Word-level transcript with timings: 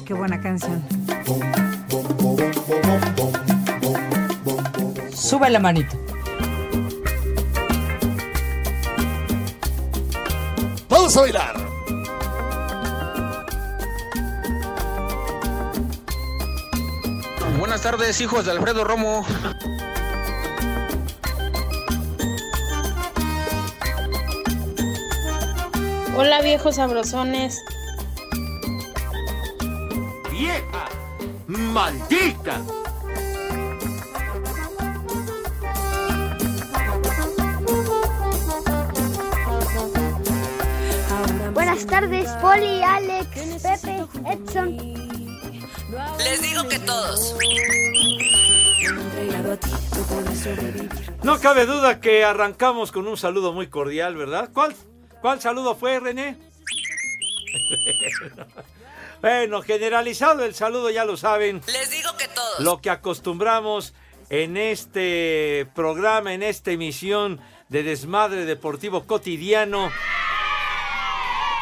Ah, 0.00 0.04
qué 0.06 0.14
buena 0.14 0.40
canción. 0.40 0.82
Sube 5.14 5.50
la 5.50 5.58
manito. 5.58 5.96
Vamos 10.88 11.16
a 11.16 11.20
bailar. 11.20 11.56
Buenas 17.58 17.82
tardes, 17.82 18.20
hijos 18.20 18.46
de 18.46 18.52
Alfredo 18.52 18.84
Romo. 18.84 19.24
Hola 26.16 26.42
viejos 26.42 26.76
sabrosones. 26.76 27.62
¡Vieja! 30.50 30.88
¡Maldita! 31.46 32.60
Buenas 41.54 41.86
tardes, 41.86 42.28
Poli, 42.40 42.82
Alex, 42.82 43.28
Pepe, 43.62 44.04
Edson. 44.28 44.76
Les 46.18 46.42
digo 46.42 46.66
que 46.68 46.80
todos. 46.80 47.36
No 51.22 51.38
cabe 51.38 51.66
duda 51.66 52.00
que 52.00 52.24
arrancamos 52.24 52.90
con 52.90 53.06
un 53.06 53.16
saludo 53.16 53.52
muy 53.52 53.68
cordial, 53.68 54.16
¿verdad? 54.16 54.50
¿Cuál, 54.52 54.74
cuál 55.20 55.40
saludo 55.40 55.76
fue, 55.76 56.00
René? 56.00 56.36
bueno, 59.20 59.62
generalizado 59.62 60.44
el 60.44 60.54
saludo, 60.54 60.90
ya 60.90 61.04
lo 61.04 61.16
saben. 61.16 61.60
Les 61.66 61.90
digo 61.90 62.16
que 62.16 62.28
todos. 62.28 62.60
Lo 62.60 62.80
que 62.80 62.90
acostumbramos 62.90 63.94
en 64.30 64.56
este 64.56 65.66
programa, 65.74 66.32
en 66.32 66.42
esta 66.42 66.70
emisión 66.70 67.40
de 67.68 67.82
Desmadre 67.82 68.44
Deportivo 68.44 69.06
Cotidiano. 69.06 69.90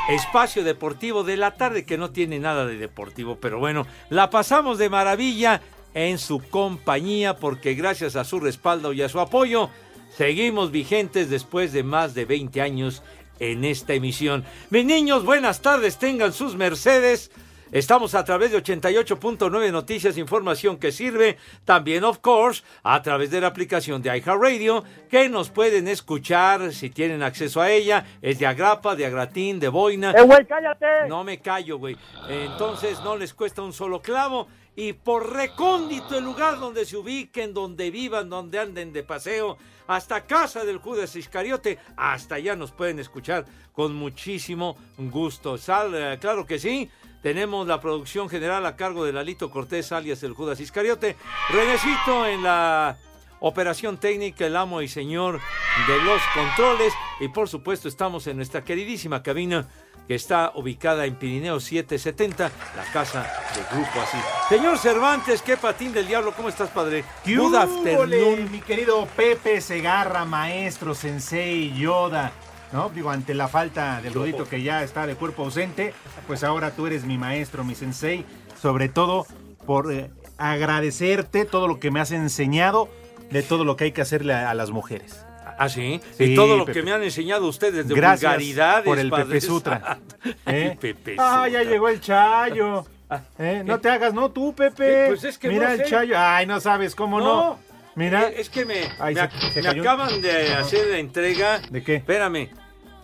Espacio 0.08 0.64
Deportivo 0.64 1.22
de 1.22 1.36
la 1.36 1.56
tarde 1.56 1.84
que 1.84 1.98
no 1.98 2.10
tiene 2.10 2.38
nada 2.38 2.64
de 2.64 2.78
deportivo, 2.78 3.36
pero 3.40 3.58
bueno, 3.58 3.86
la 4.08 4.30
pasamos 4.30 4.78
de 4.78 4.88
maravilla 4.88 5.60
en 5.92 6.18
su 6.18 6.40
compañía 6.40 7.36
porque 7.36 7.74
gracias 7.74 8.16
a 8.16 8.24
su 8.24 8.40
respaldo 8.40 8.94
y 8.94 9.02
a 9.02 9.10
su 9.10 9.20
apoyo 9.20 9.68
seguimos 10.16 10.70
vigentes 10.70 11.28
después 11.28 11.72
de 11.72 11.82
más 11.82 12.14
de 12.14 12.24
20 12.24 12.62
años 12.62 13.02
en 13.38 13.64
esta 13.64 13.92
emisión. 13.92 14.44
Mis 14.70 14.86
niños, 14.86 15.24
buenas 15.24 15.60
tardes, 15.60 15.98
tengan 15.98 16.32
sus 16.32 16.56
mercedes. 16.56 17.30
Estamos 17.70 18.14
a 18.14 18.24
través 18.24 18.50
de 18.50 18.62
88.9 18.62 19.70
Noticias, 19.70 20.16
información 20.16 20.78
que 20.78 20.90
sirve. 20.90 21.36
También, 21.66 22.02
of 22.02 22.18
course, 22.18 22.64
a 22.82 23.02
través 23.02 23.30
de 23.30 23.42
la 23.42 23.48
aplicación 23.48 24.00
de 24.00 24.16
iHeartRadio, 24.16 24.84
que 25.10 25.28
nos 25.28 25.50
pueden 25.50 25.86
escuchar 25.86 26.72
si 26.72 26.88
tienen 26.88 27.22
acceso 27.22 27.60
a 27.60 27.70
ella. 27.70 28.06
Es 28.22 28.38
de 28.38 28.46
Agrapa, 28.46 28.96
de 28.96 29.04
Agratín, 29.04 29.60
de 29.60 29.68
Boina. 29.68 30.12
¡Eh, 30.12 30.22
güey, 30.22 30.46
cállate! 30.46 31.08
No 31.08 31.24
me 31.24 31.40
callo, 31.40 31.76
güey. 31.76 31.94
Entonces 32.30 33.02
no 33.02 33.16
les 33.16 33.34
cuesta 33.34 33.60
un 33.60 33.74
solo 33.74 34.00
clavo. 34.00 34.48
Y 34.74 34.94
por 34.94 35.34
recóndito 35.34 36.16
el 36.16 36.24
lugar 36.24 36.58
donde 36.58 36.86
se 36.86 36.96
ubiquen, 36.96 37.52
donde 37.52 37.90
vivan, 37.90 38.30
donde 38.30 38.60
anden 38.60 38.92
de 38.92 39.02
paseo, 39.02 39.58
hasta 39.88 40.24
casa 40.24 40.64
del 40.64 40.78
Judas 40.78 41.16
Iscariote, 41.16 41.78
hasta 41.96 42.36
allá 42.36 42.54
nos 42.54 42.70
pueden 42.70 43.00
escuchar 43.00 43.44
con 43.72 43.94
muchísimo 43.94 44.76
gusto. 44.96 45.58
Sal, 45.58 45.92
eh, 45.94 46.18
claro 46.20 46.46
que 46.46 46.58
sí. 46.58 46.88
Tenemos 47.22 47.66
la 47.66 47.80
producción 47.80 48.28
general 48.28 48.64
a 48.66 48.76
cargo 48.76 49.04
de 49.04 49.12
Lalito 49.12 49.50
Cortés, 49.50 49.90
alias 49.92 50.22
el 50.22 50.34
Judas 50.34 50.60
Iscariote. 50.60 51.16
Renecito 51.50 52.26
en 52.26 52.42
la 52.42 52.96
operación 53.40 53.98
técnica, 53.98 54.46
el 54.46 54.56
amo 54.56 54.82
y 54.82 54.88
señor 54.88 55.40
de 55.86 56.02
los 56.02 56.20
controles. 56.34 56.92
Y 57.20 57.28
por 57.28 57.48
supuesto 57.48 57.88
estamos 57.88 58.26
en 58.26 58.36
nuestra 58.36 58.64
queridísima 58.64 59.22
cabina 59.22 59.66
que 60.06 60.14
está 60.14 60.52
ubicada 60.54 61.04
en 61.04 61.16
Pirineo 61.16 61.60
770, 61.60 62.50
la 62.76 62.84
casa 62.92 63.26
del 63.54 63.64
Grupo 63.66 64.00
Así. 64.00 64.16
Señor 64.48 64.78
Cervantes, 64.78 65.42
qué 65.42 65.58
patín 65.58 65.92
del 65.92 66.06
diablo, 66.06 66.32
¿cómo 66.34 66.48
estás, 66.48 66.70
padre? 66.70 67.04
Good 67.26 67.54
afternoon. 67.54 68.50
mi 68.50 68.60
querido 68.60 69.06
Pepe 69.14 69.60
Segarra, 69.60 70.24
maestro, 70.24 70.94
sensei, 70.94 71.74
Yoda. 71.74 72.32
¿No? 72.72 72.90
Digo, 72.90 73.10
ante 73.10 73.34
la 73.34 73.48
falta 73.48 74.00
del 74.02 74.12
Rudito 74.14 74.46
que 74.48 74.62
ya 74.62 74.82
está 74.82 75.06
de 75.06 75.14
cuerpo 75.14 75.44
ausente, 75.44 75.94
pues 76.26 76.44
ahora 76.44 76.70
tú 76.72 76.86
eres 76.86 77.04
mi 77.04 77.16
maestro, 77.16 77.64
mi 77.64 77.74
sensei, 77.74 78.24
sobre 78.60 78.88
todo 78.88 79.26
por 79.66 79.92
eh, 79.92 80.10
agradecerte 80.36 81.44
todo 81.44 81.66
lo 81.68 81.80
que 81.80 81.90
me 81.90 82.00
has 82.00 82.10
enseñado 82.12 82.88
de 83.30 83.42
todo 83.42 83.64
lo 83.64 83.76
que 83.76 83.84
hay 83.84 83.92
que 83.92 84.00
hacerle 84.02 84.34
a, 84.34 84.50
a 84.50 84.54
las 84.54 84.70
mujeres. 84.70 85.24
¿Ah, 85.60 85.68
sí? 85.68 86.00
Sí, 86.16 86.24
y 86.24 86.34
todo 86.36 86.56
lo 86.56 86.64
Pepe. 86.66 86.78
que 86.80 86.84
me 86.84 86.92
han 86.92 87.02
enseñado 87.02 87.46
ustedes 87.48 87.88
de 87.88 87.94
Gracias 87.94 88.30
vulgaridades. 88.32 88.84
por 88.84 88.98
el 88.98 89.10
Pepe 89.10 89.40
Sutra. 89.40 89.98
Ay, 90.44 90.54
¿Eh? 90.54 90.78
Pepe 90.80 91.16
Ah, 91.18 91.48
ya 91.50 91.62
llegó 91.64 91.88
el 91.88 92.00
Chayo. 92.00 92.84
¿Eh? 93.38 93.62
No 93.64 93.80
te 93.80 93.88
hagas, 93.88 94.14
no 94.14 94.30
tú, 94.30 94.54
Pepe. 94.54 95.06
Eh, 95.06 95.08
pues 95.08 95.24
es 95.24 95.36
que 95.38 95.48
Mira 95.48 95.68
no 95.68 95.72
el 95.72 95.78
sé. 95.80 95.84
Chayo. 95.86 96.14
Ay, 96.16 96.46
no 96.46 96.60
sabes 96.60 96.94
cómo 96.94 97.18
no. 97.18 97.26
No. 97.26 97.58
Mira. 97.96 98.28
Es 98.28 98.48
que 98.48 98.64
me, 98.64 98.82
Ay, 99.00 99.14
me, 99.16 99.20
se- 99.22 99.26
ac- 99.28 99.52
se 99.52 99.62
me 99.62 99.68
cayó. 99.68 99.82
acaban 99.82 100.22
de 100.22 100.54
hacer 100.54 100.86
la 100.88 100.98
entrega. 100.98 101.58
¿De 101.70 101.82
qué? 101.82 101.96
Espérame. 101.96 102.50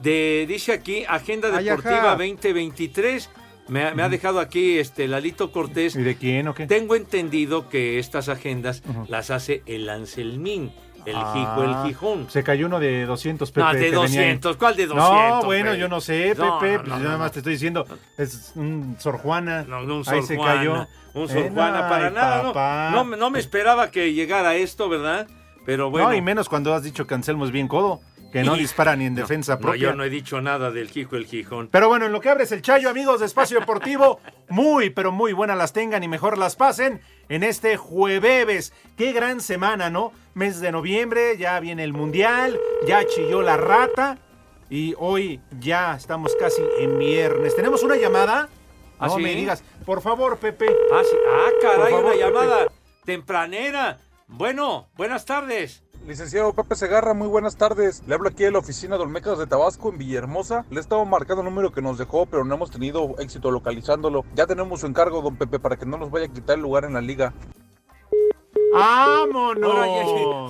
De, 0.05 0.45
dice 0.47 0.73
aquí, 0.73 1.05
Agenda 1.09 1.51
Deportiva 1.51 1.99
ajá. 2.13 2.17
2023. 2.17 3.31
Me, 3.69 3.85
ha- 3.87 3.95
me 3.95 4.03
ha 4.03 4.09
dejado 4.11 4.41
aquí 4.41 4.79
este 4.79 5.09
Lalito 5.09 5.51
Cortés. 5.51 5.97
¿Y 5.97 6.03
de 6.03 6.17
quién 6.17 6.47
o 6.49 6.55
qué? 6.55 6.67
Tengo 6.67 6.95
entendido 6.97 7.69
que 7.71 7.99
estas 7.99 8.29
agendas 8.29 8.83
las 9.09 9.31
hace 9.31 9.63
el 9.65 9.89
Anselmín, 9.89 10.71
el 11.07 11.15
Jijo, 11.17 11.65
el 11.65 11.71
Ah, 11.75 11.85
Gijón. 11.87 12.27
Se 12.29 12.43
cayó 12.45 12.67
uno 12.67 12.79
de 12.79 13.07
200, 13.07 13.51
Pepe. 13.51 13.65
No, 13.67 13.73
de 13.73 13.79
que 13.79 13.85
venía 13.85 13.97
ahí. 14.01 14.07
200. 14.11 14.57
¿Cuál 14.59 14.77
de 14.77 14.87
200? 14.87 15.11
No, 15.11 15.43
bueno, 15.47 15.71
Pepe? 15.71 15.81
yo 15.81 15.89
no 15.89 16.01
sé, 16.03 16.35
Pepe. 16.37 16.39
No, 16.45 16.59
pues 16.59 16.73
no, 16.89 16.99
yo 16.99 17.05
nada 17.05 17.17
más 17.19 17.33
te 17.33 17.39
estoy 17.39 17.55
diciendo. 17.55 17.87
Es 18.19 18.53
un 18.55 18.97
Sor 18.99 19.17
Juana. 19.17 19.65
No, 19.67 19.83
no, 19.85 19.95
un 19.97 20.01
Ahí 20.01 20.19
Sor 20.21 20.27
se 20.27 20.37
Juana, 20.37 20.55
cayó. 20.57 20.87
Un 21.15 21.29
Sor 21.29 21.39
Eh, 21.39 21.51
Juana, 21.55 21.89
para 21.89 22.09
ay, 22.09 22.13
nada. 22.15 22.43
no. 22.43 22.91
No, 22.99 23.05
me- 23.07 23.17
no 23.17 23.31
me 23.31 23.39
esperaba 23.39 23.91
que 23.91 24.13
llegara 24.13 24.57
esto, 24.57 24.91
¿verdad? 24.91 25.27
Pero 25.65 25.89
bueno. 25.91 26.09
No, 26.11 26.15
y 26.15 26.21
menos 26.21 26.51
cuando 26.51 26.75
has 26.75 26.83
dicho 26.83 27.07
que 27.07 27.15
Anselmo 27.15 27.47
es 27.47 27.51
bien 27.51 27.67
codo. 27.69 28.03
Que 28.35 28.43
no 28.43 28.57
Y- 28.57 28.59
dispara 28.59 28.95
ni 28.97 29.07
en 29.07 29.15
defensa 29.15 29.55
No, 29.55 29.61
propia. 29.61 29.81
yo 29.81 29.95
no 29.95 30.05
he 30.05 30.11
dicho 30.11 30.41
nada 30.43 30.71
del 30.71 30.91
Jijo, 30.91 31.17
el 31.17 31.25
Gijón. 31.27 31.69
Pero 31.71 31.89
bueno, 31.89 32.05
en 32.07 32.13
lo 32.13 32.21
que 32.21 32.29
abres 32.29 32.53
el 32.53 32.61
chayo, 32.61 32.91
amigos 32.91 33.21
de 33.21 33.27
Espacio 33.27 33.61
Deportivo, 33.61 34.21
muy, 34.51 34.91
pero 34.91 35.13
muy 35.13 35.33
buenas 35.33 35.57
las 35.57 35.73
tengan 35.73 36.03
y 36.03 36.09
mejor 36.09 36.37
las 36.37 36.57
pasen 36.57 37.01
en 37.29 37.45
este 37.45 37.77
jueves. 37.77 38.73
Qué 38.97 39.13
gran 39.13 39.41
semana, 39.41 39.89
¿no? 39.89 40.13
Mes 40.35 40.61
de 40.61 40.73
noviembre, 40.73 41.39
ya 41.39 41.59
viene 41.61 41.85
el 41.85 41.93
Mundial, 41.93 42.59
ya 42.89 43.07
chilló 43.07 43.41
la 43.41 43.57
rata 43.57 44.19
y 44.69 44.95
hoy 44.99 45.41
ya 45.61 45.95
estamos 45.95 46.35
casi 46.35 46.61
en 46.81 46.99
viernes. 46.99 47.55
¿Tenemos 47.55 47.85
una 47.85 47.95
llamada? 47.97 48.49
¿Ah, 48.99 49.07
no 49.07 49.17
sí? 49.17 49.23
me 49.23 49.35
digas. 49.37 49.63
Por 49.87 50.03
favor, 50.03 50.39
Pepe. 50.39 50.67
Ah, 50.93 51.03
sí. 51.09 51.17
Ah, 51.25 51.49
caray, 51.63 51.91
favor, 51.93 52.01
una 52.05 52.13
Pepe. 52.15 52.25
llamada 52.25 52.67
tempranera. 53.05 53.99
Bueno, 54.27 54.89
buenas 54.97 55.25
tardes. 55.25 55.84
Licenciado 56.07 56.53
Pepe 56.53 56.75
Segarra, 56.75 57.15
muy 57.15 57.29
buenas 57.29 57.57
tardes. 57.57 58.03
Le 58.07 58.15
hablo 58.15 58.29
aquí 58.29 58.45
de 58.45 58.51
la 58.51 58.59
oficina 58.59 58.99
de 58.99 59.05
Olmecas 59.05 59.39
de 59.39 59.47
Tabasco 59.47 59.89
en 59.89 59.97
Villahermosa. 59.97 60.67
Le 60.69 60.77
he 60.77 60.81
estado 60.81 61.03
marcando 61.07 61.41
el 61.41 61.47
número 61.49 61.73
que 61.73 61.81
nos 61.81 61.97
dejó, 61.97 62.27
pero 62.27 62.45
no 62.45 62.55
hemos 62.57 62.71
tenido 62.71 63.15
éxito 63.19 63.51
localizándolo. 63.51 64.23
Ya 64.35 64.47
tenemos 64.47 64.81
su 64.81 64.87
encargo, 64.87 65.23
don 65.23 65.37
Pepe, 65.37 65.59
para 65.59 65.77
que 65.77 65.87
no 65.87 65.97
nos 65.97 66.11
vaya 66.11 66.27
a 66.27 66.29
quitar 66.29 66.57
el 66.57 66.63
lugar 66.63 66.85
en 66.85 66.93
la 66.93 67.01
liga. 67.01 67.33
¡Vámonos! 68.75 69.73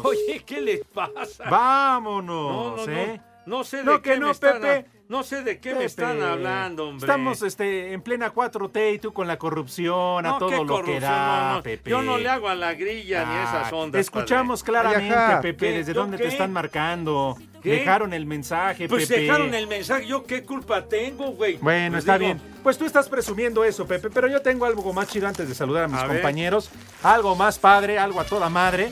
Oye, 0.02 0.08
oye, 0.08 0.44
¿qué 0.44 0.60
les 0.60 0.80
pasa? 0.86 1.48
¡Vámonos! 1.48 2.76
No, 2.76 2.86
no, 2.86 2.92
¿eh? 2.92 3.22
no. 3.46 3.58
No 3.58 3.62
sé 3.62 3.78
de 3.78 3.84
No, 3.84 4.02
qué 4.02 4.14
que 4.14 4.18
no, 4.18 4.26
me 4.26 4.32
están, 4.32 4.60
Pepe. 4.60 4.90
No 5.08 5.22
sé 5.22 5.42
de 5.42 5.58
qué 5.60 5.74
me 5.74 5.84
están 5.84 6.22
hablando, 6.22 6.88
hombre. 6.88 7.04
Estamos 7.06 7.42
este, 7.42 7.92
en 7.92 8.00
plena 8.00 8.32
4T 8.32 8.94
y 8.94 8.98
tú 8.98 9.12
con 9.12 9.26
la 9.28 9.38
corrupción, 9.38 10.24
a 10.24 10.38
todo 10.38 10.64
lo 10.64 10.82
que 10.82 10.98
da, 10.98 11.48
no, 11.50 11.54
no. 11.56 11.62
Pepe. 11.62 11.90
Yo 11.90 12.02
no 12.02 12.16
le 12.18 12.28
hago 12.28 12.48
a 12.48 12.54
la 12.54 12.72
grilla 12.74 13.24
ni 13.26 13.34
Ah, 13.34 13.44
esas 13.60 13.72
ondas. 13.72 14.00
Escuchamos 14.00 14.62
padre. 14.62 14.72
claramente, 14.72 15.14
Ay. 15.14 15.36
Pepe, 15.42 15.66
¿Qué? 15.66 15.72
desde 15.78 15.92
¿Yo 15.94 16.00
dónde 16.00 16.16
qué? 16.16 16.22
te 16.24 16.28
están 16.30 16.52
marcando. 16.52 17.36
¿Qué? 17.62 17.70
Dejaron 17.70 18.12
el 18.14 18.24
mensaje, 18.26 18.88
Pues 18.88 19.06
Pepe. 19.06 19.20
dejaron 19.22 19.54
el 19.54 19.66
mensaje. 19.66 20.06
¿Yo 20.06 20.24
qué 20.24 20.42
culpa 20.42 20.86
tengo, 20.86 21.32
güey? 21.32 21.56
Bueno, 21.58 21.92
Pues 21.92 22.04
está 22.04 22.18
digo, 22.18 22.34
bien. 22.34 22.54
Pues 22.62 22.78
tú 22.78 22.84
estás 22.86 23.08
presumiendo 23.08 23.62
eso, 23.64 23.86
Pepe, 23.86 24.08
pero 24.10 24.26
yo 24.28 24.40
tengo 24.42 24.64
algo 24.64 24.92
más 24.92 25.08
chido 25.08 25.28
antes 25.28 25.48
de 25.48 25.54
saludar 25.54 25.84
a 25.84 25.88
mis 25.88 25.98
A 25.98 26.06
ver. 26.06 26.16
compañeros. 26.18 26.70
Algo 27.02 27.36
más 27.36 27.58
padre, 27.58 27.98
algo 27.98 28.20
a 28.20 28.24
toda 28.24 28.48
madre. 28.48 28.90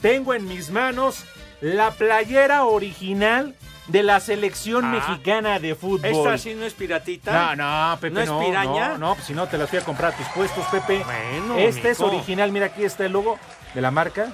Tengo 0.00 0.32
en 0.32 0.46
mis 0.46 0.70
manos 0.70 1.24
la 1.60 1.90
playera 1.90 2.64
original 2.64 3.54
de 3.90 4.02
la 4.02 4.20
selección 4.20 4.84
Ah. 4.84 4.88
mexicana 4.88 5.58
de 5.58 5.74
fútbol. 5.74 6.04
¿Esta 6.10 6.38
sí 6.38 6.54
no 6.54 6.64
es 6.64 6.74
piratita? 6.74 7.54
No, 7.56 7.90
no, 7.92 8.00
Pepe, 8.00 8.14
¿No 8.14 8.20
es 8.20 8.28
no, 8.28 8.40
piraña? 8.40 8.88
No, 8.90 8.98
no, 8.98 9.14
pues 9.14 9.26
si 9.26 9.34
no 9.34 9.46
te 9.48 9.58
las 9.58 9.68
fui 9.68 9.78
a 9.78 9.84
comprar 9.84 10.12
a 10.12 10.16
tus 10.16 10.26
puestos, 10.28 10.64
Pepe. 10.66 11.02
Bueno, 11.04 11.56
Este 11.58 11.90
es 11.90 12.00
original, 12.00 12.52
mira 12.52 12.66
aquí 12.66 12.84
está 12.84 13.04
el 13.06 13.12
logo 13.12 13.38
de 13.74 13.80
la 13.80 13.90
marca. 13.90 14.28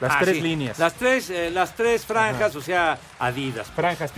Las 0.00 0.12
Ah, 0.12 0.18
tres 0.20 0.36
sí. 0.36 0.42
líneas. 0.42 0.78
Las 0.78 0.94
tres, 0.94 1.28
eh, 1.30 1.50
las 1.50 1.74
tres 1.74 2.06
franjas, 2.06 2.54
o 2.54 2.60
sea, 2.60 2.98
Adidas. 3.18 3.66
franjas, 3.74 4.12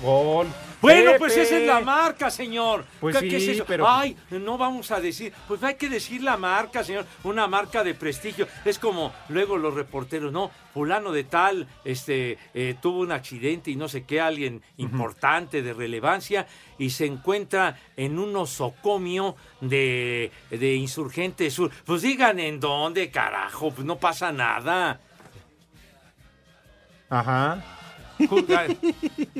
gol. 0.00 0.46
Bueno, 0.80 1.06
Pepe. 1.12 1.18
pues 1.18 1.36
esa 1.36 1.56
es 1.58 1.66
la 1.66 1.80
marca, 1.80 2.30
señor. 2.30 2.84
Pues 3.00 3.16
¿Qué, 3.16 3.30
sí, 3.30 3.36
es 3.36 3.48
eso? 3.56 3.64
pero- 3.66 3.88
Ay, 3.88 4.16
no 4.30 4.58
vamos 4.58 4.90
a 4.90 5.00
decir. 5.00 5.32
Pues 5.48 5.62
hay 5.62 5.74
que 5.76 5.88
decir 5.88 6.22
la 6.22 6.36
marca, 6.36 6.84
señor. 6.84 7.06
Una 7.24 7.46
marca 7.46 7.82
de 7.82 7.94
prestigio. 7.94 8.46
Es 8.64 8.78
como 8.78 9.12
luego 9.30 9.56
los 9.56 9.74
reporteros, 9.74 10.30
no, 10.32 10.50
fulano 10.74 11.12
de 11.12 11.24
tal, 11.24 11.66
este, 11.84 12.38
eh, 12.54 12.76
tuvo 12.80 13.00
un 13.00 13.10
accidente 13.12 13.70
y 13.70 13.76
no 13.76 13.88
sé 13.88 14.04
qué, 14.04 14.20
alguien 14.20 14.62
importante 14.76 15.62
de 15.62 15.72
relevancia 15.72 16.46
y 16.78 16.90
se 16.90 17.06
encuentra 17.06 17.78
en 17.96 18.18
un 18.18 18.36
osocomio 18.36 19.34
de, 19.62 20.30
de 20.50 20.74
Insurgente 20.74 21.50
Sur. 21.50 21.70
Pues 21.84 22.02
digan 22.02 22.38
en 22.38 22.60
dónde, 22.60 23.10
carajo, 23.10 23.70
pues 23.70 23.86
no 23.86 23.96
pasa 23.96 24.30
nada. 24.30 25.00
Ajá. 27.08 27.62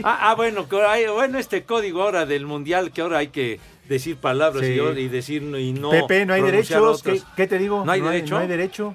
Ah, 0.03 0.31
ah, 0.31 0.35
bueno, 0.35 0.67
bueno, 1.15 1.39
este 1.39 1.65
código 1.65 2.03
ahora 2.03 2.27
del 2.27 2.47
mundial 2.47 2.93
que 2.93 3.01
ahora 3.03 3.19
hay 3.19 3.29
que 3.29 3.61
decir 3.89 4.17
palabras 4.17 4.65
Sí. 4.65 4.73
y, 4.73 5.01
y 5.01 5.09
decir 5.09 5.43
no- 5.43 5.59
y 5.59 5.73
no. 5.73 5.91
Pepe, 5.91 6.27
no 6.27 6.35
hay 6.35 6.43
derechos. 6.43 7.03
¿Qué, 7.37 7.47
te 7.47 7.59
digo? 7.59 7.85
¿No 7.85 7.93
hay 7.93 8.01
derecho? 8.01 8.35
No 8.35 8.41
hay 8.41 8.49
derecho. 8.49 8.95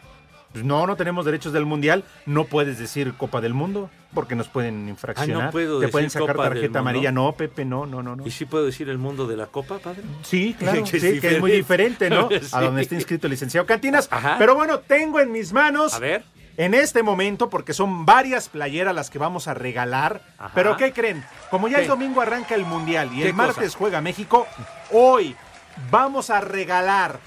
Pues 0.51 0.66
no, 0.66 0.86
no 0.86 0.98
tenemos 0.98 1.24
derechos 1.24 1.54
del 1.54 1.66
mundial. 1.66 2.04
No 2.25 2.44
puedes 2.44 2.78
decir 2.78 3.13
Copa 3.13 3.39
del 3.39 3.54
Mundo 3.54 3.89
porque 4.13 4.36
nos 4.36 4.50
pueden 4.50 4.89
infraccionar. 4.89 5.44
Ah, 5.44 5.45
no 5.45 5.51
puedo 5.51 5.75
Te 5.80 5.86
decir 5.86 5.92
pueden 5.94 6.10
sacar 6.10 6.36
Copa 6.36 6.50
tarjeta 6.50 6.80
amarilla. 6.80 7.12
No, 7.13 7.31
Pepe, 7.31 7.63
no, 7.63 7.86
no, 7.86 8.04
no. 8.04 8.18
no. 8.18 8.28
¿Y 8.28 8.31
sí 8.31 8.44
puedo 8.44 8.66
decir 8.66 8.89
el 8.89 8.98
mundo 8.98 9.28
de 9.28 9.38
la 9.38 9.45
copa, 9.48 9.80
padre? 9.80 10.01
Sí, 10.24 10.54
claro, 10.60 10.83
Que 10.83 11.00
sí, 11.00 11.22
que 11.22 11.36
es 11.36 11.39
muy 11.39 11.51
diferente, 11.51 12.10
¿no? 12.10 12.28
Sí. 12.30 12.36
A 12.51 12.62
donde 12.62 12.81
está 12.81 12.95
inscrito 12.95 13.28
el 13.28 13.31
licenciado 13.31 13.66
Cantinas. 13.66 14.10
Ajá. 14.12 14.36
Pero 14.38 14.56
bueno, 14.56 14.80
tengo 14.80 15.22
en 15.22 15.31
mis 15.31 15.54
manos. 15.54 15.94
A 15.94 16.00
ver. 16.00 16.24
En 16.62 16.75
este 16.75 17.02
momento, 17.02 17.50
porque 17.50 17.74
son 17.74 18.06
varias 18.06 18.48
playeras 18.48 18.94
las 18.94 19.10
que 19.10 19.18
vamos 19.18 19.48
a 19.48 19.56
regalar. 19.56 20.22
Ajá. 20.38 20.52
Pero 20.54 20.78
¿qué 20.78 20.94
creen? 20.94 21.25
Como 21.50 21.68
ya 21.68 21.78
¿Qué? 21.78 21.81
el 21.81 21.88
domingo 21.88 22.22
arranca 22.22 22.54
el 22.54 22.66
Mundial 22.66 23.10
y 23.12 23.22
¿Qué 23.22 23.30
el 23.30 23.34
martes 23.34 23.66
cosa? 23.66 23.78
juega 23.80 24.00
México, 24.00 24.46
hoy 24.92 25.36
vamos 25.90 26.30
a 26.30 26.40
regalar 26.40 27.19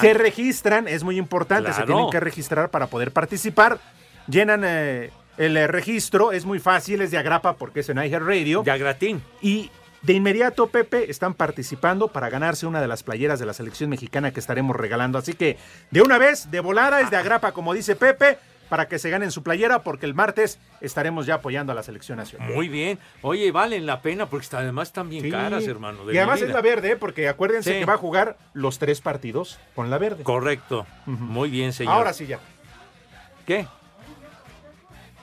se 0.00 0.14
registran, 0.14 0.88
es 0.88 1.04
muy 1.04 1.18
importante, 1.18 1.72
se 1.72 1.82
tienen 1.84 2.10
que 2.10 2.20
registrar 2.20 2.70
para 2.70 2.86
poder 2.88 3.12
participar. 3.12 3.78
Llenan 4.26 4.62
eh, 4.64 5.10
el 5.36 5.56
eh, 5.56 5.66
registro, 5.66 6.32
es 6.32 6.44
muy 6.44 6.58
fácil, 6.58 7.02
es 7.02 7.10
de 7.10 7.18
agrapa 7.18 7.56
porque 7.56 7.80
es 7.80 7.88
en 7.88 7.98
iHeartRadio. 7.98 8.64
Ya 8.64 8.76
gratín. 8.76 9.22
Y 9.42 9.70
de 10.02 10.12
inmediato, 10.12 10.66
Pepe, 10.68 11.10
están 11.10 11.34
participando 11.34 12.08
para 12.08 12.28
ganarse 12.28 12.66
una 12.66 12.80
de 12.80 12.88
las 12.88 13.02
playeras 13.02 13.38
de 13.38 13.46
la 13.46 13.54
selección 13.54 13.90
mexicana 13.90 14.32
que 14.32 14.40
estaremos 14.40 14.76
regalando. 14.76 15.18
Así 15.18 15.34
que, 15.34 15.56
de 15.90 16.02
una 16.02 16.18
vez, 16.18 16.50
de 16.50 16.60
volada, 16.60 17.00
es 17.00 17.10
de 17.10 17.16
agrapa, 17.16 17.52
como 17.52 17.72
dice 17.72 17.96
Pepe, 17.96 18.38
para 18.74 18.88
que 18.88 18.98
se 18.98 19.08
ganen 19.08 19.30
su 19.30 19.44
playera, 19.44 19.84
porque 19.84 20.04
el 20.04 20.14
martes 20.14 20.58
estaremos 20.80 21.26
ya 21.26 21.34
apoyando 21.36 21.70
a 21.70 21.76
la 21.76 21.84
selección 21.84 22.18
nacional. 22.18 22.52
Muy 22.52 22.66
bien. 22.68 22.98
Oye, 23.22 23.52
valen 23.52 23.86
la 23.86 24.02
pena 24.02 24.26
porque 24.26 24.42
está- 24.42 24.58
además 24.58 24.88
están 24.88 25.08
bien 25.08 25.22
Sí. 25.22 25.30
caras, 25.30 25.64
hermano. 25.68 26.04
de 26.04 26.12
Y 26.12 26.18
además 26.18 26.40
mi 26.40 26.42
es 26.42 26.48
vida. 26.48 26.56
la 26.56 26.60
verde, 26.62 26.90
¿eh? 26.90 26.96
porque 26.96 27.28
acuérdense 27.28 27.72
Sí. 27.72 27.78
que 27.78 27.84
va 27.84 27.92
a 27.92 27.98
jugar 27.98 28.36
los 28.52 28.80
tres 28.80 29.00
partidos 29.00 29.60
con 29.76 29.90
la 29.90 29.98
verde. 29.98 30.24
Correcto. 30.24 30.88
Muy 31.06 31.50
bien, 31.50 31.72
señor. 31.72 31.94
Ahora 31.94 32.12
sí 32.12 32.26
ya. 32.26 32.40
¿Qué? 33.46 33.68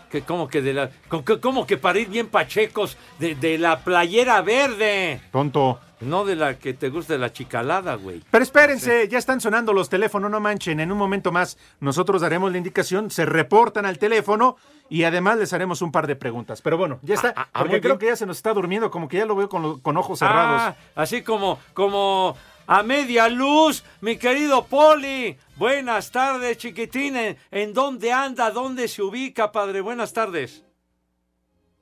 ¿Qué 0.09 0.21
cómo 0.21 0.48
que 0.48 0.62
de 0.62 0.74
la 0.74 0.89
con- 1.09 1.25
que- 1.25 1.42
cómo 1.42 1.68
que 1.68 1.75
para 1.75 2.00
ir 2.00 2.07
bien 2.07 2.27
pachecos 2.27 2.95
de, 3.19 3.36
de 3.36 3.57
la 3.57 3.80
playera 3.80 4.42
verde? 4.42 5.19
Tonto. 5.33 5.77
No 6.01 6.25
de 6.25 6.36
la 6.36 6.57
que 6.57 6.74
te 6.74 6.89
gusta 6.89 7.13
de 7.13 7.19
la 7.19 7.31
chicalada, 7.31 7.95
güey. 7.95 8.21
Pero 8.31 8.44
espérense, 8.44 9.07
ya 9.07 9.18
están 9.19 9.39
sonando 9.39 9.71
los 9.71 9.88
teléfonos, 9.88 10.31
no 10.31 10.39
manchen. 10.39 10.80
En 10.80 10.92
un 10.92 10.98
momento 10.98 11.31
más 11.31 11.57
nosotros 11.80 12.21
daremos 12.21 12.51
la 12.51 12.57
indicación, 12.57 13.12
se 13.12 13.25
reportan 13.25 13.86
al 13.86 14.00
teléfono 14.00 14.57
y 14.89 15.03
además 15.03 15.38
les 15.38 15.53
haremos 15.53 15.81
un 15.81 15.92
par 15.92 16.07
de 16.07 16.15
preguntas. 16.15 16.62
Pero 16.62 16.77
bueno, 16.77 17.00
ya 17.03 17.13
está, 17.15 17.33
ah, 17.38 17.48
porque 17.53 17.69
muy 17.74 17.81
creo 17.81 17.94
bien. 17.94 18.00
que 18.00 18.06
ya 18.07 18.15
se 18.15 18.25
nos 18.25 18.38
está 18.38 18.51
durmiendo, 18.53 18.89
como 18.89 19.07
que 19.07 19.18
ya 19.18 19.25
lo 19.25 19.36
veo 19.36 19.48
con, 19.48 19.62
lo- 19.62 19.80
con 19.81 19.95
ojos 19.95 20.19
cerrados. 20.19 20.62
Ah, 20.62 20.75
así 20.95 21.21
como 21.21 21.59
como 21.74 22.36
a 22.68 22.83
media 22.83 23.30
luz, 23.30 23.83
mi 24.01 24.18
querido 24.18 24.65
Poli. 24.65 25.38
Buenas 25.57 26.09
tardes, 26.12 26.57
chiquitín. 26.57 27.15
¿En, 27.15 27.38
en 27.51 27.74
dónde 27.74 28.12
anda? 28.12 28.50
¿Dónde 28.50 28.88
se 28.88 29.03
ubica, 29.03 29.51
padre? 29.51 29.81
Buenas 29.81 30.13
tardes. 30.13 30.63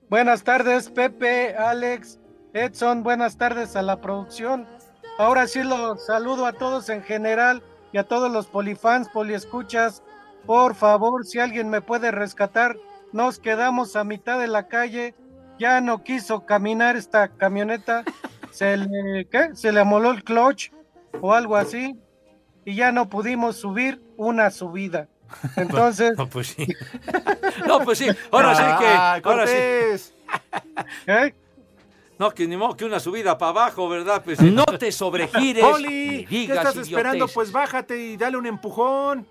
Buenas 0.09 0.43
tardes, 0.43 0.89
Pepe, 0.89 1.55
Alex, 1.55 2.18
Edson, 2.53 3.03
buenas 3.03 3.37
tardes 3.37 3.75
a 3.75 3.81
la 3.81 4.01
producción. 4.01 4.67
Ahora 5.17 5.47
sí 5.47 5.63
los 5.63 6.05
saludo 6.05 6.45
a 6.45 6.53
todos 6.53 6.89
en 6.89 7.03
general 7.03 7.61
y 7.91 7.97
a 7.97 8.03
todos 8.05 8.31
los 8.31 8.47
polifans, 8.47 9.09
poliescuchas. 9.09 10.01
Por 10.45 10.73
favor, 10.75 11.25
si 11.25 11.39
alguien 11.39 11.69
me 11.69 11.81
puede 11.81 12.11
rescatar, 12.11 12.77
nos 13.11 13.39
quedamos 13.39 13.95
a 13.95 14.03
mitad 14.03 14.39
de 14.39 14.47
la 14.47 14.67
calle. 14.67 15.13
Ya 15.59 15.81
no 15.81 16.03
quiso 16.03 16.45
caminar 16.45 16.95
esta 16.95 17.27
camioneta. 17.27 18.03
Se 18.51 18.77
le, 18.77 19.25
¿qué? 19.25 19.49
Se 19.53 19.71
le 19.71 19.81
amoló 19.81 20.11
el 20.11 20.23
clutch 20.23 20.71
o 21.21 21.33
algo 21.33 21.55
así. 21.55 21.95
Y 22.65 22.75
ya 22.75 22.91
no 22.91 23.09
pudimos 23.09 23.57
subir 23.57 24.01
una 24.17 24.49
subida. 24.49 25.07
Entonces, 25.55 26.13
No, 26.17 26.27
pues 26.27 26.47
sí. 26.47 26.67
No, 27.67 27.81
pues 27.81 27.97
sí. 27.99 28.07
Ahora 28.31 28.55
sí 28.55 28.63
que. 28.79 28.87
Ay, 28.87 29.21
Ahora 29.23 29.45
sí. 29.45 29.53
¿eh? 31.07 31.35
No, 32.19 32.31
que 32.31 32.45
ni 32.45 32.57
modo 32.57 32.75
que 32.75 32.83
una 32.83 32.99
subida 32.99 33.37
para 33.37 33.51
abajo, 33.51 33.87
¿verdad? 33.87 34.21
Pues 34.21 34.41
no 34.41 34.65
te 34.65 34.91
sobregires. 34.91 35.63
Poli, 35.63 36.27
ni 36.29 36.47
¿qué 36.47 36.53
estás 36.53 36.75
esperando? 36.75 37.29
Pues 37.29 37.49
bájate 37.49 37.97
y 37.97 38.17
dale 38.17 38.35
un 38.35 38.45
empujón. 38.45 39.25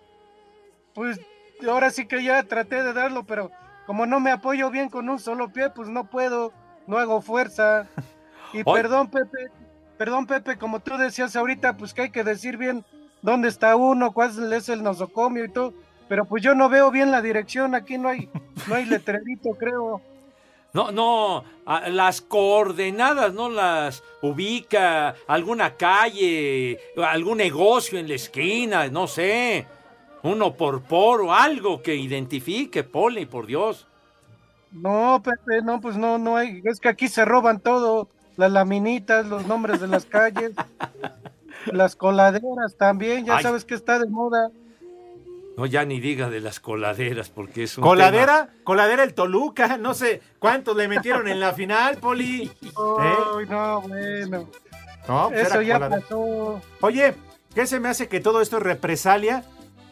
Pues 0.95 1.21
ahora 1.68 1.90
sí 1.90 2.07
que 2.07 2.25
ya 2.25 2.42
traté 2.45 2.83
de 2.83 2.95
darlo, 2.95 3.25
pero 3.25 3.50
como 3.87 4.07
no 4.07 4.21
me 4.21 4.30
apoyo 4.30 4.71
bien 4.71 4.88
con 4.88 5.07
un 5.11 5.18
solo 5.18 5.52
pie, 5.52 5.68
pues 5.68 5.88
no 5.88 6.04
puedo, 6.04 6.52
no 6.87 6.99
hago 6.99 7.21
fuerza. 7.23 7.87
Y 8.50 8.64
perdón, 8.64 9.11
Pepe, 9.11 9.50
perdón, 9.99 10.26
Pepe, 10.26 10.57
como 10.57 10.80
tú 10.80 10.97
decías 10.97 11.37
ahorita, 11.37 11.76
pues 11.76 11.92
que 11.92 12.00
hay 12.00 12.11
que 12.11 12.25
decir 12.25 12.57
bien 12.57 12.83
dónde 13.21 13.49
está 13.49 13.76
uno, 13.76 14.12
cuál 14.12 14.54
es 14.54 14.71
el 14.71 14.83
nosocomio 14.83 15.45
y 15.45 15.50
todo. 15.50 15.75
Pero 16.09 16.25
pues 16.25 16.42
yo 16.42 16.54
no 16.54 16.71
veo 16.71 16.90
bien 16.90 17.11
la 17.11 17.21
dirección, 17.21 17.75
aquí 17.75 17.99
no 17.99 18.09
hay, 18.09 18.30
no 18.66 18.75
hay 18.75 18.85
letrerito, 18.87 19.50
creo. 19.50 20.00
No, 20.75 20.92
no, 20.92 21.44
a- 21.64 21.88
las 21.88 22.20
coordenadas 22.20 23.32
no 23.32 23.48
las 23.48 24.02
ubica 24.20 25.14
alguna 25.26 25.75
calle, 25.76 26.78
algún 26.96 27.38
negocio 27.38 27.98
en 27.98 28.08
la 28.08 28.14
esquina, 28.14 28.88
no 28.88 29.06
sé, 29.06 29.66
uno 30.22 30.54
por 30.54 30.82
por 30.82 31.22
o 31.22 31.32
algo 31.32 31.82
que 31.82 31.94
identifique, 31.96 32.84
Poli, 32.84 33.25
por 33.26 33.46
Dios. 33.46 33.87
No, 34.70 35.22
Pepe, 35.25 35.62
no, 35.62 35.80
pues 35.80 35.96
no, 35.96 36.18
no 36.18 36.37
hay, 36.37 36.60
es 36.64 36.78
que 36.80 36.88
aquí 36.90 37.08
se 37.08 37.25
roban 37.25 37.60
todo, 37.60 38.08
las 38.37 38.52
laminitas, 38.52 39.26
los 39.26 39.46
nombres 39.46 39.80
de 39.80 39.87
las 39.88 40.04
calles, 40.04 40.52
las 41.72 41.96
coladeras 41.96 42.76
también, 42.76 43.25
ya 43.25 43.38
Ay. 43.38 43.42
sabes 43.42 43.64
que 43.64 43.75
está 43.75 43.98
de 43.98 44.08
moda. 44.08 44.50
No, 45.58 45.66
ya 45.66 45.84
ni 45.84 45.98
diga 45.98 46.30
de 46.30 46.40
las 46.40 46.60
coladeras, 46.60 47.30
porque 47.30 47.64
es 47.64 47.76
un 47.76 47.82
¿Coladera? 47.82 48.48
Coladera 48.62 49.02
el 49.02 49.12
Toluca, 49.12 49.76
no 49.76 49.92
sé 49.92 50.22
cuántos 50.38 50.76
le 50.76 50.86
metieron 50.86 51.26
en 51.26 51.40
la 51.40 51.52
final, 51.52 51.96
Poli. 51.98 52.44
¿Eh? 52.62 52.70
Ay, 53.00 53.46
no, 53.48 53.80
bueno. 53.82 54.48
No, 55.08 55.28
pues 55.30 55.48
Eso 55.48 55.60
ya 55.62 55.74
coladera. 55.74 56.00
pasó. 56.02 56.62
Oye, 56.80 57.14
¿qué 57.56 57.66
se 57.66 57.80
me 57.80 57.88
hace 57.88 58.06
que 58.08 58.20
todo 58.20 58.40
esto 58.40 58.58
es 58.58 58.62
represalia? 58.62 59.42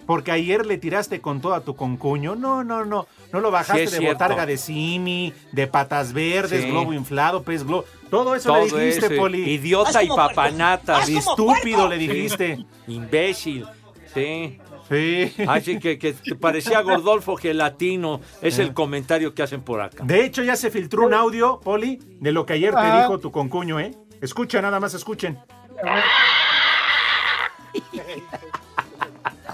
Porque 0.07 0.31
ayer 0.31 0.65
le 0.67 0.79
tiraste 0.79 1.21
con 1.21 1.41
todo 1.41 1.55
a 1.55 1.63
tu 1.63 1.75
concuño. 1.75 2.37
No, 2.37 2.63
no, 2.63 2.85
no. 2.85 3.09
No 3.33 3.41
lo 3.41 3.51
bajaste 3.51 3.89
Sí, 3.89 3.93
de 3.95 3.99
cierto. 3.99 4.13
botarga 4.15 4.47
de 4.47 4.57
simi, 4.59 5.35
de 5.51 5.67
patas 5.67 6.13
verdes, 6.13 6.63
Sí. 6.63 6.71
globo 6.71 6.93
inflado, 6.93 7.43
pez 7.43 7.65
globo. 7.65 7.87
Todo 8.09 8.37
eso 8.37 8.51
Todo 8.53 8.77
le 8.79 8.85
dijiste, 8.85 9.07
eso, 9.07 9.17
Poli. 9.17 9.51
Idiota 9.51 10.05
y 10.05 10.09
papanata. 10.09 11.03
Estúpido 11.03 11.89
le 11.89 11.99
dijiste. 11.99 12.65
Imbécil. 12.87 13.67
Sí. 14.15 14.61
Sí. 14.89 15.33
Así 15.49 15.79
que, 15.79 15.99
que 15.99 16.15
parecía 16.41 16.81
Gordolfo 16.83 17.37
gelatino. 17.37 18.21
Es 18.41 18.59
el 18.59 18.73
comentario 18.75 19.35
que 19.35 19.43
hacen 19.43 19.63
por 19.63 19.81
acá. 19.81 20.05
De 20.05 20.25
hecho, 20.25 20.43
ya 20.45 20.57
se 20.57 20.71
filtró 20.71 21.07
un 21.07 21.15
audio, 21.15 21.59
Poli, 21.61 21.99
de 22.21 22.33
lo 22.33 22.47
que 22.47 22.53
ayer 22.55 22.73
te 22.73 22.81
Ah. 22.81 23.01
dijo 23.03 23.19
tu 23.19 23.33
concuño, 23.33 23.81
¿eh? 23.81 23.93
Escucha, 24.21 24.63
nada 24.63 24.79
más 24.81 24.95
escuchen. 24.95 25.39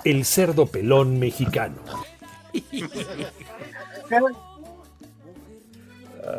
El 0.05 0.25
cerdo 0.25 0.67
pelón 0.67 1.19
mexicano. 1.19 1.77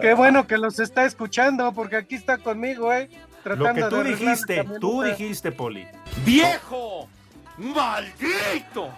Qué, 0.02 0.14
bueno 0.14 0.48
que 0.48 0.58
los 0.58 0.80
está 0.80 1.06
escuchando, 1.06 1.74
porque 1.74 1.96
aquí 1.98 2.16
está 2.16 2.38
conmigo, 2.38 2.92
¿eh? 2.94 3.10
Lo 3.46 3.56
Tratando 3.56 3.74
que 3.74 3.84
de 3.84 3.90
tú 3.90 4.04
dijiste, 4.04 4.66
tú 4.80 5.02
dijiste, 5.02 5.52
Poli. 5.52 5.86
¡Viejo! 6.26 7.10
¡Maldito! 7.58 8.90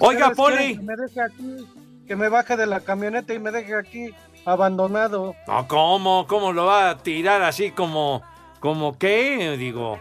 Oiga, 0.00 0.30
Poli. 0.30 0.76
Que 0.76 0.82
me 0.82 0.96
deje 0.96 1.20
aquí, 1.20 1.66
que 2.06 2.16
me 2.16 2.28
baje 2.28 2.56
de 2.56 2.66
la 2.66 2.80
camioneta 2.80 3.32
y 3.34 3.38
me 3.38 3.50
deje 3.50 3.74
aquí 3.74 4.14
abandonado. 4.44 5.34
No, 5.46 5.68
¿cómo? 5.68 6.26
¿Cómo 6.26 6.52
lo 6.52 6.66
va 6.66 6.90
a 6.90 6.98
tirar 6.98 7.42
así 7.42 7.70
como, 7.70 8.22
como 8.58 8.98
qué? 8.98 9.56
Digo, 9.58 9.98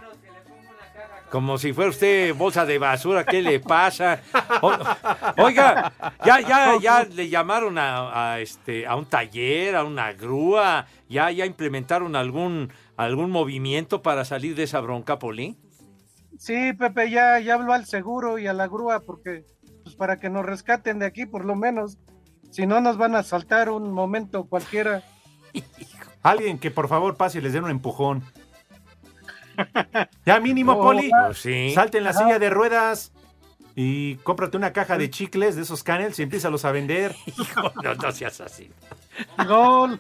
como 1.29 1.57
si 1.59 1.73
fuera 1.73 1.91
usted 1.91 2.33
bolsa 2.33 2.65
de 2.65 2.79
basura, 2.79 3.23
¿qué 3.23 3.41
le 3.41 3.59
pasa? 3.59 4.19
O- 4.61 5.43
oiga, 5.43 5.91
ya, 6.25 6.39
ya, 6.41 6.77
ya 6.81 7.03
le 7.03 7.29
llamaron 7.29 7.77
a, 7.77 8.31
a 8.33 8.39
este, 8.39 8.87
a 8.87 8.95
un 8.95 9.05
taller, 9.05 9.75
a 9.75 9.83
una 9.83 10.11
grúa, 10.13 10.87
ya, 11.07 11.29
ya 11.31 11.45
implementaron 11.45 12.15
algún, 12.15 12.71
algún 12.97 13.29
movimiento 13.29 14.01
para 14.01 14.25
salir 14.25 14.55
de 14.55 14.63
esa 14.63 14.79
bronca, 14.79 15.19
Poli. 15.19 15.55
Sí, 16.39 16.71
Pepe, 16.71 17.09
ya, 17.09 17.37
ya 17.39 17.55
habló 17.55 17.73
al 17.73 17.85
seguro 17.85 18.39
y 18.39 18.47
a 18.47 18.53
la 18.53 18.67
grúa, 18.67 19.01
porque 19.01 19.43
pues 19.83 19.95
para 19.97 20.19
que 20.19 20.29
nos 20.29 20.45
rescaten 20.45 20.97
de 20.99 21.05
aquí, 21.05 21.25
por 21.25 21.43
lo 21.43 21.53
menos. 21.55 21.97
Si 22.49 22.65
no, 22.65 22.79
nos 22.79 22.95
van 22.97 23.13
a 23.15 23.23
saltar 23.23 23.69
un 23.69 23.91
momento 23.91 24.45
cualquiera. 24.45 25.03
Alguien 26.23 26.57
que 26.57 26.71
por 26.71 26.87
favor 26.87 27.17
pase 27.17 27.39
y 27.39 27.41
les 27.41 27.51
den 27.51 27.65
un 27.65 27.71
empujón. 27.71 28.23
Ya 30.25 30.39
mínimo, 30.39 30.71
Oh, 30.73 30.81
Poli. 30.81 31.11
Pues 31.25 31.39
sí. 31.39 31.73
Salte 31.75 31.97
en 31.97 32.05
la 32.05 32.11
Ajá. 32.11 32.19
silla 32.19 32.39
de 32.39 32.49
ruedas 32.49 33.11
y 33.75 34.15
cómprate 34.17 34.55
una 34.55 34.71
caja 34.71 34.97
de 34.97 35.09
chicles 35.09 35.57
de 35.57 35.63
esos 35.63 35.83
canels 35.83 36.17
y 36.19 36.23
empiézalos 36.23 36.63
a 36.63 36.71
vender. 36.71 37.13
Hijo, 37.25 37.73
no, 37.83 37.95
no 37.95 38.11
seas 38.13 38.39
así. 38.39 38.71
Gol. 39.45 39.99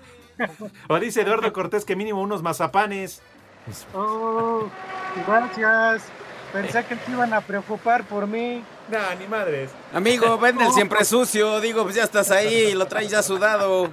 O 0.87 0.99
dice 1.01 1.21
Eduardo 1.23 1.51
Cortés 1.51 1.83
que 1.83 1.97
mínimo 1.97 2.21
unos 2.21 2.41
mazapanes. 2.41 3.21
Oh, 3.93 4.69
gracias. 5.27 6.09
Pensé 6.53 6.83
que 6.85 6.95
te 6.95 7.11
iban 7.11 7.33
a 7.33 7.41
preocupar 7.41 8.03
por 8.03 8.25
mí. 8.25 8.63
Nah, 8.89 9.13
ni 9.19 9.27
madres. 9.27 9.69
Amigo, 9.93 10.37
vende 10.41 10.65
el 10.65 10.71
siempre 10.71 11.05
sucio. 11.05 11.59
Digo, 11.61 11.83
pues 11.83 11.95
ya 11.95 12.03
estás 12.03 12.31
ahí, 12.31 12.73
lo 12.73 12.87
traes 12.87 13.09
ya 13.09 13.21
sudado. 13.21 13.89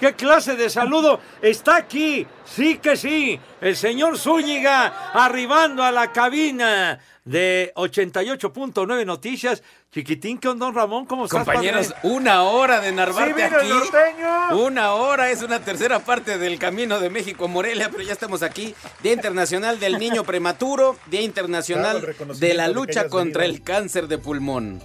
¿Qué 0.00 0.14
clase 0.14 0.56
de 0.56 0.70
saludo? 0.70 1.20
Está 1.40 1.76
aquí, 1.76 2.26
sí 2.44 2.78
que 2.78 2.96
sí, 2.96 3.38
el 3.60 3.76
señor 3.76 4.18
Zúñiga 4.18 5.10
arribando 5.12 5.82
a 5.82 5.92
la 5.92 6.12
cabina 6.12 6.98
de 7.24 7.72
88.9 7.76 9.06
Noticias. 9.06 9.62
Chiquitín, 9.92 10.38
¿qué 10.38 10.48
onda, 10.48 10.66
don 10.66 10.74
Ramón? 10.74 11.04
¿Cómo 11.06 11.26
estás, 11.26 11.44
Compañeros, 11.44 11.92
padre? 11.92 12.08
una 12.14 12.44
hora 12.44 12.80
de 12.80 12.92
narvarte 12.92 13.34
¡Sí 13.34 13.54
aquí. 13.54 13.68
norteño! 13.68 14.64
Una 14.64 14.94
hora 14.94 15.30
es 15.30 15.42
una 15.42 15.60
tercera 15.60 15.98
parte 16.00 16.38
del 16.38 16.58
camino 16.58 16.98
de 16.98 17.10
México 17.10 17.44
a 17.44 17.48
Morelia, 17.48 17.90
pero 17.90 18.02
ya 18.02 18.12
estamos 18.12 18.42
aquí. 18.42 18.74
Día 19.02 19.12
Internacional 19.12 19.78
del 19.78 19.98
Niño 19.98 20.24
Prematuro, 20.24 20.96
Día 21.10 21.20
Internacional 21.20 22.14
de 22.38 22.54
la 22.54 22.68
lucha 22.68 23.08
contra 23.08 23.42
venido. 23.42 23.58
el 23.58 23.62
cáncer 23.62 24.08
de 24.08 24.16
pulmón. 24.18 24.82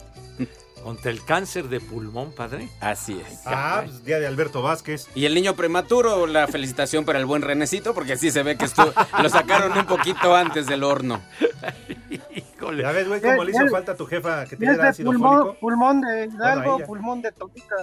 Contra 0.88 1.12
el 1.12 1.22
cáncer 1.26 1.68
de 1.68 1.82
pulmón, 1.82 2.32
padre. 2.32 2.70
Así 2.80 3.20
es. 3.20 3.42
Ah, 3.46 3.82
pues 3.84 4.06
día 4.06 4.20
de 4.22 4.26
Alberto 4.28 4.62
Vázquez. 4.62 5.10
Y 5.16 5.26
el 5.26 5.34
niño 5.34 5.54
prematuro, 5.54 6.26
la 6.28 6.48
felicitación 6.48 7.04
para 7.04 7.20
el 7.20 7.26
buen 7.26 7.42
Renecito, 7.42 7.94
porque 7.94 8.14
así 8.14 8.32
se 8.32 8.42
ve 8.42 8.58
que 8.58 8.68
estu- 8.68 8.94
lo 9.22 9.28
sacaron 9.28 9.78
un 9.78 9.86
poquito 9.86 10.34
antes 10.34 10.66
del 10.66 10.86
horno. 10.86 11.20
Híjole. 12.56 12.84
Ya 12.84 12.92
ves, 12.94 13.06
güey, 13.06 13.20
cómo 13.20 13.44
le 13.44 13.52
hizo 13.52 13.68
falta 13.68 13.92
a 13.92 13.96
tu 13.98 14.06
jefa 14.06 14.46
que 14.46 14.56
te 14.56 14.64
Es 14.64 14.70
diera 14.72 14.84
de 14.84 14.90
ácido 14.90 15.08
pulmón, 15.12 15.38
fólico. 15.40 15.60
pulmón 15.60 16.00
de 16.02 16.26
Hidalgo, 16.28 16.80
pulmón 16.86 17.22
de 17.22 17.32
Toluca. 17.34 17.76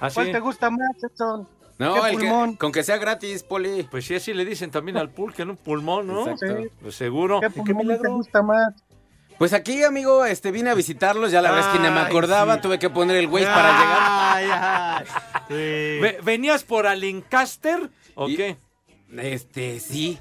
¿Así? 0.00 0.14
¿Cuál 0.16 0.32
te 0.32 0.40
gusta 0.40 0.68
más, 0.68 1.02
Edson? 1.02 1.48
No, 1.78 1.94
¿Qué 1.94 2.00
el 2.10 2.18
que- 2.18 2.26
pulmón? 2.26 2.56
con 2.56 2.72
que 2.72 2.82
sea 2.82 2.98
gratis, 2.98 3.42
Poli. 3.42 3.84
Pues 3.90 4.04
sí, 4.04 4.16
así 4.16 4.34
le 4.34 4.44
dicen 4.44 4.70
también 4.70 4.98
al 4.98 5.08
pulque, 5.08 5.40
en 5.40 5.48
un 5.48 5.56
pulmón, 5.56 6.08
¿no? 6.08 6.28
Exacto. 6.28 6.62
Sí. 6.62 6.68
Pues 6.82 6.94
seguro. 6.94 7.40
¿Qué 7.40 7.48
pulmón 7.48 7.88
te 8.02 8.08
gusta 8.08 8.42
más? 8.42 8.74
Pues 9.38 9.52
aquí, 9.52 9.82
amigo, 9.82 10.24
este 10.24 10.50
vine 10.52 10.70
a 10.70 10.74
visitarlos, 10.74 11.30
ya 11.32 11.42
la 11.42 11.50
verdad 11.50 11.70
es 11.70 11.76
que 11.78 11.82
ni 11.86 11.92
me 11.92 12.00
acordaba, 12.00 12.54
sí. 12.56 12.60
tuve 12.62 12.78
que 12.78 12.88
poner 12.88 13.16
el 13.16 13.26
Waze 13.26 13.46
para 13.46 13.72
llegar. 13.78 13.98
Ay, 14.00 14.46
ay. 14.52 15.04
Sí. 15.48 16.00
Ve- 16.00 16.18
¿Venías 16.22 16.62
por 16.64 16.86
Alencaster 16.86 17.90
o 18.14 18.28
Y- 18.28 18.36
qué? 18.36 18.56
Este, 19.16 19.80
sí. 19.80 20.18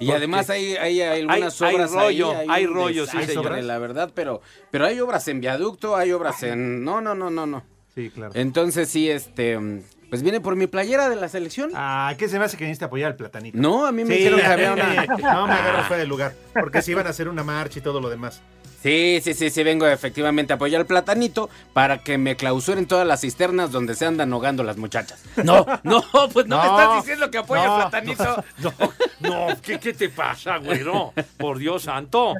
Y 0.00 0.06
¿Por 0.06 0.16
además 0.16 0.48
hay, 0.50 0.76
hay 0.76 1.00
algunas 1.02 1.60
Hay- 1.60 1.68
hay 1.68 1.74
obras 1.74 1.92
rollo, 1.92 2.30
ahí, 2.36 2.46
hay 2.48 2.66
rollo, 2.66 3.06
sí, 3.06 3.22
señor. 3.24 3.62
La 3.62 3.78
verdad, 3.78 4.10
pero, 4.14 4.40
pero 4.70 4.86
hay 4.86 4.98
obras 5.00 5.28
en 5.28 5.40
viaducto, 5.40 5.96
hay 5.96 6.12
obras 6.12 6.42
en... 6.42 6.82
No, 6.84 7.00
no, 7.00 7.14
no, 7.14 7.30
no, 7.30 7.46
no. 7.46 7.62
Sí, 7.94 8.10
claro. 8.10 8.32
Entonces 8.34 8.88
sí, 8.88 9.10
este... 9.10 9.82
Pues 10.12 10.22
viene 10.22 10.42
por 10.42 10.56
mi 10.56 10.66
playera 10.66 11.08
de 11.08 11.16
la 11.16 11.26
selección. 11.30 11.70
Ah, 11.74 12.12
¿qué 12.18 12.28
se 12.28 12.38
me 12.38 12.44
hace 12.44 12.58
que 12.58 12.64
necesita 12.64 12.84
apoyar 12.84 13.12
al 13.12 13.16
platanito? 13.16 13.56
No, 13.56 13.86
a 13.86 13.92
mí 13.92 14.04
me 14.04 14.14
Sí, 14.14 14.24
dijeron 14.24 14.40
que 14.40 14.44
a 14.44 14.52
había 14.52 14.72
una... 14.74 15.06
no 15.06 15.46
me 15.46 15.54
agarro 15.54 15.84
fuera 15.84 16.00
del 16.00 16.08
lugar. 16.10 16.34
Porque 16.52 16.82
si 16.82 16.90
iban 16.90 17.06
a 17.06 17.10
hacer 17.10 17.28
una 17.28 17.42
marcha 17.42 17.78
y 17.78 17.82
todo 17.82 17.98
lo 17.98 18.10
demás. 18.10 18.42
Sí, 18.82 19.22
sí, 19.24 19.32
sí, 19.32 19.48
sí, 19.48 19.62
vengo 19.62 19.86
efectivamente 19.86 20.52
a 20.52 20.56
apoyar 20.56 20.82
al 20.82 20.86
platanito 20.86 21.48
para 21.72 22.02
que 22.02 22.18
me 22.18 22.36
clausuren 22.36 22.84
todas 22.84 23.06
las 23.06 23.22
cisternas 23.22 23.72
donde 23.72 23.94
se 23.94 24.04
andan 24.04 24.30
ahogando 24.34 24.62
las 24.62 24.76
muchachas. 24.76 25.24
No, 25.42 25.64
no, 25.82 26.02
pues 26.30 26.46
no, 26.46 26.60
me 26.60 26.66
No, 26.66 26.78
estás 26.78 26.96
diciendo 26.96 27.30
que 27.30 27.38
apoya 27.38 27.64
no, 27.64 27.76
al 27.76 27.88
platanito. 27.88 28.44
No, 28.58 28.72
no, 29.20 29.62
¿qué, 29.62 29.80
qué 29.80 29.94
te 29.94 30.10
pasa, 30.10 30.58
güero? 30.58 31.14
Por 31.38 31.56
Dios 31.56 31.84
santo. 31.84 32.34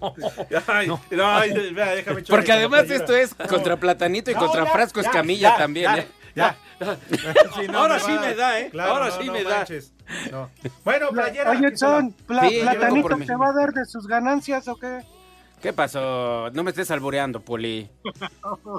No. 0.00 0.14
Ay, 0.66 0.90
ay, 1.20 1.72
vea, 1.72 1.94
déjame 1.94 2.22
Porque 2.22 2.50
además 2.50 2.90
esto 2.90 3.14
es 3.14 3.36
contra 3.48 3.76
platanito 3.76 4.32
y 4.32 4.34
No, 4.34 4.40
contra 4.40 4.64
ya, 4.64 4.70
Frasco 4.72 5.00
ya, 5.00 5.06
Escamilla 5.10 5.50
ya, 5.50 5.56
también. 5.56 5.84
ya, 5.94 5.98
¿eh? 5.98 6.08
Ya. 6.34 6.56
Sí, 7.56 7.66
no, 7.68 7.78
Ahora 7.78 7.94
me 7.94 8.00
sí 8.00 8.12
me 8.12 8.34
da, 8.34 8.60
¿eh? 8.60 8.70
Claro, 8.70 8.92
Ahora 8.92 9.06
no, 9.06 9.20
sí 9.20 9.26
no 9.26 9.32
me 9.32 9.44
da. 9.44 9.56
manches. 9.58 9.92
No. 10.30 10.50
Bueno, 10.84 11.08
playera. 11.10 11.50
Oye, 11.50 11.70
pla- 11.70 12.48
Sí, 12.48 12.56
vengo 12.56 12.70
¿Platanito 12.70 13.16
te 13.18 13.36
va 13.36 13.48
a 13.48 13.52
dar 13.52 13.72
de 13.72 13.84
sus 13.84 14.06
ganancias 14.06 14.68
o 14.68 14.76
qué? 14.76 15.00
¿Qué 15.60 15.72
pasó? 15.72 16.50
No 16.52 16.62
me 16.62 16.70
estés 16.70 16.90
alboreando, 16.90 17.40
Poli. 17.40 17.88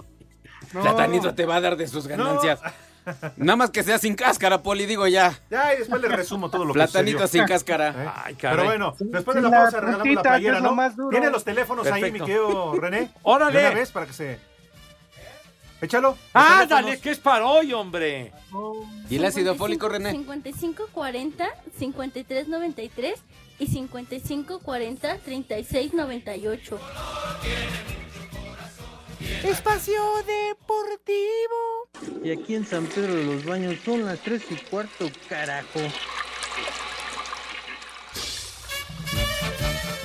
No. 0.73 0.81
Platanito 0.81 1.33
te 1.33 1.45
va 1.45 1.55
a 1.55 1.61
dar 1.61 1.75
de 1.77 1.87
sus 1.87 2.05
ganancias. 2.05 2.59
Nada 3.37 3.55
más 3.55 3.71
que 3.71 3.81
sea 3.81 3.97
sin 3.97 4.15
cáscara, 4.15 4.61
Poli, 4.61 4.85
digo 4.85 5.07
ya. 5.07 5.33
Ya, 5.49 5.73
y 5.73 5.79
después 5.79 6.01
le 6.01 6.09
resumo 6.09 6.49
todo 6.49 6.63
lo 6.65 6.73
que 6.73 6.79
Platanito 6.79 7.25
sin 7.27 7.45
cáscara. 7.45 7.89
¿Eh? 7.89 8.11
Ay, 8.23 8.35
caray. 8.35 8.57
Pero 8.57 8.67
bueno, 8.69 8.95
después 8.99 9.35
de 9.35 9.41
la 9.41 9.49
la 9.49 9.57
pausa 9.61 9.79
regalamos 9.79 10.15
la 10.15 10.21
playera, 10.21 10.59
¿no? 10.59 10.75
más 10.75 10.95
duro. 10.95 11.09
Tiene 11.09 11.29
los 11.31 11.43
teléfonos 11.43 11.87
ahí, 11.87 12.11
mi 12.11 12.19
querido 12.19 12.73
René. 12.75 13.11
Órale. 13.23 13.59
De 13.59 13.65
una 13.67 13.75
vez 13.75 13.91
para 13.91 14.05
que 14.05 14.13
se... 14.13 14.39
Échalo. 15.81 16.17
Ah, 16.33 16.65
dale, 16.67 16.99
que 16.99 17.11
es 17.11 17.19
para 17.19 17.45
hoy, 17.45 17.73
hombre. 17.73 18.33
¿Y 19.09 19.15
el 19.15 19.25
ácido 19.25 19.55
fólico, 19.55 19.87
René? 19.87 20.11
5540 20.11 21.47
5393 21.77 23.19
y 23.59 23.67
5540 23.67 25.17
3698. 25.19 26.79
Espacio 29.43 30.01
Deportivo. 30.25 31.89
Y 32.23 32.31
aquí 32.31 32.55
en 32.55 32.65
San 32.65 32.85
Pedro 32.87 33.15
de 33.15 33.23
los 33.23 33.45
Baños 33.45 33.75
son 33.85 34.05
las 34.05 34.19
3 34.19 34.41
y 34.51 34.55
cuarto, 34.69 35.09
carajo. 35.29 35.79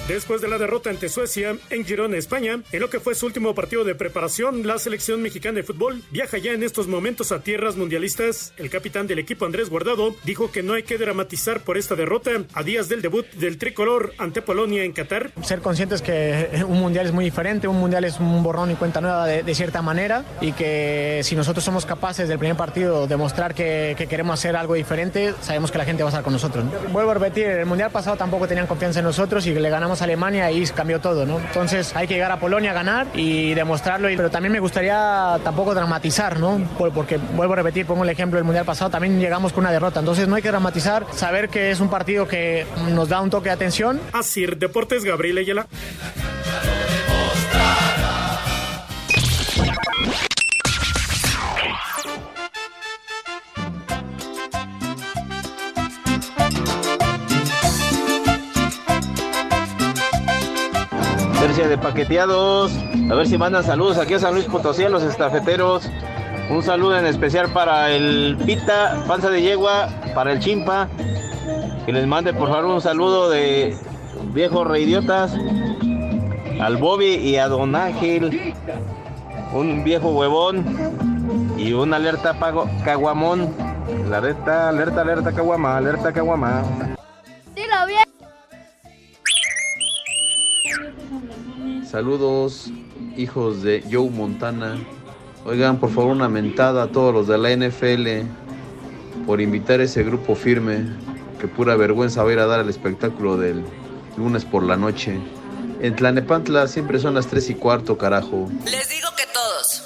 Después 0.09 0.43
de 0.43 0.49
la 0.49 0.59
derrota 0.59 0.91
ante 0.91 1.09
Suecia 1.09 1.57
en 1.71 1.85
Girona, 1.87 2.19
España, 2.19 2.61
en 2.73 2.81
lo 2.81 2.91
que 2.91 3.01
fue 3.01 3.15
su 3.15 3.25
último 3.25 3.55
partido 3.55 3.85
de 3.85 3.95
preparación, 3.95 4.67
la 4.67 4.79
selección 4.79 5.23
mexicana 5.23 5.57
de 5.57 5.63
fútbol 5.63 6.03
viaja 6.11 6.37
ya 6.37 6.53
en 6.53 6.63
estos 6.63 6.89
momentos 6.89 7.33
a 7.33 7.41
tierras 7.41 7.77
mundialistas. 7.77 8.53
El 8.59 8.69
capitán 8.69 9.07
del 9.07 9.19
equipo 9.19 9.47
Andrés 9.47 9.71
Guardado 9.71 10.15
dijo 10.25 10.53
que 10.53 10.63
no 10.63 10.75
hay 10.75 10.83
que 10.83 10.99
dramatizar 10.99 11.61
por 11.61 11.79
esta 11.79 11.95
derrota 11.95 12.33
a 12.53 12.63
días 12.63 12.91
del 12.91 13.01
debut 13.01 13.25
del 13.33 13.57
tricolor 13.57 14.13
ante 14.19 14.43
Polonia 14.43 14.85
en 14.85 14.93
Qatar. 14.93 15.33
Ser 15.43 15.63
conscientes 15.63 16.03
que 16.03 16.51
un 16.69 16.81
mundial 16.81 17.07
es 17.07 17.13
muy 17.13 17.25
diferente, 17.25 17.67
un 17.67 17.81
mundial 17.81 18.05
es 18.05 18.21
un 18.21 18.43
borrón 18.43 18.73
y 18.73 18.75
cuenta 18.75 19.01
nueva 19.01 19.27
de, 19.27 19.43
de 19.43 19.55
cierta 19.55 19.81
manera 19.81 20.23
y 20.43 20.53
que 20.53 21.21
si 21.23 21.35
nosotros 21.35 21.65
somos 21.65 21.87
capaces 21.87 22.29
del 22.29 22.39
primer 22.39 22.59
partido 22.59 23.07
de 23.07 23.17
mostrar 23.17 23.55
que, 23.55 23.95
que, 23.97 24.07
queremos 24.07 24.35
hacer 24.39 24.55
algo 24.55 24.75
diferente, 24.75 25.33
sabemos 25.41 25.71
que 25.71 25.79
la 25.79 25.87
gente 25.87 26.03
va 26.03 26.11
a 26.11 26.13
estar 26.13 26.23
con 26.23 26.35
nosotros. 26.35 26.63
¿no? 26.63 26.93
Vuelvo 26.93 27.13
a 27.13 27.15
repetir, 27.15 27.47
el 27.47 27.65
mundial 27.65 27.91
pasado 27.91 28.19
tampoco 28.19 28.47
tenían 28.47 28.67
confianza 28.67 28.99
en 28.99 29.07
nosotros 29.07 29.47
y 29.47 29.55
le 29.55 29.71
ganamos 29.71 29.94
a 30.01 30.05
Alemania 30.05 30.51
y 30.51 30.65
cambió 30.67 31.01
todo, 31.01 31.27
¿no? 31.27 31.39
Entonces 31.39 31.95
hay 31.95 32.07
que 32.07 32.15
llegar 32.15 32.33
a 32.33 32.39
Polonia 32.39 32.71
a 32.71 32.75
ganar 32.75 33.07
y 33.15 33.55
demostrarlo, 33.55 34.09
pero 34.17 34.31
también 34.31 34.53
me 34.53 34.61
gustaría 34.61 35.39
tampoco 35.43 35.75
dramatizar, 35.75 36.39
¿no? 36.39 36.61
Porque 36.79 37.17
vuelvo 37.17 37.55
a 37.55 37.57
repetir, 37.57 37.87
pongo 37.87 38.05
el 38.05 38.11
ejemplo 38.11 38.39
del 38.39 38.45
mundial 38.45 38.65
pasado, 38.65 38.91
también 38.91 39.21
llegamos 39.21 39.53
con 39.53 39.65
una 39.65 39.73
derrota, 39.73 40.01
entonces 40.01 40.29
no 40.29 40.37
hay 40.37 40.43
que 40.43 40.49
dramatizar, 40.49 41.07
saber 41.13 41.49
que 41.49 41.71
es 41.71 41.81
un 41.81 41.89
partido 41.89 42.27
que 42.27 42.67
nos 42.93 43.09
da 43.09 43.21
un 43.21 43.31
toque 43.31 43.49
de 43.49 43.55
atención. 43.55 44.01
Así, 44.13 44.47
Deportes 44.47 45.05
Gabriel 45.05 45.39
Ayala. 45.39 45.67
De 61.55 61.79
paqueteados. 61.79 62.73
A 63.11 63.15
ver 63.15 63.29
si 63.29 63.39
mandan 63.39 63.63
saludos 63.63 63.97
aquí 63.97 64.15
a 64.15 64.19
San 64.19 64.35
Luis 64.35 64.45
Potosí 64.47 64.83
a 64.83 64.89
los 64.89 65.05
estafeteros. 65.05 65.89
Un 66.51 66.65
saludo 66.65 66.99
en 66.99 67.07
especial 67.07 67.53
para 67.53 67.93
el 67.93 68.37
Pita, 68.45 69.05
panza 69.07 69.31
de 69.31 69.41
yegua, 69.41 69.89
para 70.17 70.33
el 70.33 70.41
Chimpa. 70.41 70.89
Que 71.87 71.93
les 71.93 72.09
mande 72.09 72.35
por 72.35 72.49
favor 72.49 72.67
un 72.67 72.81
saludo 72.81 73.31
de 73.31 73.77
viejos 74.33 74.67
reidiotas. 74.67 75.33
Al 76.61 76.77
Bobby 76.77 77.15
y 77.15 77.37
a 77.37 77.47
Don 77.47 77.77
Ángel. 77.77 78.53
Un 79.53 79.85
viejo 79.85 80.11
huevón. 80.11 80.65
Y 81.57 81.73
una 81.73 81.97
alerta 81.97 82.35
pago, 82.35 82.69
caguamón. 82.85 83.55
La 84.11 84.19
alerta, 84.19 84.71
alerta, 84.71 85.03
alerta, 85.03 85.33
caguama, 85.33 85.77
alerta, 85.77 86.13
caguama. 86.13 86.94
Saludos, 91.95 92.73
hijos 93.17 93.63
de 93.63 93.85
Joe 93.89 94.11
Montana. 94.11 94.85
Oigan, 95.45 95.79
por 95.79 95.91
favor, 95.91 96.11
una 96.11 96.29
mentada 96.29 96.83
a 96.83 96.87
todos 96.89 97.15
los 97.15 97.29
de 97.29 97.39
la 97.39 97.55
NFL 97.55 98.27
por 99.25 99.41
invitar 99.41 99.81
ese 99.81 100.03
grupo 100.03 100.35
firme. 100.35 100.89
Que 101.39 101.47
pura 101.47 101.77
vergüenza 101.77 102.25
va 102.25 102.31
a 102.31 102.33
ir 102.33 102.41
a 102.41 102.47
dar 102.47 102.59
el 102.59 102.69
espectáculo 102.69 103.37
del 103.37 103.65
lunes 104.17 104.45
por 104.45 104.65
la 104.65 104.77
noche. 104.77 105.21
En 105.81 105.95
Tlanepantla 105.95 106.67
siempre 106.67 106.99
son 106.99 107.15
las 107.15 107.29
3 107.29 107.51
y 107.51 107.55
cuarto, 107.55 107.97
carajo. 107.97 108.49
Les 108.65 108.89
digo 108.89 109.11
que 109.17 109.27
todos. 109.33 109.85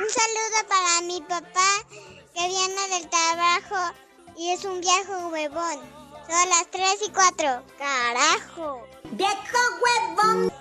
Un 0.00 0.08
saludo 0.08 0.68
para 0.68 1.00
mi 1.04 1.20
papá 1.22 1.84
que 2.32 2.46
viene 2.46 3.00
del 3.00 3.10
trabajo 3.10 3.92
y 4.38 4.50
es 4.50 4.64
un 4.64 4.80
viejo 4.80 5.30
huevón. 5.32 6.03
Son 6.26 6.48
las 6.48 6.66
3 6.70 6.84
y 7.06 7.10
4. 7.10 7.62
Carajo. 7.78 8.86
Viejo 9.12 9.58
huevón. 9.82 10.52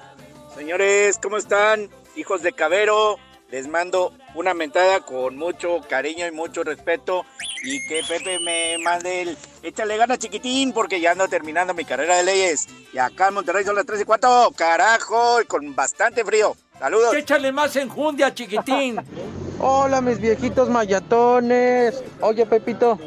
Señores, 0.55 1.17
¿cómo 1.22 1.38
están? 1.38 1.89
Hijos 2.15 2.41
de 2.41 2.53
Cabero, 2.53 3.17
les 3.50 3.67
mando 3.67 4.13
una 4.36 4.53
mentada 4.53 5.00
con 5.00 5.38
mucho 5.38 5.79
cariño 5.89 6.27
y 6.27 6.32
mucho 6.32 6.63
respeto. 6.63 7.25
Y 7.63 7.79
que 7.88 8.01
Pepe 8.08 8.39
me 8.39 8.77
mande 8.79 9.22
el. 9.22 9.38
Échale 9.62 9.96
ganas, 9.96 10.20
chiquitín, 10.20 10.74
porque 10.74 11.00
ya 11.00 11.12
ando 11.12 11.27
terminando 11.29 11.74
mi 11.74 11.86
carrera 11.86 12.17
de 12.17 12.24
leyes. 12.24 12.67
Y 12.91 12.98
acá 12.98 13.29
en 13.29 13.36
Monterrey 13.36 13.63
son 13.63 13.75
las 13.75 13.86
3 13.86 14.01
y 14.01 14.05
4. 14.05 14.51
Carajo, 14.55 15.41
y 15.41 15.46
con 15.46 15.74
bastante 15.74 16.25
frío. 16.25 16.58
Saludos. 16.77 17.15
Échale 17.15 17.51
más 17.53 17.75
enjundia, 17.77 18.34
chiquitín. 18.34 19.00
Hola, 19.60 20.01
mis 20.01 20.20
viejitos 20.20 20.67
mayatones. 20.67 22.03
Oye, 22.20 22.46
Pepito, 22.46 23.00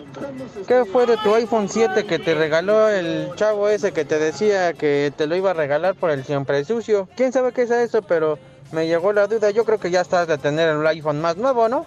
¿qué 0.67 0.85
fue 0.85 1.07
de 1.07 1.17
tu 1.19 1.35
iPhone 1.35 1.69
7 1.69 2.07
que 2.07 2.19
te 2.19 2.35
regaló 2.35 2.89
el 2.89 3.31
chavo 3.37 3.69
ese 3.69 3.93
que 3.93 4.05
te 4.05 4.19
decía 4.19 4.73
que 4.73 5.13
te 5.17 5.27
lo 5.27 5.37
iba 5.37 5.51
a 5.51 5.55
regalar 5.55 5.95
por 5.95 6.11
el 6.11 6.25
siempre 6.25 6.65
sucio? 6.65 7.09
¿Quién 7.17 7.33
sabe 7.33 7.53
qué 7.53 7.63
es 7.63 7.71
eso? 7.71 8.03
Pero 8.03 8.39
me 8.73 8.87
llegó 8.87 9.13
la 9.13 9.27
duda. 9.27 9.51
Yo 9.51 9.65
creo 9.65 9.79
que 9.79 9.91
ya 9.91 10.01
estás 10.01 10.29
de 10.29 10.39
tener 10.39 10.69
el 10.69 10.87
iPhone 10.87 11.21
más 11.21 11.37
nuevo, 11.37 11.69
¿no? 11.69 11.87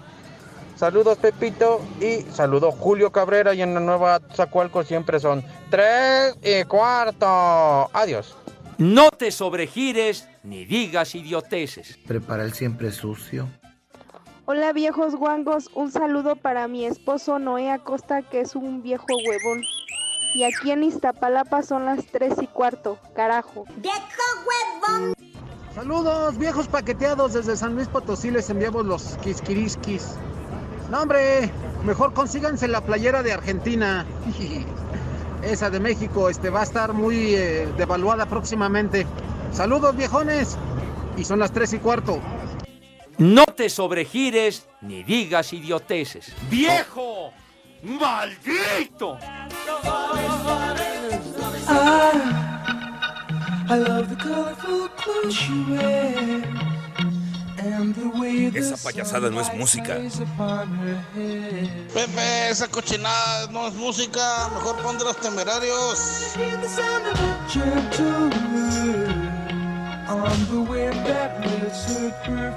Saludos, 0.75 1.17
Pepito. 1.17 1.81
Y 1.99 2.21
saludo 2.31 2.71
Julio 2.71 3.11
Cabrera. 3.11 3.53
Y 3.53 3.61
en 3.61 3.73
la 3.73 3.79
nueva 3.81 4.21
Zacualco 4.33 4.83
siempre 4.83 5.19
son 5.19 5.43
tres 5.69 6.35
y 6.41 6.63
cuarto. 6.63 7.89
Adiós. 7.93 8.35
No 8.77 9.11
te 9.11 9.29
sobregires 9.31 10.29
ni 10.43 10.63
digas 10.63 11.13
idioteces. 11.15 11.99
Prepara 12.07 12.43
el 12.43 12.53
siempre 12.53 12.91
sucio. 12.91 13.49
Hola 14.51 14.73
viejos 14.73 15.13
guangos, 15.13 15.69
un 15.75 15.91
saludo 15.91 16.35
para 16.35 16.67
mi 16.67 16.83
esposo 16.83 17.37
Noé 17.37 17.69
Acosta 17.69 18.23
que 18.23 18.41
es 18.41 18.55
un 18.55 18.81
viejo 18.81 19.05
huevón. 19.07 19.61
Y 20.33 20.41
aquí 20.41 20.71
en 20.71 20.81
Iztapalapa 20.81 21.61
son 21.61 21.85
las 21.85 22.07
3 22.07 22.33
y 22.41 22.47
cuarto, 22.47 22.97
carajo. 23.13 23.65
¡Viejo 23.75 23.99
huevón! 24.47 25.13
Saludos, 25.75 26.39
viejos 26.39 26.67
paqueteados 26.67 27.33
desde 27.33 27.55
San 27.55 27.75
Luis 27.75 27.89
Potosí, 27.89 28.31
les 28.31 28.49
enviamos 28.49 28.87
los 28.87 29.17
quisquiriskis. 29.17 30.15
No, 30.89 31.03
hombre, 31.03 31.51
mejor 31.85 32.15
consíganse 32.15 32.67
la 32.67 32.81
playera 32.81 33.21
de 33.21 33.33
Argentina. 33.33 34.03
Esa 35.43 35.69
de 35.69 35.79
México 35.79 36.27
este, 36.27 36.49
va 36.49 36.61
a 36.61 36.63
estar 36.63 36.93
muy 36.93 37.35
eh, 37.35 37.71
devaluada 37.77 38.25
próximamente. 38.25 39.05
Saludos, 39.51 39.95
viejones. 39.95 40.57
Y 41.17 41.23
son 41.23 41.37
las 41.37 41.51
3 41.51 41.73
y 41.73 41.77
cuarto. 41.77 42.19
No 43.19 43.45
te 43.45 43.69
sobregires 43.69 44.65
ni 44.79 45.03
digas 45.03 45.51
idioteces. 45.51 46.31
¡Viejo! 46.49 47.33
¡Maldito! 47.83 49.19
Esa 58.53 58.77
payasada 58.81 59.29
no 59.29 59.41
es 59.41 59.53
música. 59.53 59.97
Pepe, 61.93 62.49
esa 62.49 62.69
cochinada 62.69 63.51
no 63.51 63.67
es 63.67 63.73
música. 63.73 64.49
Mejor 64.53 64.77
pon 64.77 64.97
de 64.97 65.03
los 65.03 65.17
temerarios. 65.17 66.35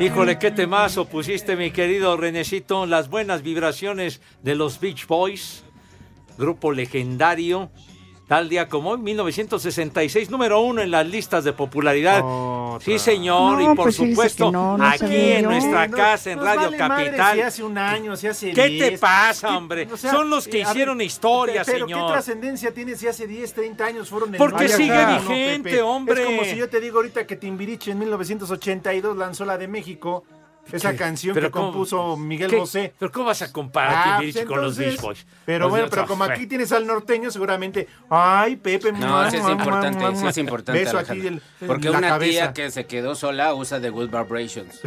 Híjole, 0.00 0.38
qué 0.38 0.50
temazo 0.50 1.04
pusiste, 1.06 1.56
mi 1.56 1.70
querido 1.70 2.16
Renecito. 2.16 2.86
Las 2.86 3.08
buenas 3.08 3.42
vibraciones 3.42 4.20
de 4.42 4.54
los 4.54 4.80
Beach 4.80 5.06
Boys, 5.06 5.62
grupo 6.38 6.72
legendario. 6.72 7.70
Tal 8.32 8.48
día 8.48 8.66
como 8.66 8.92
hoy, 8.92 8.98
1966, 8.98 10.30
número 10.30 10.58
uno 10.62 10.80
en 10.80 10.90
las 10.90 11.06
listas 11.06 11.44
de 11.44 11.52
popularidad. 11.52 12.24
Sí, 12.80 12.98
señor, 12.98 13.58
No, 13.58 13.60
y 13.60 13.76
por 13.76 13.84
pues 13.84 13.96
supuesto, 13.96 14.50
no, 14.50 14.78
no 14.78 14.84
aquí 14.86 15.04
en 15.32 15.44
nuestra 15.44 15.86
casa, 15.90 16.30
en 16.30 16.38
nos 16.38 16.46
Radio 16.46 16.62
vale 16.70 16.78
madre 16.78 17.04
Capital. 17.08 17.34
si 17.34 17.40
hace 17.42 17.62
un 17.62 17.76
año, 17.76 18.16
si 18.16 18.28
hace 18.28 18.52
¿Qué 18.52 18.68
10. 18.68 18.90
te 18.92 18.98
pasa, 18.98 19.48
¿Qué- 19.48 19.54
hombre? 19.54 19.88
o 19.92 19.98
sea, 19.98 20.12
Son 20.12 20.30
los 20.30 20.48
que 20.48 20.60
eh, 20.60 20.64
a 20.64 20.68
ver, 20.68 20.76
hicieron 20.76 21.00
historia, 21.02 21.62
pero 21.66 21.84
señor. 21.86 22.06
¿qué 22.06 22.12
trascendencia 22.14 22.72
tiene 22.72 22.96
si 22.96 23.06
hace 23.06 23.26
10, 23.26 23.52
30 23.52 23.84
años 23.84 24.08
fueron 24.08 24.32
el 24.34 24.38
Porque 24.38 24.66
sigue 24.70 24.92
uno, 25.04 25.28
vigente, 25.28 25.82
hombre. 25.82 26.22
Es 26.22 26.26
como 26.26 26.44
si 26.44 26.56
yo 26.56 26.70
te 26.70 26.80
digo 26.80 26.96
ahorita 27.00 27.26
que 27.26 27.36
Timbiriche 27.36 27.90
en 27.90 27.98
1982 27.98 29.14
lanzó 29.14 29.44
la 29.44 29.58
de 29.58 29.68
México, 29.68 30.24
esa 30.70 30.92
¿Qué? 30.92 30.96
canción 30.96 31.34
Pero 31.34 31.48
que 31.48 31.52
¿cómo? 31.52 31.66
compuso 31.72 32.16
Miguel 32.16 32.50
¿Qué? 32.50 32.56
Bosé. 32.56 32.94
¿Pero 32.98 33.10
cómo 33.12 33.26
vas 33.26 33.42
a 33.42 33.52
comparar 33.52 33.94
Ah, 33.96 34.04
Timbiriche 34.18 34.40
pues 34.40 34.48
con 34.48 34.60
los 34.62 34.72
entonces, 34.78 34.92
Beach 34.94 35.00
Boys? 35.02 35.26
Pero 35.44 35.68
bueno, 35.68 35.86
pero 35.90 36.06
como 36.06 36.24
aquí 36.24 36.46
tienes 36.46 36.70
al 36.72 36.86
norteño, 36.86 37.30
seguramente. 37.30 37.88
Ay, 38.08 38.56
Pepe, 38.56 38.92
No, 38.92 39.06
mua, 39.08 39.30
sí 39.30 39.36
es 39.38 39.48
importante, 39.48 39.98
mua, 39.98 40.14
sí 40.16 40.26
es 40.26 40.38
importante. 40.38 40.80
Beso 40.84 40.98
Alejandro. 40.98 41.28
aquí 41.28 41.40
el- 41.60 41.66
Porque 41.66 41.90
la 41.90 41.98
una 41.98 42.08
cabeza. 42.10 42.30
tía 42.30 42.52
que 42.52 42.70
se 42.70 42.86
quedó 42.86 43.14
sola 43.14 43.54
usa 43.54 43.80
The 43.80 43.90
Good 43.90 44.10
Vibrations. 44.10 44.80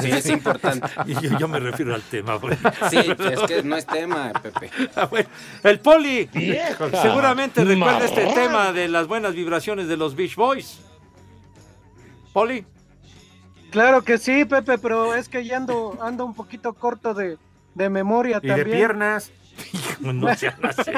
Sí, 0.00 0.10
es 0.10 0.26
importante. 0.26 0.88
Y 1.06 1.14
yo, 1.14 1.38
yo 1.38 1.48
me 1.48 1.60
refiero 1.60 1.94
al 1.94 2.02
tema. 2.02 2.34
güey. 2.36 2.56
Sí, 2.90 2.96
es 2.98 3.40
que 3.46 3.62
no 3.62 3.76
es 3.76 3.86
tema, 3.86 4.32
Pepe. 4.42 4.70
Ah, 4.96 5.04
bueno, 5.06 5.28
El 5.62 5.78
Poli 5.80 6.28
Viejo, 6.32 6.88
seguramente 7.00 7.62
recuerda 7.64 8.04
este 8.06 8.26
tema 8.34 8.72
de 8.72 8.88
las 8.88 9.06
buenas 9.06 9.34
vibraciones 9.34 9.88
de 9.88 9.96
los 9.96 10.16
Beach 10.16 10.34
Boys. 10.34 10.80
Poli. 12.32 12.64
Claro 13.72 14.02
que 14.02 14.18
sí, 14.18 14.44
Pepe, 14.44 14.76
pero 14.78 15.14
es 15.14 15.28
que 15.30 15.44
ya 15.44 15.56
ando, 15.56 15.98
ando 16.02 16.26
un 16.26 16.34
poquito 16.34 16.74
corto 16.74 17.14
de, 17.14 17.38
de 17.74 17.88
memoria 17.88 18.38
Y 18.42 18.46
de 18.46 18.54
también. 18.54 18.70
piernas. 18.78 19.32
No 20.00 20.34
sean 20.34 20.54
así. 20.64 20.90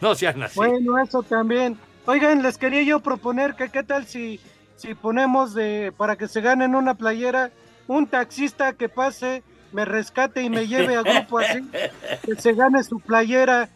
No 0.00 0.14
sean 0.14 0.42
así. 0.42 0.56
Bueno, 0.56 0.98
eso 0.98 1.22
también. 1.22 1.78
Oigan, 2.06 2.42
les 2.42 2.58
quería 2.58 2.82
yo 2.82 3.00
proponer 3.00 3.54
que 3.54 3.70
qué 3.70 3.82
tal 3.82 4.06
si, 4.06 4.40
si 4.76 4.94
ponemos 4.94 5.54
de, 5.54 5.92
para 5.96 6.16
que 6.16 6.28
se 6.28 6.40
ganen 6.40 6.74
una 6.74 6.94
playera, 6.94 7.50
un 7.86 8.06
taxista 8.06 8.74
que 8.74 8.88
pase, 8.88 9.42
me 9.72 9.84
rescate 9.84 10.42
y 10.42 10.50
me 10.50 10.66
lleve 10.68 10.96
a 10.96 11.02
grupo 11.02 11.38
así, 11.38 11.66
que 12.26 12.34
se 12.36 12.52
gane 12.52 12.84
su 12.84 13.00
playera, 13.00 13.68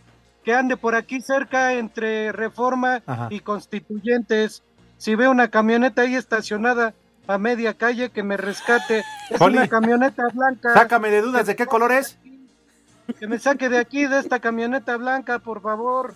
que 0.45 0.55
ande 0.55 0.77
por 0.77 0.95
aquí 0.95 1.21
cerca 1.21 1.73
entre 1.73 2.33
Reforma 2.33 3.03
Ajá. 3.07 3.29
y 3.31 3.41
Constituyentes. 3.41 4.63
Si 4.99 5.15
ve 5.15 5.27
una 5.29 5.49
camioneta 5.49 6.03
ahí 6.03 6.15
estacionada 6.17 6.95
a 7.27 7.39
media 7.39 7.75
calle, 7.75 8.11
que 8.11 8.23
me 8.23 8.37
rescate. 8.37 9.05
Es 9.31 9.41
una 9.41 9.69
camioneta 9.69 10.25
blanca. 10.33 10.75
Sácame 10.75 11.11
de 11.11 11.23
dudas, 11.23 11.47
¿de 11.47 11.57
qué 11.57 11.67
color 11.67 11.93
es? 11.93 12.19
Que 13.21 13.27
me 13.29 13.39
saque 13.39 13.69
de 13.69 13.79
aquí, 13.79 14.07
de 14.07 14.19
esta 14.19 14.41
camioneta 14.41 14.97
blanca, 14.97 15.39
por 15.39 15.62
favor. 15.62 16.15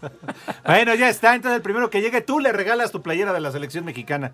Bueno, 0.65 0.95
ya 0.95 1.09
está. 1.09 1.35
Entonces, 1.35 1.57
el 1.57 1.63
primero 1.63 1.89
que 1.89 2.01
llegue, 2.01 2.21
tú 2.21 2.41
le 2.41 2.53
regalas 2.53 2.91
tu 2.91 3.01
playera 3.01 3.33
de 3.33 3.41
la 3.41 3.53
selección 3.53 3.85
mexicana. 3.85 4.33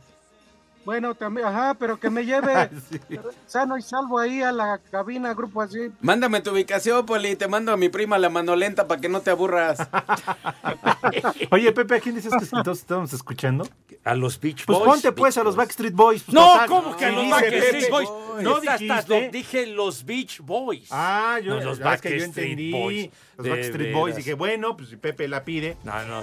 Bueno, 0.87 1.17
también, 1.17 1.49
ajá, 1.49 1.75
pero 1.75 1.99
que 1.99 2.09
me 2.11 2.25
lleve 2.25 2.71
sano 3.47 3.77
y 3.77 3.83
salvo 3.83 4.21
ahí 4.21 4.41
a 4.41 4.53
la 4.53 4.79
cabina, 4.91 5.35
grupo 5.35 5.61
así. 5.61 5.91
Mándame 6.01 6.41
tu 6.41 6.53
ubicación, 6.53 7.05
Poli. 7.05 7.35
Te 7.35 7.49
mando 7.49 7.73
a 7.73 7.77
mi 7.77 7.89
prima 7.89 8.17
la 8.19 8.31
mano 8.31 8.55
lenta 8.55 8.87
para 8.87 9.01
que 9.01 9.09
no 9.09 9.21
te 9.21 9.31
aburras. 9.31 9.79
Oye, 11.51 11.73
Pepe, 11.73 11.97
¿a 11.97 12.01
quién 12.01 12.15
dices 12.15 12.33
que 12.39 12.45
entonces 12.57 12.83
estamos 12.83 13.13
escuchando? 13.13 13.69
A 14.05 14.15
los 14.15 14.39
Beach 14.39 14.65
Pues 14.65 14.79
Boys. 14.79 14.89
ponte 14.91 15.11
pues 15.11 15.37
a 15.37 15.43
los 15.43 15.57
Backstreet 15.57 15.93
Boys. 15.93 16.23
pues, 16.23 16.33
No, 16.35 16.53
total. 16.53 16.69
¿cómo 16.69 16.97
que 16.97 17.05
a 17.07 17.11
los 17.11 17.31
Backstreet. 17.31 17.91
Boys? 17.91 18.09
No 18.43 18.61
dijiste. 18.61 19.31
dije 19.33 19.67
los 19.67 20.05
Beach 20.05 20.39
Boys. 20.41 20.87
Ah, 20.93 21.41
yo, 21.43 21.57
No, 21.57 21.65
los 21.65 21.79
ya 21.81 21.95
es 21.95 22.01
que 22.01 22.11
yo 22.11 22.17
Backstreet 22.25 22.49
entendí. 22.53 22.71
Boys. 22.71 23.11
Los 23.39 23.45
De 23.45 23.51
Backstreet 23.51 23.93
Boys. 23.93 24.15
Dije, 24.17 24.35
bueno, 24.35 24.77
pues 24.77 24.91
si 24.91 24.97
Pepe 24.97 25.27
la 25.27 25.45
pide. 25.45 25.77
No, 25.83 26.01
no. 26.05 26.23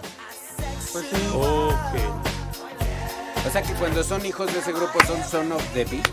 Pues 0.94 1.06
sí. 1.12 1.18
Ok. 1.34 2.33
O 3.48 3.50
sea 3.50 3.62
que 3.62 3.74
cuando 3.74 4.04
son 4.04 4.26
hijos 4.26 4.52
de 4.54 4.60
ese 4.60 4.72
grupo 4.72 5.00
son 5.06 5.24
Son 5.24 5.52
of 5.52 5.64
the 5.74 5.86
Beach. 5.86 6.08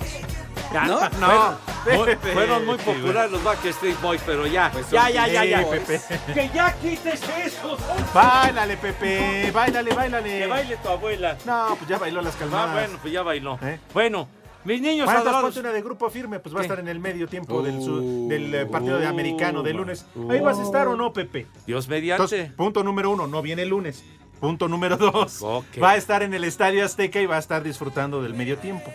Ya, 0.72 0.84
¿No? 0.86 0.98
Fueron, 1.10 1.98
muy- 1.98 2.06
Pepe. 2.06 2.32
fueron 2.32 2.66
muy 2.66 2.76
populares 2.78 3.32
los 3.32 3.42
Backstreet 3.42 4.00
Boys, 4.00 4.20
pero 4.24 4.46
ya, 4.46 4.70
Pues 4.72 4.88
ya, 4.90 5.08
ya, 5.10 5.26
ya, 5.26 5.44
ya. 5.44 5.64
Que 6.34 6.48
ya 6.54 6.72
quites 6.80 7.20
eso. 7.44 7.76
Báilale, 8.14 8.76
Pepe. 8.76 9.50
Báilale, 9.52 9.92
báilale. 9.94 10.38
Que 10.40 10.46
baile 10.46 10.76
tu 10.76 10.88
abuela. 10.88 11.36
No, 11.44 11.74
pues 11.76 11.88
ya 11.88 11.98
bailó 11.98 12.20
las 12.22 12.34
Ah, 12.36 12.38
calmadas. 12.38 12.72
bueno, 12.74 12.98
pues 13.02 13.12
ya 13.12 13.22
bailó. 13.22 13.58
¿Eh? 13.62 13.80
Bueno, 13.94 14.28
mis 14.64 14.80
niños 14.80 15.08
adorados. 15.08 15.56
una 15.56 15.72
de 15.72 15.82
grupo 15.82 16.08
firme, 16.10 16.38
pues 16.38 16.54
va 16.54 16.60
a 16.60 16.62
estar 16.62 16.78
en 16.78 16.88
el 16.88 17.00
medio 17.00 17.26
tiempo 17.26 17.62
del, 17.62 17.76
Uh, 17.78 17.84
su- 17.84 18.28
del 18.28 18.54
eh, 18.54 18.66
partido 18.66 18.98
de 18.98 19.06
americano 19.06 19.62
de 19.62 19.72
lunes. 19.72 20.04
¿Ahí 20.28 20.40
vas 20.40 20.58
a 20.58 20.62
estar 20.62 20.86
o 20.86 20.94
no, 20.96 21.12
Pepe? 21.12 21.46
Dios 21.66 21.88
mediante. 21.88 22.22
Entonces, 22.22 22.52
punto 22.52 22.84
número 22.84 23.10
uno, 23.10 23.26
no 23.26 23.40
viene 23.42 23.62
el 23.62 23.70
lunes. 23.70 24.04
Punto 24.40 24.68
número 24.68 24.96
dos, 24.96 25.44
va 25.82 25.90
a 25.90 25.96
estar 25.96 26.22
en 26.22 26.32
el 26.32 26.44
Estadio 26.44 26.84
Azteca 26.84 27.20
y 27.20 27.26
va 27.26 27.36
a 27.36 27.40
estar 27.40 27.62
disfrutando 27.62 28.22
del 28.22 28.32
medio 28.34 28.56
tiempo. 28.58 28.90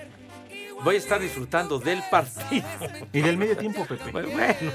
Voy 0.84 0.95
a 0.95 0.97
estar 0.97 1.19
disfrutando 1.19 1.79
del 1.79 2.01
partido. 2.12 2.65
Y 3.13 3.21
del 3.21 3.38
medio 3.38 3.55
tiempo, 3.55 3.86
Pepe. 3.86 4.12
Bueno, 4.12 4.71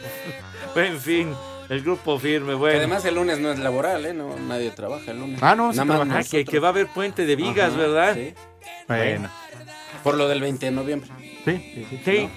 en 0.77 1.01
fin, 1.01 1.35
el 1.69 1.83
grupo 1.83 2.19
firme, 2.19 2.51
Que 2.53 2.55
bueno. 2.55 2.79
además 2.79 3.05
el 3.05 3.15
lunes 3.17 3.39
no 3.39 3.51
es 3.53 3.59
laboral, 3.59 4.07
¿eh? 4.07 4.15
No, 4.15 4.37
nadie 4.39 4.71
trabaja 4.71 5.11
el 5.11 5.19
lunes. 5.21 5.43
Ah, 5.43 5.55
no, 5.55 5.73
sí 5.73 5.79
Nada 5.79 5.85
más 5.87 5.97
trabaja. 5.99 6.19
Ah, 6.21 6.29
que, 6.31 6.45
que 6.45 6.59
va 6.59 6.69
a 6.69 6.71
haber 6.71 6.87
puente 6.89 7.27
de 7.27 7.37
vigas, 7.37 7.71
Ajá, 7.71 7.77
¿verdad? 7.79 8.15
Sí. 8.15 8.35
Bueno, 8.89 9.29
Por 10.03 10.17
lo 10.17 10.29
del 10.29 10.41
20 10.41 10.67
de 10.67 10.73
noviembre. 10.73 11.11
sí, 11.45 11.53
sí, 11.75 11.87
sí. 11.91 11.99
Sí, 12.05 12.29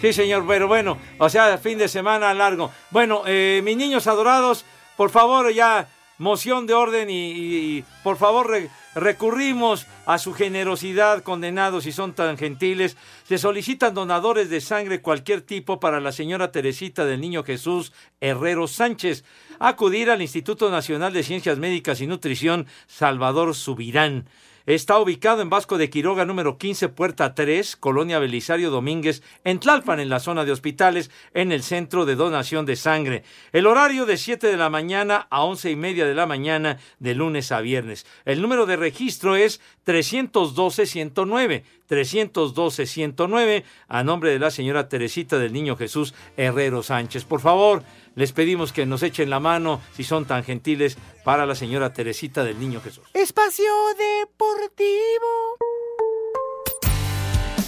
sí, 0.00 0.12
señor, 0.12 0.44
pero 0.46 0.68
bueno, 0.68 0.98
o 1.18 1.28
sea, 1.28 1.56
fin 1.58 1.78
de 1.78 1.88
semana 1.88 2.32
largo. 2.34 2.70
Bueno, 2.90 3.22
eh, 3.26 3.60
mis 3.64 3.76
niños 3.76 4.06
adorados, 4.06 4.64
por 4.96 5.10
favor, 5.10 5.50
ya, 5.52 5.86
moción 6.18 6.66
de 6.66 6.74
orden 6.74 7.08
y, 7.10 7.84
por 8.02 8.16
favor, 8.16 8.48
re- 8.50 8.70
recurrimos 8.94 9.86
a 10.06 10.18
su 10.18 10.32
generosidad, 10.32 11.22
condenados, 11.22 11.84
si 11.84 11.92
son 11.92 12.12
tan 12.12 12.38
gentiles. 12.38 12.96
Se 13.24 13.38
solicitan 13.38 13.94
donadores 13.94 14.50
de 14.50 14.60
sangre 14.60 15.00
cualquier 15.00 15.40
tipo 15.40 15.80
para 15.80 16.00
la 16.00 16.12
señora 16.12 16.52
Teresita 16.52 17.04
del 17.04 17.20
Niño 17.20 17.42
Jesús 17.42 17.92
Herrero 18.20 18.68
Sánchez. 18.68 19.24
Acudir 19.58 20.10
al 20.10 20.22
Instituto 20.22 20.70
Nacional 20.70 21.12
de 21.12 21.22
Ciencias 21.22 21.58
Médicas 21.58 22.00
y 22.00 22.06
Nutrición 22.06 22.66
Salvador 22.86 23.54
Subirán. 23.54 24.28
Está 24.66 24.98
ubicado 24.98 25.42
en 25.42 25.50
Vasco 25.50 25.76
de 25.76 25.90
Quiroga, 25.90 26.24
número 26.24 26.56
15, 26.56 26.88
puerta 26.88 27.34
3, 27.34 27.76
Colonia 27.76 28.18
Belisario 28.18 28.70
Domínguez, 28.70 29.22
en 29.44 29.60
Tlalpan, 29.60 30.00
en 30.00 30.08
la 30.08 30.20
zona 30.20 30.46
de 30.46 30.52
hospitales, 30.52 31.10
en 31.34 31.52
el 31.52 31.62
centro 31.62 32.06
de 32.06 32.14
donación 32.14 32.64
de 32.64 32.76
sangre. 32.76 33.24
El 33.52 33.66
horario 33.66 34.06
de 34.06 34.16
7 34.16 34.46
de 34.46 34.56
la 34.56 34.70
mañana 34.70 35.26
a 35.28 35.44
11 35.44 35.70
y 35.70 35.76
media 35.76 36.06
de 36.06 36.14
la 36.14 36.24
mañana, 36.24 36.78
de 36.98 37.14
lunes 37.14 37.52
a 37.52 37.60
viernes. 37.60 38.06
El 38.24 38.40
número 38.40 38.64
de 38.64 38.76
registro 38.76 39.36
es 39.36 39.60
312-109. 39.84 41.62
312-109, 41.88 43.64
a 43.88 44.04
nombre 44.04 44.30
de 44.30 44.38
la 44.38 44.50
señora 44.50 44.88
Teresita 44.88 45.38
del 45.38 45.52
Niño 45.52 45.76
Jesús 45.76 46.14
Herrero 46.36 46.82
Sánchez. 46.82 47.24
Por 47.24 47.40
favor, 47.40 47.82
les 48.14 48.32
pedimos 48.32 48.72
que 48.72 48.86
nos 48.86 49.02
echen 49.02 49.30
la 49.30 49.40
mano, 49.40 49.80
si 49.94 50.04
son 50.04 50.24
tan 50.24 50.44
gentiles, 50.44 50.96
para 51.24 51.46
la 51.46 51.54
señora 51.54 51.92
Teresita 51.92 52.44
del 52.44 52.58
Niño 52.58 52.80
Jesús. 52.80 53.04
Espacio 53.14 53.72
Deportivo. 53.98 55.58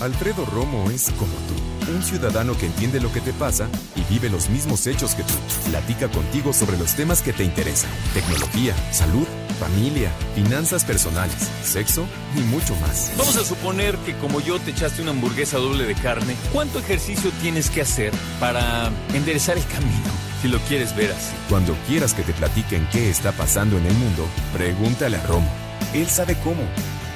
Alfredo 0.01 0.45
Romo 0.47 0.91
es 0.91 1.11
como 1.13 1.33
tú, 1.49 1.56
un 1.89 2.03
ciudadano 2.03 2.57
que 2.57 2.67
entiende 2.67 3.01
lo 3.01 3.13
que 3.13 3.21
te 3.21 3.33
pasa 3.33 3.69
y 3.95 4.03
vive 4.13 4.29
los 4.29 4.49
mismos 4.49 4.87
hechos 4.87 5.15
que 5.15 5.23
tú. 5.23 5.35
Platica 5.71 6.09
contigo 6.09 6.53
sobre 6.53 6.79
los 6.79 6.95
temas 6.95 7.23
que 7.23 7.33
te 7.33 7.45
interesan. 7.45 7.91
Tecnología, 8.15 8.75
salud, 8.93 9.27
familia, 9.59 10.11
finanzas 10.35 10.85
personales, 10.85 11.37
sexo 11.63 12.07
y 12.37 12.41
mucho 12.41 12.75
más. 12.77 13.13
Vamos 13.17 13.37
a 13.37 13.45
suponer 13.45 13.97
que 13.99 14.17
como 14.19 14.41
yo 14.41 14.59
te 14.59 14.71
echaste 14.71 15.03
una 15.03 15.13
hamburguesa 15.13 15.59
doble 15.59 15.85
de 15.85 15.95
carne, 15.95 16.37
¿cuánto 16.53 16.79
ejercicio 16.79 17.31
tienes 17.43 17.71
que 17.71 17.83
hacer 17.83 18.13
para 18.41 18.91
enderezar 19.15 19.57
el 19.57 19.67
camino? 19.67 20.11
Si 20.43 20.49
lo 20.49 20.59
quieres 20.61 20.95
ver 20.95 21.13
así. 21.13 21.35
Cuando 21.49 21.75
quieras 21.87 22.15
que 22.15 22.23
te 22.23 22.33
platiquen 22.33 22.87
qué 22.93 23.11
está 23.11 23.33
pasando 23.33 23.79
en 23.79 23.87
el 23.87 23.95
mundo, 23.95 24.27
pregúntale 24.53 25.17
a 25.17 25.27
Romo. 25.27 25.51
Él 25.95 26.07
sabe 26.09 26.37
cómo. 26.45 26.63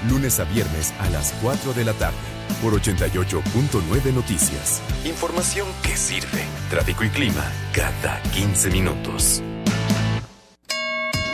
Lunes 0.09 0.40
a 0.40 0.44
viernes 0.44 0.94
a 0.98 1.11
las 1.11 1.35
4 1.42 1.74
de 1.74 1.85
la 1.85 1.92
tarde 1.92 2.39
por 2.60 2.74
88.9 2.80 4.12
Noticias. 4.12 4.82
Información 5.04 5.66
que 5.82 5.96
sirve. 5.96 6.44
Tráfico 6.68 7.04
y 7.04 7.08
clima 7.08 7.50
cada 7.72 8.20
15 8.32 8.70
minutos. 8.70 9.42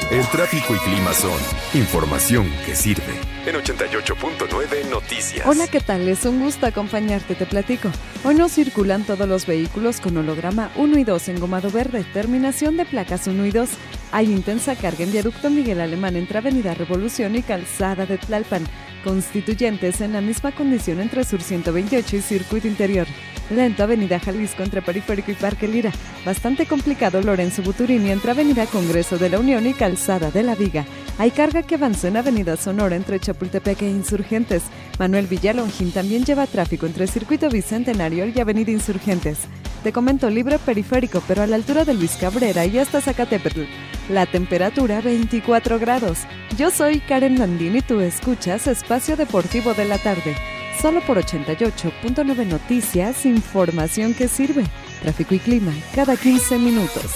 El 0.09 0.25
tráfico 0.29 0.73
y 0.73 0.79
clima 0.79 1.13
son 1.13 1.37
información 1.75 2.49
que 2.65 2.77
sirve. 2.77 3.19
En 3.45 3.57
88.9 3.57 4.89
Noticias. 4.89 5.45
Hola, 5.45 5.67
¿qué 5.67 5.81
tal? 5.81 6.07
Es 6.07 6.25
un 6.25 6.41
gusto 6.45 6.65
acompañarte, 6.65 7.35
te 7.35 7.45
platico. 7.45 7.91
Hoy 8.23 8.37
no 8.37 8.49
circulan 8.49 9.03
todos 9.03 9.29
los 9.29 9.47
vehículos 9.47 10.01
con 10.01 10.17
holograma 10.17 10.71
1 10.77 10.99
y 10.99 11.03
2 11.03 11.29
en 11.31 11.41
gomado 11.41 11.73
verde, 11.73 12.05
terminación 12.13 12.77
de 12.77 12.85
placas 12.85 13.27
1 13.27 13.47
y 13.47 13.51
2. 13.51 13.69
Hay 14.13 14.27
intensa 14.27 14.77
carga 14.77 15.03
en 15.03 15.11
viaducto 15.11 15.51
Miguel 15.51 15.81
Alemán 15.81 16.15
entre 16.15 16.39
Avenida 16.39 16.75
Revolución 16.75 17.35
y 17.35 17.43
Calzada 17.43 18.07
de 18.07 18.17
Tlalpan, 18.17 18.65
constituyentes 19.07 20.01
en 20.01 20.15
la 20.15 20.21
misma 20.21 20.51
condición 20.51 20.99
entre 20.99 21.23
Sur 21.23 21.41
128 21.41 22.17
y 22.17 22.21
Circuito 22.21 22.67
Interior. 22.67 23.07
Lento 23.51 23.85
Avenida 23.85 24.19
Jalisco 24.19 24.65
entre 24.65 24.83
Periférico 24.83 25.31
y 25.31 25.35
Parque 25.35 25.69
Lira. 25.69 25.93
Bastante 26.25 26.67
complicado 26.67 27.23
Lorenzo 27.23 27.63
Buturini 27.63 28.11
entre 28.11 28.33
Avenida 28.33 28.67
Congreso 28.67 29.17
de 29.17 29.29
la 29.29 29.39
Unión 29.39 29.65
y 29.65 29.75
Calzada 29.75 30.33
de 30.33 30.43
la 30.43 30.57
Viga. 30.57 30.85
Hay 31.19 31.31
carga 31.31 31.63
que 31.63 31.77
avanza 31.77 32.09
en 32.09 32.17
Avenida 32.17 32.57
Sonora 32.57 32.97
entre 32.97 33.21
Chapultepec 33.21 33.83
e 33.83 33.91
Insurgentes. 33.91 34.65
Manuel 34.99 35.29
Villalongín 35.29 35.93
también 35.93 36.25
lleva 36.25 36.49
tráfico 36.49 36.87
entre 36.87 37.07
Circuito 37.07 37.49
Bicentenario 37.49 38.27
y 38.27 38.41
Avenida 38.41 38.73
Insurgentes. 38.73 39.39
Te 39.87 39.93
comento 39.93 40.29
libre 40.29 40.59
periférico, 40.59 41.23
pero 41.29 41.45
a 41.45 41.47
la 41.47 41.55
altura 41.55 41.85
de 41.85 41.95
Luis 41.95 42.17
Cabrera 42.17 42.67
y 42.67 42.77
hasta 42.77 43.01
Zacatepetl. 43.01 43.61
La 44.09 44.27
temperatura 44.27 45.01
24 45.01 45.79
grados. 45.79 46.27
Yo 46.59 46.73
soy 46.73 46.99
Karen 46.99 47.39
Landini 47.39 47.79
y 47.79 47.83
tú 47.83 48.01
escuchas 48.01 48.67
Espacio 48.67 49.17
Deportivo 49.17 49.75
de 49.75 49.85
la 49.85 49.99
Tarde. 49.99 50.35
Solo 50.83 51.03
por 51.03 51.19
88.9 51.19 52.47
Noticias, 52.47 53.25
información 53.27 54.13
que 54.13 54.27
sirve. 54.27 54.65
Tráfico 55.03 55.37
y 55.37 55.39
clima 55.39 55.73
cada 55.95 56.17
15 56.17 56.59
minutos. 56.59 57.13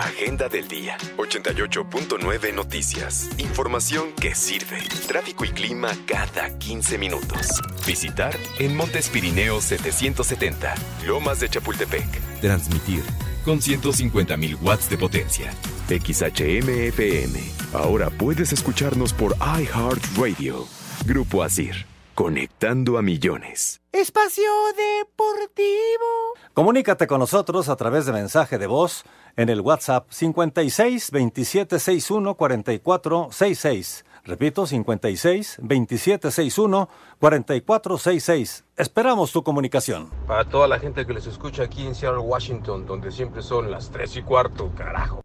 Agenda 0.00 0.48
del 0.48 0.66
día. 0.66 0.96
88.9 1.18 2.54
Noticias. 2.54 3.28
Información 3.38 4.12
que 4.12 4.34
sirve. 4.34 4.78
Tráfico 5.06 5.44
y 5.44 5.50
clima 5.50 5.90
cada 6.06 6.56
15 6.58 6.96
minutos. 6.96 7.60
Visitar 7.86 8.34
en 8.58 8.76
Montes 8.76 9.10
Pirineos 9.10 9.64
770. 9.64 10.74
Lomas 11.06 11.40
de 11.40 11.50
Chapultepec. 11.50 12.40
Transmitir 12.40 13.02
con 13.44 13.60
150.000 13.60 14.62
watts 14.62 14.88
de 14.88 14.96
potencia. 14.96 15.52
XHMFM. 15.88 17.38
Ahora 17.74 18.08
puedes 18.08 18.54
escucharnos 18.54 19.12
por 19.12 19.36
iHeartRadio. 19.36 20.66
Grupo 21.04 21.42
Asir. 21.42 21.86
Conectando 22.14 22.96
a 22.96 23.02
millones. 23.02 23.80
Espacio 23.92 24.50
Deportivo. 24.76 26.34
Comunícate 26.54 27.06
con 27.06 27.20
nosotros 27.20 27.68
a 27.68 27.76
través 27.76 28.06
de 28.06 28.12
mensaje 28.12 28.56
de 28.56 28.66
voz 28.66 29.04
en 29.36 29.48
el 29.48 29.60
WhatsApp 29.60 30.06
56 30.10 31.10
27 31.10 31.78
61 31.78 32.34
44 32.34 33.28
66. 33.30 34.04
Repito, 34.24 34.66
56 34.66 35.58
27 35.62 36.30
61 36.30 36.88
44 37.18 37.98
66. 37.98 38.64
Esperamos 38.76 39.32
tu 39.32 39.42
comunicación. 39.42 40.10
Para 40.26 40.44
toda 40.44 40.68
la 40.68 40.78
gente 40.78 41.06
que 41.06 41.14
les 41.14 41.26
escucha 41.26 41.64
aquí 41.64 41.86
en 41.86 41.94
Seattle, 41.94 42.20
Washington, 42.20 42.86
donde 42.86 43.10
siempre 43.10 43.42
son 43.42 43.70
las 43.70 43.90
3 43.90 44.16
y 44.16 44.22
cuarto, 44.22 44.70
carajo. 44.76 45.22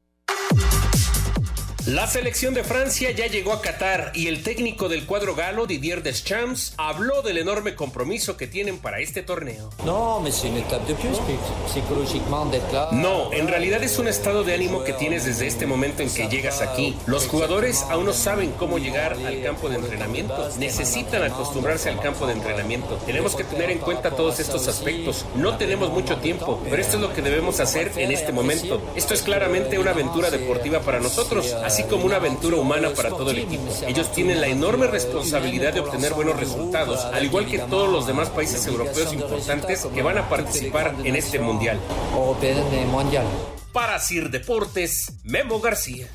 La 1.88 2.08
selección 2.08 2.56
de 2.56 2.64
Francia 2.64 3.12
ya 3.12 3.28
llegó 3.28 3.54
a 3.54 3.62
Qatar 3.62 4.12
y 4.16 4.26
el 4.26 4.42
técnico 4.42 4.90
del 4.90 5.06
cuadro 5.06 5.36
galo, 5.36 5.68
Didier 5.68 6.02
Deschamps, 6.02 6.74
habló 6.78 7.22
del 7.22 7.38
enorme 7.38 7.76
compromiso 7.76 8.38
que 8.38 8.48
tienen 8.48 8.80
para 8.80 9.02
este 9.02 9.22
torneo. 9.22 9.70
No, 9.86 10.20
No, 12.92 13.32
en 13.32 13.48
realidad 13.48 13.84
es 13.84 14.00
un 14.00 14.08
estado 14.08 14.44
de 14.44 14.56
ánimo 14.56 14.84
que 14.84 14.94
tienes 14.94 15.26
desde 15.26 15.46
este 15.46 15.68
momento 15.68 16.02
en 16.02 16.12
que 16.12 16.28
llegas 16.28 16.62
aquí. 16.62 16.98
Los 17.06 17.28
jugadores 17.28 17.84
aún 17.92 18.08
no 18.08 18.14
saben 18.14 18.54
cómo 18.54 18.80
llegar 18.80 19.14
al 19.14 19.44
campo 19.44 19.70
de 19.70 19.76
entrenamiento. 19.76 20.50
Necesitan 20.58 21.22
acostumbrarse 21.22 21.90
al 21.90 22.02
campo 22.02 22.26
de 22.26 22.34
entrenamiento. 22.34 22.96
Tenemos 23.06 23.36
que 23.36 23.44
tener 23.44 23.70
en 23.70 23.78
cuenta 23.78 24.10
todos 24.10 24.40
estos 24.40 24.68
aspectos. 24.68 25.24
No 25.36 25.56
tenemos 25.58 25.92
mucho 25.92 26.18
tiempo, 26.18 26.60
pero 26.68 26.82
esto 26.82 26.96
es 26.96 27.02
lo 27.04 27.14
que 27.14 27.22
debemos 27.22 27.60
hacer 27.60 27.92
en 27.96 28.12
este 28.12 28.32
momento. 28.32 28.82
Esto 28.96 29.14
es 29.14 29.22
claramente 29.22 29.78
una 29.78 29.92
aventura 29.92 30.32
deportiva 30.32 30.80
para 30.80 31.00
nosotros 31.00 31.54
así 31.75 31.75
como 31.84 32.06
una 32.06 32.18
aventura 32.18 32.58
humana 32.58 32.90
para 32.96 33.10
todo 33.10 33.32
el 33.32 33.40
equipo. 33.40 33.64
Ellos 33.88 34.12
tienen 34.12 34.42
la 34.42 34.48
enorme 34.48 34.88
responsabilidad 34.88 35.74
de 35.74 35.82
obtener 35.82 36.14
buenos 36.14 36.40
resultados, 36.40 37.04
al 37.06 37.26
igual 37.26 37.46
que 37.46 37.60
todos 37.60 37.90
los 37.90 38.08
demás 38.08 38.30
países 38.30 38.66
europeos 38.68 39.14
importantes 39.14 39.86
que 39.94 40.02
van 40.02 40.18
a 40.18 40.30
participar 40.30 40.96
en 41.04 41.16
este 41.16 41.40
mundial. 41.40 41.80
Para 43.72 44.00
Sir 44.00 44.30
Deportes, 44.30 45.12
Memo 45.24 45.60
García. 45.60 46.08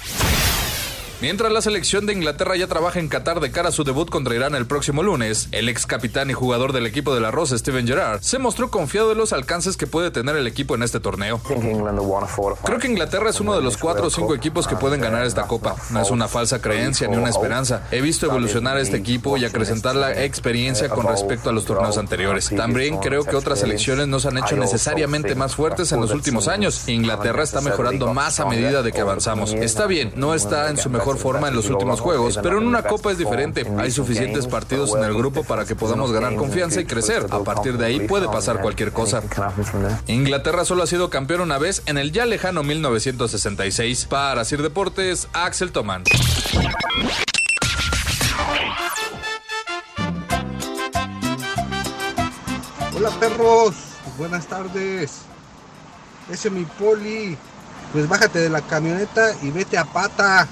Mientras 1.21 1.53
la 1.53 1.61
selección 1.61 2.07
de 2.07 2.15
Inglaterra 2.15 2.57
ya 2.57 2.67
trabaja 2.67 2.99
en 2.99 3.09
Qatar 3.09 3.41
de 3.41 3.51
cara 3.51 3.69
a 3.69 3.73
su 3.73 3.85
debut 3.85 4.09
contra 4.09 4.35
Irán 4.35 4.55
el 4.55 4.65
próximo 4.65 5.03
lunes, 5.03 5.49
el 5.53 5.69
ex 5.69 5.85
capitán 5.85 6.31
y 6.31 6.33
jugador 6.33 6.73
del 6.73 6.87
equipo 6.87 7.15
de 7.15 7.21
la 7.21 7.31
Rosa, 7.31 7.59
Steven 7.59 7.87
Gerrard, 7.87 8.23
se 8.23 8.39
mostró 8.39 8.71
confiado 8.71 9.11
de 9.11 9.17
los 9.17 9.35
alcances 9.35 9.77
que 9.77 9.87
puede 9.87 10.11
tener 10.11 10.35
el 10.37 10.47
equipo 10.47 10.75
en 10.75 10.83
este 10.83 10.99
torneo. 10.99 11.39
Creo 12.65 12.79
que 12.79 12.87
Inglaterra 12.87 13.29
es 13.29 13.39
uno 13.39 13.55
de 13.55 13.61
los 13.61 13.77
cuatro 13.77 14.07
o 14.07 14.11
cinco 14.11 14.35
equipos 14.35 14.67
que 14.67 14.77
pueden 14.77 15.03
ganar 15.03 15.27
esta 15.27 15.47
copa. 15.47 15.77
No 15.91 16.01
es 16.01 16.11
una 16.11 16.27
falsa 16.27 16.63
creencia 16.63 17.07
ni 17.07 17.19
una 17.19 17.29
esperanza. 17.29 17.87
He 17.91 18.01
visto 18.01 18.25
evolucionar 18.25 18.79
a 18.79 18.81
este 18.81 18.97
equipo 18.97 19.37
y 19.37 19.45
acrecentar 19.45 19.97
la 19.97 20.25
experiencia 20.25 20.89
con 20.89 21.07
respecto 21.07 21.51
a 21.51 21.53
los 21.53 21.67
torneos 21.67 21.99
anteriores. 21.99 22.49
También 22.49 22.97
creo 22.97 23.25
que 23.25 23.37
otras 23.37 23.61
selecciones 23.61 24.09
nos 24.09 24.25
han 24.25 24.39
hecho 24.39 24.57
necesariamente 24.57 25.35
más 25.35 25.55
fuertes 25.55 25.93
en 25.93 26.01
los 26.01 26.13
últimos 26.13 26.49
años. 26.49 26.89
Inglaterra 26.89 27.43
está 27.43 27.61
mejorando 27.61 28.15
más 28.15 28.41
a 28.41 28.47
medida 28.47 28.83
de 28.83 28.91
que 28.91 29.03
avanzamos. 29.03 29.53
Está 29.53 29.87
bien, 29.87 30.15
no 30.17 30.35
está 30.35 30.71
en 30.71 30.79
su 30.79 30.89
mejor 30.89 31.10
forma 31.17 31.49
en 31.49 31.57
los 31.57 31.69
últimos 31.69 32.01
juegos, 32.01 32.39
pero 32.43 32.59
en 32.59 32.67
una 32.67 32.83
copa 32.83 33.13
es 33.13 33.19
diferente. 33.19 33.67
Hay 33.79 33.91
suficientes 33.91 34.47
partidos 34.47 34.95
en 34.95 35.05
el 35.05 35.15
grupo 35.15 35.45
para 35.45 35.65
que 35.65 35.75
podamos 35.75 36.13
ganar 36.13 36.37
confianza 36.37 36.81
y 36.81 36.85
crecer. 36.85 37.27
A 37.31 37.41
partir 37.45 37.79
de 37.79 37.87
ahí 37.87 38.07
puede 38.07 38.27
pasar 38.27 38.61
cualquier 38.61 38.93
cosa. 38.93 39.23
Inglaterra 40.07 40.65
solo 40.65 40.83
ha 40.83 40.87
sido 40.87 41.11
campeón 41.11 41.41
una 41.41 41.59
vez 41.59 41.83
en 41.87 41.99
el 41.99 42.13
ya 42.13 42.27
lejano 42.27 42.63
1966. 42.63 44.07
Para 44.07 44.45
Sir 44.45 44.63
Deportes, 44.63 45.29
Axel 45.33 45.73
Toman. 45.73 46.05
Hola 52.97 53.11
perros, 53.19 53.75
buenas 54.19 54.47
tardes. 54.47 55.23
Ese 56.31 56.49
es 56.49 56.55
mi 56.55 56.65
poli. 56.65 57.37
Pues 57.93 58.09
bájate 58.09 58.39
de 58.39 58.51
la 58.51 58.61
camioneta 58.61 59.33
y 59.43 59.51
vete 59.51 59.77
a 59.79 59.85
pata 59.85 60.47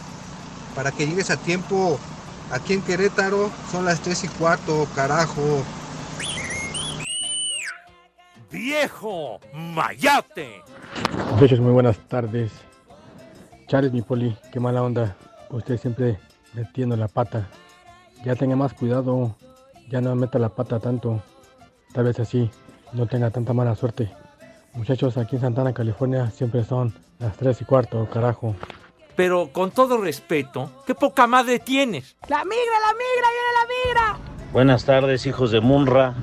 para 0.79 0.93
que 0.93 1.09
llegues 1.09 1.29
a 1.33 1.37
tiempo. 1.37 1.99
Aquí 2.53 2.73
en 2.73 2.83
Querétaro 2.83 3.51
son 3.73 3.85
las 3.85 3.99
3 3.99 4.23
y 4.23 4.29
cuarto, 4.29 4.87
carajo. 4.95 5.43
¡Viejo 8.49 9.41
mayate! 9.53 10.63
Muchachos, 11.33 11.59
muy 11.59 11.73
buenas 11.73 11.99
tardes. 12.07 12.53
Charles, 13.67 13.93
mi 13.93 14.03
poli, 14.03 14.37
qué 14.53 14.61
mala 14.61 14.85
onda. 14.85 15.17
Usted 15.51 15.81
siempre 15.81 16.21
metiendo 16.55 16.97
la 16.97 17.09
pata. 17.09 17.49
Ya 18.25 18.37
tenga 18.37 18.55
más 18.55 18.73
cuidado. 18.73 19.35
Ya 19.91 20.01
no 20.01 20.15
meta 20.15 20.39
la 20.39 20.51
pata 20.51 20.79
tanto. 20.79 21.21
Tal 21.93 22.05
vez 22.05 22.21
así 22.21 22.53
no 22.93 23.09
tenga 23.09 23.33
tanta 23.33 23.53
mala 23.53 23.75
suerte. 23.75 24.13
Muchachos, 24.75 25.17
aquí 25.17 25.35
en 25.35 25.43
Santana, 25.43 25.73
California, 25.73 26.31
siempre 26.31 26.63
son 26.63 26.95
las 27.19 27.37
3 27.37 27.63
y 27.63 27.65
cuarto, 27.65 28.09
carajo. 28.09 28.55
Pero 29.19 29.51
con 29.53 29.73
todo 29.73 29.99
respeto, 29.99 30.71
¿qué 30.87 30.95
poca 30.95 31.27
madre 31.27 31.59
tienes? 31.59 32.15
La 32.29 32.45
migra, 32.45 32.79
la 32.87 32.93
migra, 32.93 33.29
viene 33.33 33.53
la 33.53 34.15
migra. 34.15 34.19
Buenas 34.53 34.85
tardes, 34.85 35.27
hijos 35.27 35.51
de 35.51 35.61
Munra. 35.61 36.15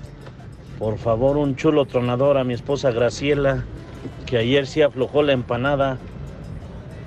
Por 0.80 0.98
favor, 0.98 1.36
un 1.36 1.58
chulo 1.58 1.84
tronador 1.88 2.38
a 2.38 2.46
mi 2.46 2.54
esposa 2.54 2.92
Graciela, 2.92 3.66
que 4.26 4.38
ayer 4.38 4.66
sí 4.66 4.82
aflojó 4.82 5.24
la 5.24 5.34
empanada. 5.34 5.98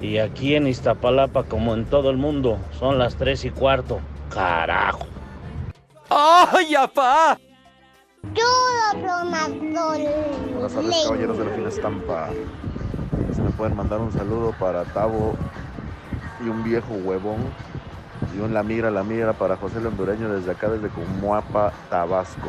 Y 0.03 0.19
aquí 0.19 0.57
en 0.57 0.67
Iztapalapa, 0.67 1.45
como 1.45 1.73
en 1.73 1.87
todo 1.87 2.11
el 2.11 2.19
mundo, 2.19 2.59
son 2.79 2.99
las 2.99 3.17
3 3.17 3.47
y 3.47 3.51
cuarto. 3.51 4.01
Carajo. 4.29 5.07
¡Ay, 6.11 6.75
apá! 6.75 7.41
Chulo 8.35 9.07
tronador. 9.07 9.99
Buenas 10.53 10.75
tardes, 10.75 11.05
caballeros 11.05 11.39
de 11.39 11.45
la 11.47 11.51
fina 11.53 11.69
estampa. 11.71 12.29
Se 13.35 13.41
me 13.41 13.51
pueden 13.53 13.75
mandar 13.75 14.01
un 14.01 14.13
saludo 14.13 14.55
para 14.59 14.85
Tavo 14.85 15.35
y 16.45 16.49
un 16.49 16.63
viejo 16.65 16.95
huevón 16.95 17.53
y 18.35 18.41
un 18.41 18.53
la 18.53 18.63
migra, 18.63 18.91
la 18.91 19.05
migra 19.05 19.33
para 19.33 19.57
José 19.57 19.79
el 19.79 19.87
Hondureño 19.87 20.29
desde 20.33 20.51
acá, 20.51 20.69
desde 20.69 20.89
Comuapa, 20.89 21.73
Tabasco. 21.89 22.49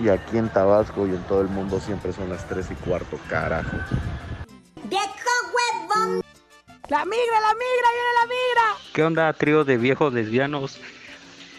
Y 0.00 0.08
aquí 0.08 0.38
en 0.38 0.48
Tabasco 0.48 1.06
y 1.06 1.10
en 1.10 1.22
todo 1.24 1.40
el 1.40 1.48
mundo 1.48 1.80
siempre 1.80 2.12
son 2.12 2.28
las 2.28 2.46
3 2.48 2.70
y 2.70 2.74
cuarto, 2.74 3.18
carajo. 3.28 3.76
¡Viejo 4.84 5.04
huevón! 5.52 6.22
La 6.88 7.04
migra, 7.04 7.40
la 7.40 7.54
migra, 7.54 7.88
viene 7.92 8.12
la 8.20 8.26
migra. 8.26 8.78
¿Qué 8.92 9.02
onda, 9.02 9.32
trío 9.32 9.64
de 9.64 9.76
viejos 9.76 10.12
lesbianos? 10.12 10.78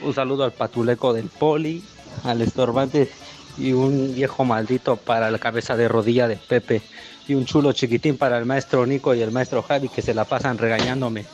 Un 0.02 0.14
saludo 0.14 0.44
al 0.44 0.52
patuleco 0.52 1.14
del 1.14 1.30
poli, 1.30 1.84
al 2.24 2.42
estorbante 2.42 3.10
y 3.58 3.74
un 3.74 4.14
viejo 4.14 4.44
maldito 4.44 4.98
para 4.98 5.32
la 5.32 5.40
cabeza 5.40 5.78
de 5.78 5.88
rodilla 5.88 6.28
de 6.28 6.36
Pepe 6.36 6.82
y 7.28 7.34
un 7.34 7.46
chulo 7.46 7.72
chiquitín 7.74 8.18
para 8.18 8.38
el 8.38 8.46
maestro 8.46 8.86
Nico 8.86 9.14
y 9.14 9.22
el 9.22 9.32
maestro 9.32 9.64
Javi 9.64 9.90
que 9.90 10.02
se 10.02 10.14
la 10.14 10.26
pasan 10.26 10.58
regañándome. 10.58 11.26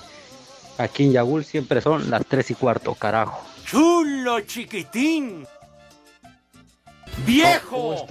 Aquí 0.77 1.03
en 1.03 1.11
Yagul 1.13 1.43
siempre 1.43 1.81
son 1.81 2.09
las 2.09 2.25
3 2.25 2.51
y 2.51 2.55
cuarto, 2.55 2.95
carajo. 2.95 3.41
¡Chulo 3.65 4.41
chiquitín! 4.41 5.45
¡Viejo! 7.25 8.07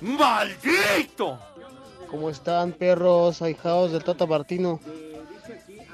¡Maldito! 0.00 1.38
¿Cómo 2.10 2.30
están, 2.30 2.72
perros 2.72 3.42
ahijados 3.42 3.92
del 3.92 4.04
Tata 4.04 4.26
Martino? 4.26 4.80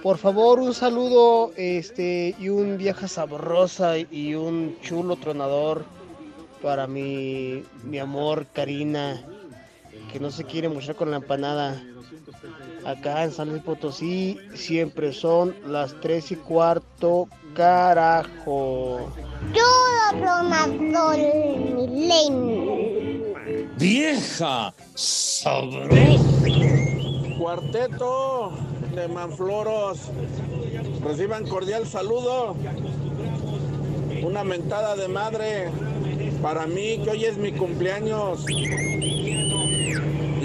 Por 0.03 0.19
favor, 0.19 0.61
un 0.61 0.75
saludo 0.75 1.53
este, 1.57 2.35
y 2.39 2.49
un 2.49 2.79
vieja 2.79 3.09
sabrosa 3.09 3.99
y 3.99 4.35
un 4.35 4.79
chulo 4.83 5.17
tronador 5.17 5.85
para 6.63 6.87
mi, 6.87 7.65
mi 7.85 7.99
amor 7.99 8.47
Karina, 8.53 9.23
que 10.13 10.21
no 10.21 10.31
se 10.31 10.45
quiere 10.45 10.69
mostrar 10.69 10.97
con 10.97 11.11
la 11.11 11.19
empanada. 11.19 11.83
Acá 12.85 13.25
en 13.25 13.33
San 13.33 13.51
Luis 13.51 13.63
Potosí 13.63 14.39
siempre 14.55 15.13
son 15.13 15.55
las 15.67 15.95
3 16.01 16.33
y 16.33 16.37
cuarto, 16.37 17.29
carajo. 17.55 19.13
¡Vieja! 23.77 24.75
¡Sabrosa! 24.95 25.91
Cuarteto 27.39 28.53
de 28.95 29.09
Manfloros, 29.09 29.99
reciban 31.03 31.47
cordial 31.47 31.87
saludo. 31.87 32.55
Una 34.23 34.45
mentada 34.45 34.97
de 34.97 35.09
madre 35.09 35.71
para 36.43 36.67
mí, 36.67 37.01
que 37.03 37.11
hoy 37.11 37.25
es 37.25 37.39
mi 37.39 37.53
cumpleaños. 37.53 38.45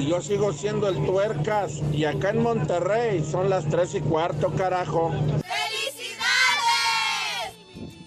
Yo 0.08 0.22
sigo 0.22 0.54
siendo 0.54 0.88
el 0.88 1.04
tuercas. 1.04 1.82
Y 1.92 2.06
acá 2.06 2.30
en 2.30 2.44
Monterrey 2.44 3.24
son 3.24 3.50
las 3.50 3.68
3 3.68 3.96
y 3.96 4.00
cuarto, 4.02 4.52
carajo. 4.56 5.12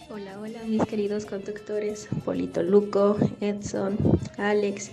Hola, 0.09 0.39
hola 0.41 0.63
mis 0.65 0.85
queridos 0.85 1.27
conductores, 1.27 2.09
Polito 2.25 2.63
Luco, 2.63 3.17
Edson, 3.41 3.99
Alex 4.37 4.93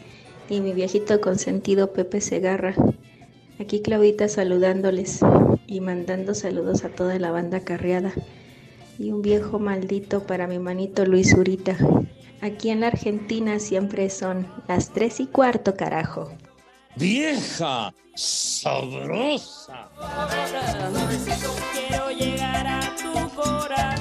y 0.49 0.61
mi 0.61 0.73
viejito 0.73 1.21
consentido 1.21 1.93
Pepe 1.93 2.21
Segarra. 2.21 2.73
Aquí 3.59 3.81
Claudita 3.81 4.27
saludándoles 4.27 5.19
y 5.67 5.81
mandando 5.81 6.33
saludos 6.33 6.85
a 6.85 6.89
toda 6.89 7.19
la 7.19 7.29
banda 7.29 7.59
carreada. 7.59 8.13
Y 8.97 9.11
un 9.11 9.21
viejo 9.21 9.59
maldito 9.59 10.23
para 10.23 10.47
mi 10.47 10.57
manito 10.57 11.05
Luis 11.05 11.33
Urita. 11.33 11.77
Aquí 12.41 12.69
en 12.69 12.79
la 12.79 12.87
Argentina 12.87 13.59
siempre 13.59 14.09
son 14.09 14.47
las 14.67 14.91
tres 14.91 15.19
y 15.19 15.27
cuarto, 15.27 15.75
carajo. 15.75 16.31
Vieja 16.95 17.93
sabrosa. 18.15 19.89
Quiero 21.73 22.11
llegar 22.11 22.67
a 22.67 22.95
tu 22.95 23.29
corazón. 23.35 23.95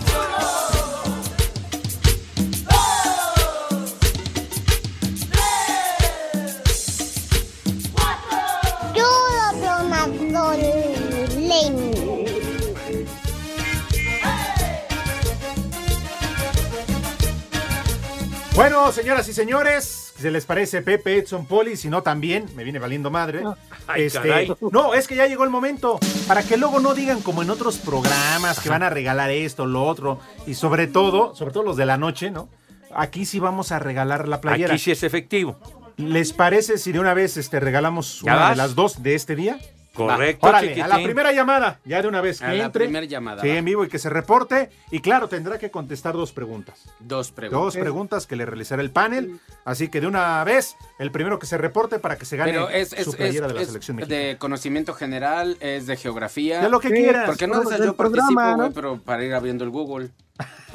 Bueno, 18.55 18.93
señoras 18.93 19.27
y 19.29 19.33
señores, 19.35 20.04
¿se 20.25 20.31
les 20.31 20.47
parece 20.47 20.81
Pepe, 20.81 21.19
Edson, 21.19 21.45
Poli? 21.45 21.77
Si 21.77 21.91
no, 21.91 22.03
también, 22.03 22.47
me 22.57 22.65
viene 22.65 22.79
valiendo 22.79 23.11
madre. 23.11 23.43
Ay, 23.87 24.05
Este, 24.05 24.21
caray. 24.21 24.51
no, 24.73 24.95
es 24.95 25.07
que 25.07 25.17
ya 25.17 25.27
llegó 25.27 25.45
el 25.45 25.51
momento. 25.51 25.99
Para 26.27 26.43
que 26.43 26.57
luego 26.57 26.81
no 26.81 26.95
digan 26.95 27.21
como 27.21 27.43
en 27.43 27.51
otros 27.51 27.77
programas 27.77 28.59
que 28.59 28.71
van 28.71 28.83
a 28.83 28.89
regalar 28.89 29.31
esto, 29.31 29.67
lo 29.67 29.85
otro. 29.85 30.19
Y 30.47 30.55
sobre 30.55 30.87
todo, 30.87 31.35
sobre 31.35 31.53
todo 31.53 31.63
los 31.63 31.77
de 31.77 31.85
la 31.85 31.99
noche, 31.99 32.31
¿no? 32.31 32.49
Aquí 32.97 33.27
sí 33.27 33.39
vamos 33.39 33.71
a 33.71 33.79
regalar 33.81 34.27
la 34.27 34.41
playera. 34.41 34.73
Aquí 34.73 34.83
sí 34.83 34.93
es 34.93 35.03
efectivo. 35.03 35.59
¿Les 35.99 36.33
parece 36.33 36.79
si 36.79 36.91
de 36.91 37.01
una 37.01 37.13
vez 37.13 37.37
este, 37.37 37.61
regalamos 37.61 38.23
¿Ya 38.25 38.35
una 38.35 38.51
de 38.51 38.57
las 38.57 38.75
dos 38.75 39.03
de 39.03 39.17
este 39.17 39.37
día? 39.37 39.59
Correcto, 39.95 40.47
Órale, 40.49 40.83
a 40.83 40.89
la 40.89 40.97
primera 40.97 41.31
llamada, 41.33 41.79
ya 41.85 42.03
de 42.03 42.09
una 42.09 42.21
vez 42.21 42.41
que 42.41 42.47
A 42.47 42.53
la 42.53 42.73
primera 42.73 43.07
llamada, 43.07 43.43
Sí, 43.43 43.49
va. 43.49 43.55
en 43.55 43.65
vivo 43.65 43.85
y 43.85 43.89
que 43.89 43.99
se 44.01 44.11
reporte. 44.11 44.69
Y 44.91 44.99
claro, 45.01 45.29
tendrá 45.29 45.57
que 45.59 45.71
contestar 45.71 46.15
dos 46.15 46.33
preguntas. 46.33 46.83
Dos 46.99 47.31
preguntas. 47.31 47.61
Dos 47.63 47.77
preguntas 47.77 48.27
que 48.27 48.35
le 48.35 48.45
realizará 48.45 48.83
el 48.83 48.91
panel. 48.91 49.39
Así 49.65 49.89
que 49.89 50.01
de 50.01 50.09
una 50.09 50.43
vez, 50.43 50.77
el 50.99 51.13
primero 51.13 51.39
que 51.39 51.47
se 51.47 51.59
reporte 51.59 52.01
para 52.01 52.17
que 52.17 52.25
se 52.25 52.37
gane 52.37 52.51
Pero 52.53 52.69
es, 52.71 52.93
es, 52.93 53.05
su 53.05 53.11
es- 53.11 53.17
playera 53.17 53.47
de 53.47 53.55
la 53.55 53.61
es 53.63 53.69
selección 53.69 53.97
mexicana. 53.99 54.21
de 54.21 54.37
conocimiento 54.39 54.95
general, 54.95 55.57
es 55.61 55.87
de 55.87 55.97
geografía. 55.97 56.61
De 56.61 56.69
lo 56.69 56.81
que 56.81 56.89
Sí, 56.89 56.95
quieras. 56.95 57.27
Porque 57.27 57.47
no 57.47 57.61
de 57.61 57.65
esas 57.67 57.79
del 57.79 57.89
yo 57.91 57.97
participo, 57.97 58.27
programa, 58.27 58.57
güey, 58.57 58.69
¿no? 58.69 58.75
pero 58.75 58.99
para 59.01 59.25
ir 59.25 59.33
abriendo 59.33 59.63
el 59.63 59.71
Google. 59.71 60.09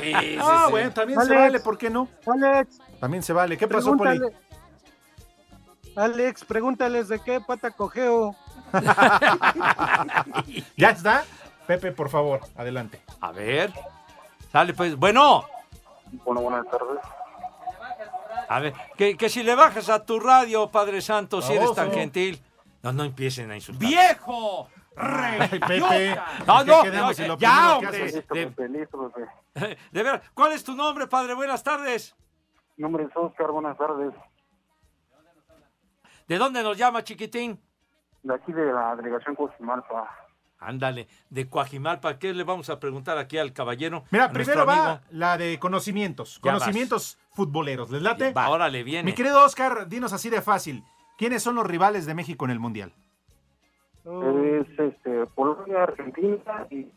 sí, 0.00 0.12
sí, 0.12 0.36
ah, 0.40 0.64
sí. 0.66 0.70
bueno, 0.72 0.90
también 0.92 1.20
se 1.24 1.34
vale, 1.34 1.60
¿por 1.60 1.78
qué 1.78 1.88
no? 1.90 2.08
Alex, 2.26 2.78
También 2.98 3.22
se 3.22 3.32
vale. 3.32 3.56
¿Qué 3.56 3.68
pasó, 3.68 3.96
Poli? 3.96 4.20
Alex, 5.96 6.44
pregúntales 6.44 7.08
de 7.08 7.20
qué 7.20 7.40
pata 7.40 7.70
cogeo. 7.70 8.34
¿Ya 10.76 10.90
está? 10.90 11.24
Pepe, 11.66 11.92
por 11.92 12.08
favor, 12.08 12.40
adelante. 12.56 13.00
A 13.20 13.32
ver. 13.32 13.72
Sale 14.52 14.74
pues. 14.74 14.96
Bueno. 14.96 15.44
Bueno, 16.24 16.42
buenas 16.42 16.66
tardes. 16.68 16.98
A 18.48 18.58
ver, 18.58 18.72
que, 18.96 19.16
que 19.16 19.28
si 19.28 19.42
le 19.42 19.54
bajas 19.54 19.88
a 19.88 20.04
tu 20.04 20.18
radio, 20.18 20.70
Padre 20.70 21.00
Santo, 21.00 21.40
si 21.40 21.52
eres 21.52 21.74
tan 21.74 21.92
gentil. 21.92 22.42
No, 22.82 22.92
no 22.92 23.04
empiecen 23.04 23.50
a 23.50 23.56
insultar. 23.56 23.88
¡Viejo! 23.88 24.68
Ay, 24.96 25.48
Pepe, 25.48 26.18
No, 26.46 26.60
¿en 26.60 26.66
qué 26.66 26.72
no, 26.72 26.82
quedamos 26.82 27.18
no, 27.20 27.38
ya, 27.38 27.76
hombre. 27.76 28.10
De, 29.54 29.76
veras, 29.92 30.22
¿cuál 30.34 30.52
es 30.52 30.64
tu 30.64 30.74
nombre, 30.74 31.06
Padre? 31.06 31.34
Buenas 31.34 31.62
tardes. 31.62 32.14
Mi 32.76 32.82
nombre 32.82 33.04
es 33.04 33.16
Oscar, 33.16 33.50
buenas 33.50 33.76
tardes. 33.76 34.12
¿De 36.30 36.38
dónde 36.38 36.62
nos 36.62 36.78
llama, 36.78 37.02
chiquitín? 37.02 37.58
De 38.22 38.32
aquí 38.32 38.52
de 38.52 38.72
la 38.72 38.94
delegación 38.94 39.34
Cojimalpa. 39.34 40.08
Ándale, 40.60 41.08
de 41.28 41.48
Coajimalpa. 41.48 42.20
¿Qué 42.20 42.32
le 42.32 42.44
vamos 42.44 42.70
a 42.70 42.78
preguntar 42.78 43.18
aquí 43.18 43.36
al 43.36 43.52
caballero? 43.52 44.04
Mira, 44.12 44.30
primero 44.30 44.64
va 44.64 44.92
amigo? 44.92 45.06
la 45.10 45.36
de 45.36 45.58
conocimientos. 45.58 46.36
Ya 46.36 46.52
conocimientos 46.52 47.18
futboleros. 47.32 47.90
¿Les 47.90 48.00
late? 48.00 48.32
Va, 48.32 48.48
órale, 48.48 48.84
viene. 48.84 49.02
Mi 49.02 49.12
querido 49.12 49.44
Oscar, 49.44 49.88
dinos 49.88 50.12
así 50.12 50.30
de 50.30 50.40
fácil. 50.40 50.84
¿Quiénes 51.18 51.42
son 51.42 51.56
los 51.56 51.66
rivales 51.66 52.06
de 52.06 52.14
México 52.14 52.44
en 52.44 52.52
el 52.52 52.60
Mundial? 52.60 52.92
Es 54.04 54.78
este, 54.78 55.26
Polonia, 55.34 55.82
Argentina 55.82 56.64
y 56.70 56.92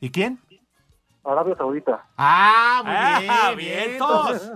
¿Y 0.00 0.10
quién? 0.10 0.38
Arabia 1.32 1.54
Saudita. 1.56 2.04
Ah, 2.16 2.82
muy 2.84 3.28
Ah, 3.28 3.52
bien, 3.56 3.98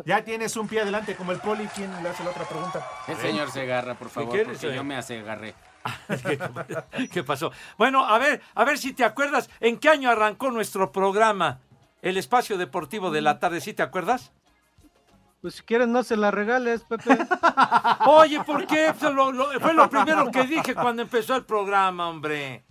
ya 0.04 0.24
tienes 0.24 0.56
un 0.56 0.66
pie 0.68 0.80
adelante 0.80 1.14
como 1.16 1.32
el 1.32 1.38
poli. 1.38 1.66
¿Quién 1.74 1.90
le 2.02 2.08
hace 2.08 2.24
la 2.24 2.30
otra 2.30 2.44
pregunta? 2.44 2.86
El 3.08 3.16
señor 3.16 3.50
Segarra, 3.50 3.94
por 3.94 4.08
favor, 4.08 4.30
quieres, 4.30 4.58
porque 4.58 4.72
eh? 4.72 4.76
yo 4.76 4.84
me 4.84 4.96
agarré. 4.96 5.54
¿Qué 7.12 7.24
pasó? 7.24 7.50
Bueno, 7.76 8.06
a 8.06 8.18
ver, 8.18 8.40
a 8.54 8.64
ver 8.64 8.78
si 8.78 8.92
te 8.92 9.04
acuerdas, 9.04 9.50
¿en 9.60 9.78
qué 9.78 9.88
año 9.88 10.10
arrancó 10.10 10.50
nuestro 10.50 10.92
programa? 10.92 11.58
El 12.02 12.16
espacio 12.16 12.56
deportivo 12.58 13.10
de 13.10 13.20
la 13.20 13.38
tarde, 13.38 13.60
¿sí 13.60 13.72
te 13.74 13.82
acuerdas? 13.82 14.32
Pues 15.40 15.54
si 15.56 15.62
quieres 15.62 15.88
no 15.88 16.04
se 16.04 16.16
la 16.16 16.30
regales, 16.30 16.82
Pepe. 16.84 17.18
Oye, 18.06 18.42
¿por 18.44 18.64
qué? 18.66 18.92
Fue 18.94 19.12
lo, 19.12 19.32
lo- 19.32 19.50
fue 19.60 19.74
lo 19.74 19.90
primero 19.90 20.30
que 20.30 20.44
dije 20.44 20.74
cuando 20.74 21.02
empezó 21.02 21.34
el 21.34 21.44
programa, 21.44 22.08
hombre. 22.08 22.64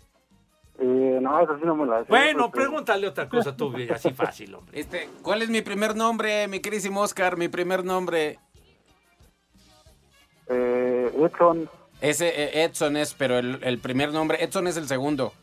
Eh, 0.79 1.19
no, 1.21 1.39
eso 1.41 1.57
sí 1.57 1.65
no 1.65 1.75
me 1.75 1.85
la 1.85 1.99
sé. 1.99 2.05
Bueno, 2.09 2.49
pregúntale 2.51 3.07
otra 3.07 3.29
cosa 3.29 3.55
tú, 3.55 3.73
así 3.93 4.11
fácil, 4.11 4.55
hombre. 4.55 4.79
Este, 4.79 5.09
¿cuál 5.21 5.41
es 5.41 5.49
mi 5.49 5.61
primer 5.61 5.95
nombre, 5.95 6.47
mi 6.47 6.59
querísimo 6.59 7.01
Oscar? 7.01 7.37
Mi 7.37 7.47
primer 7.49 7.83
nombre. 7.83 8.39
Eh, 10.47 11.11
Edson. 11.19 11.69
Ese 12.01 12.27
eh, 12.29 12.63
Edson 12.63 12.97
es, 12.97 13.13
pero 13.13 13.37
el, 13.37 13.59
el 13.63 13.77
primer 13.79 14.11
nombre, 14.11 14.43
Edson 14.43 14.67
es 14.67 14.77
el 14.77 14.87
segundo. 14.87 15.33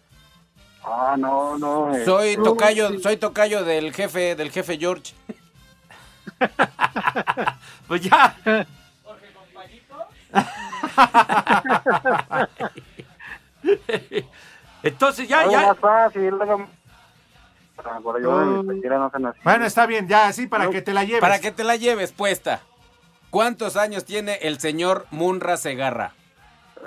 Ah, 0.83 1.17
no, 1.19 1.57
no. 1.59 1.95
eh. 1.95 2.05
Soy 2.05 2.37
tocayo, 2.37 2.89
sí. 2.91 2.99
soy 3.01 3.17
tocayo 3.17 3.63
del 3.65 3.93
jefe, 3.93 4.35
del 4.35 4.51
jefe 4.51 4.77
George. 4.79 5.15
Pues 7.89 8.03
ya. 8.03 8.37
Entonces 14.89 15.29
ya, 15.29 15.49
ya. 15.49 15.69
más 15.69 15.79
fácil. 15.79 16.37
no 16.39 16.67
así. 19.29 19.41
Bueno, 19.45 19.67
está 19.67 19.87
bien, 19.87 20.09
ya, 20.09 20.27
así 20.27 20.47
para 20.47 20.71
que 20.71 20.83
te 20.83 20.93
la 20.93 21.05
lleves. 21.05 21.21
Para 21.21 21.39
que 21.39 21.53
te 21.53 21.65
la 21.65 21.77
lleves 21.77 22.13
puesta. 22.13 22.61
¿Cuántos 23.31 23.77
años 23.77 24.05
tiene 24.05 24.35
el 24.43 24.59
señor 24.59 25.07
Munra 25.11 25.57
Segarra? 25.59 26.13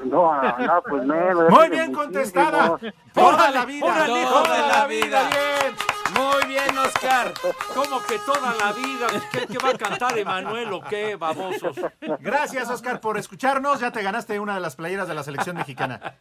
No, 0.03 0.41
no, 0.41 0.81
pues 0.81 1.05
menos. 1.05 1.49
Muy 1.49 1.69
bien 1.69 1.93
contestada. 1.93 2.77
Toda 3.13 3.51
la 3.51 3.65
vida. 3.65 4.05
Toda 4.05 4.29
toda 4.29 4.59
la 4.59 4.67
la 4.67 4.87
vida. 4.87 5.29
Bien. 5.29 6.00
Muy 6.15 6.47
bien, 6.47 6.77
Oscar. 6.77 7.33
¿Cómo 7.73 8.01
que 8.03 8.19
toda 8.19 8.53
la 8.55 8.73
vida? 8.73 9.07
¿Qué, 9.31 9.47
qué 9.47 9.57
va 9.57 9.69
a 9.69 9.77
cantar 9.77 10.17
Emanuel 10.17 10.73
o 10.73 10.81
qué, 10.81 11.15
babosos? 11.15 11.77
Gracias, 12.19 12.69
Oscar, 12.69 12.99
por 12.99 13.17
escucharnos. 13.17 13.79
Ya 13.79 13.91
te 13.91 14.01
ganaste 14.01 14.39
una 14.39 14.55
de 14.55 14.59
las 14.59 14.75
playeras 14.75 15.07
de 15.07 15.13
la 15.13 15.23
selección 15.23 15.55
mexicana. 15.57 16.15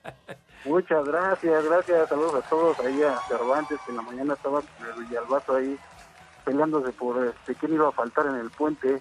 Muchas 0.64 1.04
gracias, 1.04 1.64
gracias. 1.64 2.08
Saludos 2.08 2.44
a 2.44 2.48
todos 2.48 2.78
ahí 2.80 3.02
a 3.02 3.18
Cervantes, 3.28 3.78
que 3.84 3.90
en 3.90 3.96
la 3.96 4.02
mañana 4.02 4.34
estaba 4.34 4.60
con 4.60 4.86
el 4.86 5.04
Villalbazo 5.04 5.56
ahí 5.56 5.78
peleándose 6.44 6.92
por 6.92 7.24
este, 7.26 7.54
quién 7.54 7.74
iba 7.74 7.88
a 7.88 7.92
faltar 7.92 8.26
en 8.26 8.36
el 8.36 8.50
puente. 8.50 9.00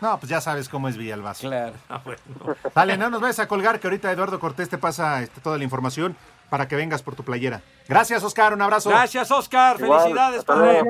No, 0.00 0.18
pues 0.18 0.30
ya 0.30 0.40
sabes 0.40 0.68
cómo 0.68 0.88
es 0.88 0.96
Villalbazo. 0.96 1.48
Claro. 1.48 1.74
Ah, 1.88 2.00
bueno. 2.04 2.20
Dale, 2.74 2.96
no 2.96 3.10
nos 3.10 3.20
vayas 3.20 3.38
a 3.38 3.48
colgar, 3.48 3.78
que 3.80 3.86
ahorita 3.86 4.10
Eduardo 4.10 4.40
Cortés 4.40 4.68
te 4.68 4.78
pasa 4.78 5.22
este, 5.22 5.40
toda 5.40 5.58
la 5.58 5.64
información 5.64 6.16
para 6.50 6.68
que 6.68 6.76
vengas 6.76 7.02
por 7.02 7.14
tu 7.14 7.22
playera. 7.22 7.62
Gracias, 7.88 8.22
Oscar. 8.22 8.52
Un 8.52 8.62
abrazo. 8.62 8.90
Gracias, 8.90 9.30
Oscar. 9.30 9.80
Igual, 9.80 10.00
Felicidades, 10.00 10.38
hasta 10.40 10.54
padre. 10.54 10.82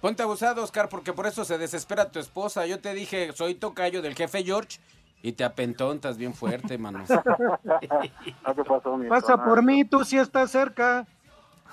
Ponte 0.00 0.22
abusado, 0.24 0.64
Oscar, 0.64 0.88
porque 0.88 1.12
por 1.12 1.26
eso 1.26 1.44
se 1.44 1.58
desespera 1.58 2.10
tu 2.10 2.18
esposa. 2.18 2.66
Yo 2.66 2.80
te 2.80 2.92
dije, 2.92 3.30
soy 3.34 3.54
tocayo 3.54 4.02
del 4.02 4.16
jefe 4.16 4.42
George 4.42 4.80
y 5.22 5.30
te 5.30 5.44
apentontas 5.44 6.16
bien 6.16 6.34
fuerte, 6.34 6.76
mano. 6.76 7.04
¿Qué 7.80 8.64
pasó, 8.64 8.96
mi 8.96 9.08
Pasa 9.08 9.42
por 9.42 9.62
mí, 9.62 9.84
tú 9.84 10.04
sí 10.04 10.18
estás 10.18 10.50
cerca. 10.50 11.06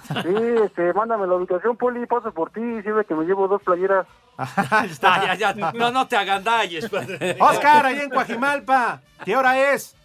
Sí, 0.07 0.35
este, 0.63 0.93
mándame 0.93 1.25
la 1.25 1.35
ubicación, 1.35 1.75
Poli, 1.75 2.05
paso 2.05 2.31
por 2.31 2.51
ti, 2.51 2.61
sirve 2.83 3.03
que 3.03 3.15
me 3.15 3.25
llevo 3.25 3.47
dos 3.47 3.63
playeras. 3.63 4.05
Ahí 4.69 4.89
está. 4.91 5.35
Ya, 5.35 5.53
ya. 5.53 5.71
No, 5.73 5.91
no 5.91 6.07
te 6.07 6.15
agandalles, 6.15 6.87
padre. 6.87 7.35
Oscar, 7.39 7.87
ahí 7.87 7.99
en 7.99 8.09
Coajimalpa. 8.09 9.01
¿Qué 9.25 9.35
hora 9.35 9.73
es? 9.73 9.97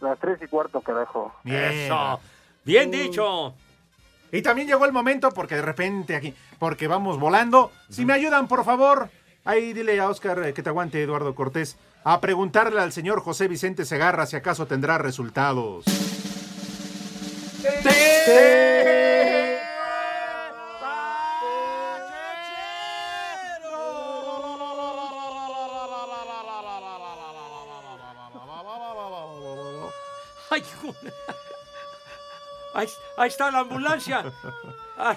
Las 0.00 0.18
tres 0.18 0.38
y 0.42 0.46
cuarto, 0.46 0.80
carajo. 0.80 1.34
Bien. 1.42 1.72
Eso. 1.72 2.20
Bien 2.64 2.90
dicho. 2.90 3.54
Y 4.32 4.42
también 4.42 4.68
llegó 4.68 4.84
el 4.84 4.92
momento, 4.92 5.30
porque 5.30 5.54
de 5.54 5.62
repente 5.62 6.16
aquí, 6.16 6.34
porque 6.58 6.88
vamos 6.88 7.18
volando. 7.18 7.70
Si 7.88 8.04
me 8.04 8.12
ayudan, 8.12 8.48
por 8.48 8.64
favor, 8.64 9.08
ahí 9.44 9.72
dile 9.72 9.98
a 10.00 10.08
Oscar 10.08 10.42
eh, 10.44 10.52
que 10.52 10.62
te 10.62 10.68
aguante, 10.68 11.02
Eduardo 11.02 11.34
Cortés, 11.34 11.76
a 12.04 12.20
preguntarle 12.20 12.80
al 12.80 12.92
señor 12.92 13.20
José 13.20 13.48
Vicente 13.48 13.84
Segarra 13.84 14.26
si 14.26 14.36
acaso 14.36 14.66
tendrá 14.66 14.98
resultados. 14.98 15.84
Ay, 30.56 30.62
joder. 30.80 31.12
ahí, 32.74 32.86
ahí 33.18 33.28
está 33.28 33.50
la 33.50 33.58
ambulancia. 33.60 34.24
Ay, 34.96 35.16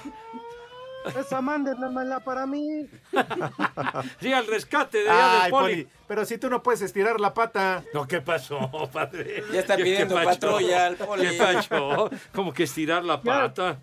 Esa 1.18 1.40
mándenmela 1.42 2.20
para 2.20 2.46
mí. 2.46 2.86
Sí, 4.20 4.34
al 4.34 4.48
rescate 4.48 5.04
de 5.04 5.10
allá 5.10 5.32
Ay, 5.36 5.42
del 5.44 5.52
poli. 5.52 5.74
Poli, 5.84 5.88
pero 6.08 6.26
si 6.26 6.38
tú 6.38 6.50
no 6.50 6.62
puedes 6.62 6.82
estirar 6.82 7.20
la 7.22 7.34
pata. 7.34 7.84
No, 7.94 8.06
¿qué 8.08 8.20
pasó, 8.22 8.60
padre? 8.92 9.44
Ya 9.54 9.62
está 9.62 9.78
¿Qué- 9.78 9.84
qué 9.84 9.90
pidiendo 9.92 10.16
patrulla 10.16 10.88
al 10.88 10.96
poli. 10.96 11.28
¿Qué 11.30 11.38
pacho? 11.38 12.10
Como 12.36 12.54
que 12.54 12.64
estirar 12.64 13.04
la 13.06 13.22
pata. 13.22 13.80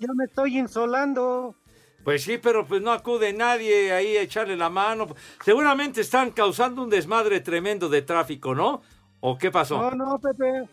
Ya 0.00 0.08
me 0.14 0.24
estoy 0.24 0.58
insolando. 0.58 1.54
Pues 2.02 2.22
sí, 2.24 2.38
pero 2.38 2.66
pues 2.66 2.80
no 2.82 2.92
acude 2.92 3.32
nadie 3.32 3.92
ahí 3.92 4.16
a 4.16 4.22
echarle 4.22 4.56
la 4.56 4.68
mano. 4.70 5.06
Seguramente 5.44 6.00
están 6.02 6.30
causando 6.32 6.82
un 6.82 6.90
desmadre 6.90 7.40
tremendo 7.40 7.88
de 7.90 8.02
tráfico, 8.02 8.54
¿no? 8.54 8.82
¿O 9.20 9.38
qué 9.38 9.50
pasó? 9.50 9.78
No, 9.78 9.90
no, 9.92 10.18
Pepe. 10.18 10.68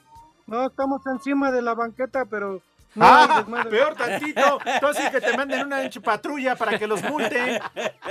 No, 0.48 0.68
estamos 0.68 1.02
encima 1.08 1.52
de 1.52 1.62
la 1.62 1.74
banqueta, 1.74 2.26
pero... 2.26 2.62
No 2.94 3.06
hay 3.06 3.28
Ah, 3.30 3.46
peor 3.70 3.96
tantito. 3.96 4.60
Entonces 4.66 5.10
que 5.12 5.22
te 5.22 5.38
manden 5.38 5.66
una 5.66 5.78
patrulla 6.04 6.58
para 6.58 6.78
que 6.78 6.88
los 6.88 7.02
multen. 7.04 7.58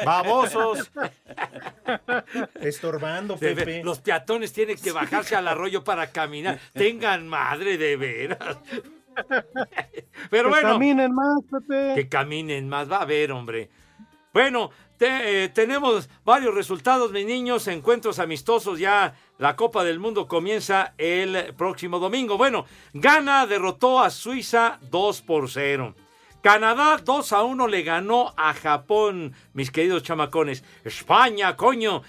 Babosos. 0.06 0.90
Estorbando, 2.60 3.36
Pepe. 3.36 3.82
Los 3.84 4.00
peatones 4.00 4.52
tienen 4.54 4.78
que 4.78 4.92
bajarse 4.92 5.36
al 5.36 5.48
arroyo 5.48 5.84
para 5.84 6.10
caminar. 6.10 6.58
Tengan 6.72 7.28
madre 7.28 7.76
de 7.76 7.96
veras. 7.96 8.56
Pero 10.30 10.44
Que 10.44 10.48
bueno. 10.48 10.68
caminen 10.72 11.12
más, 11.14 11.40
Pepe. 11.50 11.92
Que 11.94 12.08
caminen 12.08 12.68
más, 12.68 12.90
va 12.90 13.02
a 13.02 13.04
ver, 13.04 13.32
hombre. 13.32 13.68
Bueno, 14.32 14.70
te- 14.96 15.44
eh, 15.44 15.48
tenemos 15.50 16.08
varios 16.24 16.54
resultados, 16.54 17.10
mis 17.12 17.26
niños, 17.26 17.66
encuentros 17.68 18.18
amistosos 18.18 18.78
ya. 18.78 19.14
La 19.40 19.56
Copa 19.56 19.84
del 19.84 20.00
Mundo 20.00 20.28
comienza 20.28 20.92
el 20.98 21.54
próximo 21.54 21.98
domingo. 21.98 22.36
Bueno, 22.36 22.66
Ghana 22.92 23.46
derrotó 23.46 23.98
a 23.98 24.10
Suiza 24.10 24.78
2 24.90 25.22
por 25.22 25.48
0. 25.48 25.94
Canadá 26.42 27.00
2 27.02 27.32
a 27.32 27.42
1 27.44 27.66
le 27.66 27.82
ganó 27.82 28.34
a 28.36 28.52
Japón, 28.52 29.32
mis 29.54 29.70
queridos 29.70 30.02
chamacones. 30.02 30.62
España, 30.84 31.56
coño. 31.56 32.02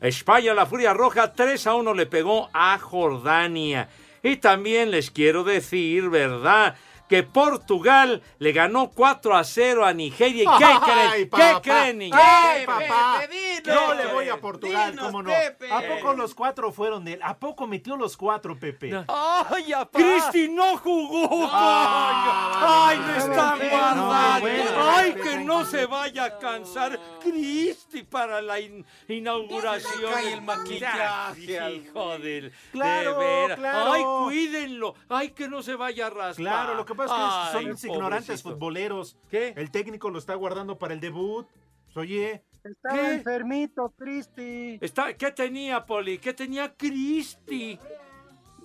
España, 0.00 0.54
la 0.54 0.64
Furia 0.64 0.94
Roja, 0.94 1.32
3 1.32 1.66
a 1.66 1.74
1 1.74 1.92
le 1.92 2.06
pegó 2.06 2.50
a 2.52 2.78
Jordania. 2.78 3.88
Y 4.22 4.36
también 4.36 4.92
les 4.92 5.10
quiero 5.10 5.42
decir, 5.42 6.08
¿verdad? 6.08 6.76
Que 7.08 7.22
Portugal 7.22 8.22
le 8.38 8.52
ganó 8.52 8.90
4 8.90 9.36
a 9.36 9.44
0 9.44 9.84
a 9.84 9.92
Nigeria. 9.92 10.42
¿Y 10.42 10.58
qué 10.58 10.64
Ay, 10.64 10.78
creen? 10.80 11.28
papá. 11.30 11.60
¿Qué 11.62 11.70
creen, 11.70 11.98
niños? 11.98 12.20
Ay, 12.20 12.66
papá. 12.66 13.16
Pepe, 13.20 13.62
No 13.66 13.80
dinos. 13.92 13.96
le 13.96 14.06
voy 14.12 14.28
a 14.28 14.40
Portugal, 14.40 14.90
Dinos, 14.90 15.06
¿cómo 15.06 15.22
no? 15.22 15.30
Pepe. 15.30 15.70
¿A 15.72 15.82
poco 15.82 16.14
los 16.14 16.34
cuatro 16.34 16.72
fueron 16.72 17.04
de 17.04 17.12
él? 17.14 17.20
¿A 17.22 17.36
poco 17.38 17.66
metió 17.66 17.96
los 17.96 18.16
cuatro, 18.16 18.58
Pepe? 18.58 19.04
¡Ay, 19.08 19.72
Cristi 19.92 20.48
no 20.48 20.76
jugó! 20.78 21.48
Ah, 21.52 22.86
¡Ay, 22.88 22.98
no 22.98 23.14
está 23.16 23.56
guardando! 23.56 24.02
no, 24.06 24.40
bueno, 24.40 24.70
¡Ay, 24.90 25.12
Pepe, 25.12 25.28
que 25.28 25.36
no 25.44 25.64
se 25.64 25.86
vaya 25.86 26.24
a 26.24 26.38
cansar 26.38 26.98
Cristi 27.22 28.02
para 28.02 28.42
la 28.42 28.58
in- 28.60 28.84
inauguración! 29.08 30.12
cae 30.12 30.32
el 30.32 30.42
maquillaje, 30.42 31.72
Hijo 31.76 32.18
del... 32.18 32.52
Claro, 32.72 33.18
de 33.18 33.54
claro. 33.56 33.92
¡Ay, 33.92 34.02
cuídenlo! 34.24 34.94
¡Ay, 35.08 35.30
que 35.30 35.48
no 35.48 35.62
se 35.62 35.74
vaya 35.76 36.06
a 36.06 36.10
raspar! 36.10 36.34
Claro, 36.36 36.74
lo 36.74 36.84
que 36.84 36.94
pasa 36.96 37.14
es 37.14 37.50
que 37.52 37.56
Ay, 37.58 37.62
son 37.62 37.64
unos 37.70 37.84
ignorantes 37.84 38.26
pobrecito. 38.26 38.50
futboleros. 38.50 39.16
¿Qué? 39.30 39.54
El 39.56 39.70
técnico 39.70 40.10
lo 40.10 40.18
está 40.18 40.34
guardando 40.34 40.78
para 40.78 40.94
el 40.94 41.00
debut. 41.00 41.46
Oye, 41.94 42.42
Estaba 42.62 42.94
¿Qué? 42.96 43.12
enfermito, 43.14 43.94
Cristi. 43.96 44.78
Está, 44.80 45.14
¿Qué 45.14 45.30
tenía, 45.30 45.86
Poli? 45.86 46.18
¿Qué 46.18 46.32
tenía 46.34 46.74
Cristi? 46.74 47.78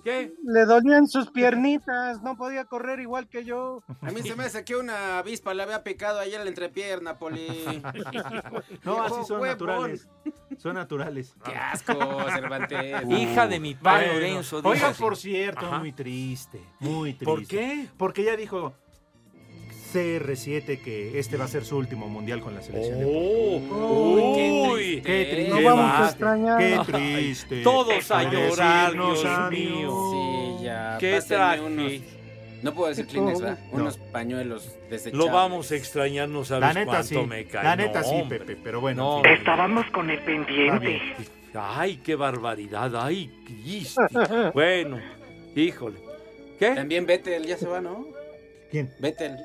¿Qué? 0.04 0.32
Le 0.44 0.64
dolían 0.64 1.06
sus 1.06 1.30
piernitas, 1.30 2.22
no 2.22 2.36
podía 2.36 2.64
correr 2.64 2.98
igual 3.00 3.28
que 3.28 3.44
yo. 3.44 3.82
A 4.00 4.10
mí 4.10 4.22
se 4.22 4.34
me 4.34 4.44
hace 4.44 4.64
que 4.64 4.74
una 4.74 5.18
avispa 5.18 5.54
le 5.54 5.62
había 5.62 5.84
picado 5.84 6.18
ayer 6.18 6.36
en 6.40 6.44
la 6.44 6.48
entrepierna, 6.48 7.18
Poli. 7.18 7.46
no, 8.84 9.02
así 9.02 9.14
son 9.26 9.40
huevón. 9.40 9.48
naturales. 9.48 10.08
Son 10.58 10.74
naturales. 10.74 11.34
Qué 11.44 11.54
asco, 11.54 11.94
Cervantes. 12.32 13.02
Hija 13.08 13.46
de 13.46 13.60
mi 13.60 13.74
padre 13.74 14.06
Bueno, 14.06 14.20
Lorenzo. 14.20 14.60
Oiga, 14.64 14.92
por 14.98 15.16
cierto, 15.16 15.66
Ajá. 15.66 15.78
muy 15.78 15.92
triste, 15.92 16.60
muy 16.80 17.10
triste. 17.14 17.24
¿Por 17.24 17.46
qué? 17.46 17.88
Porque 17.96 18.24
ya 18.24 18.36
dijo 18.36 18.74
CR7 19.92 20.80
que 20.80 21.18
este 21.18 21.36
va 21.36 21.44
a 21.44 21.48
ser 21.48 21.64
su 21.64 21.76
último 21.76 22.08
mundial 22.08 22.40
con 22.40 22.54
la 22.54 22.62
selección 22.62 22.98
de 23.00 23.04
Portugal. 23.04 23.78
¡Oh! 23.82 24.34
qué 24.36 24.70
¡Uy! 24.72 25.02
Qué 25.02 25.28
triste. 25.32 25.50
No 25.50 25.62
vamos 25.62 26.00
a 26.00 26.08
extrañar. 26.08 26.58
Qué 26.58 26.92
triste. 26.92 27.62
Todos 27.62 28.10
a 28.10 28.22
llorar, 28.30 28.92
Dios 28.92 29.24
mío. 29.50 30.10
Sí, 30.58 30.64
ya. 30.64 30.96
¡Qué 30.98 31.20
unos- 31.64 31.92
No 32.62 32.74
puedo 32.74 32.88
decir 32.88 33.06
Kleenex, 33.06 33.40
¿verdad? 33.40 33.58
No. 33.72 33.82
Unos 33.82 33.96
pañuelos 33.98 34.76
desechables. 34.88 35.26
Lo 35.26 35.32
vamos 35.32 35.70
a 35.72 35.76
extrañar, 35.76 36.28
no 36.28 36.44
sabes 36.44 36.60
La 36.62 36.72
neta 36.74 36.86
cuánto 36.86 37.08
sí. 37.08 37.26
me 37.26 37.44
cae. 37.46 37.64
La 37.64 37.76
neta 37.76 38.00
No, 38.02 38.08
sí, 38.08 38.14
hombre. 38.14 38.38
Pepe, 38.38 38.60
pero 38.62 38.80
bueno. 38.80 39.22
No. 39.22 39.28
Estábamos 39.28 39.84
con 39.90 40.08
el 40.10 40.20
pendiente. 40.20 41.00
Ay, 41.54 41.96
qué 41.98 42.14
barbaridad. 42.14 42.94
Ay, 42.96 43.30
Cristi. 43.44 44.00
Bueno, 44.54 44.98
híjole. 45.54 45.98
¿Qué? 46.58 46.70
También 46.74 47.04
Vettel, 47.06 47.44
ya 47.44 47.56
se 47.56 47.66
va, 47.66 47.80
¿no? 47.80 48.06
¿Quién? 48.70 48.90
Vettel, 49.00 49.36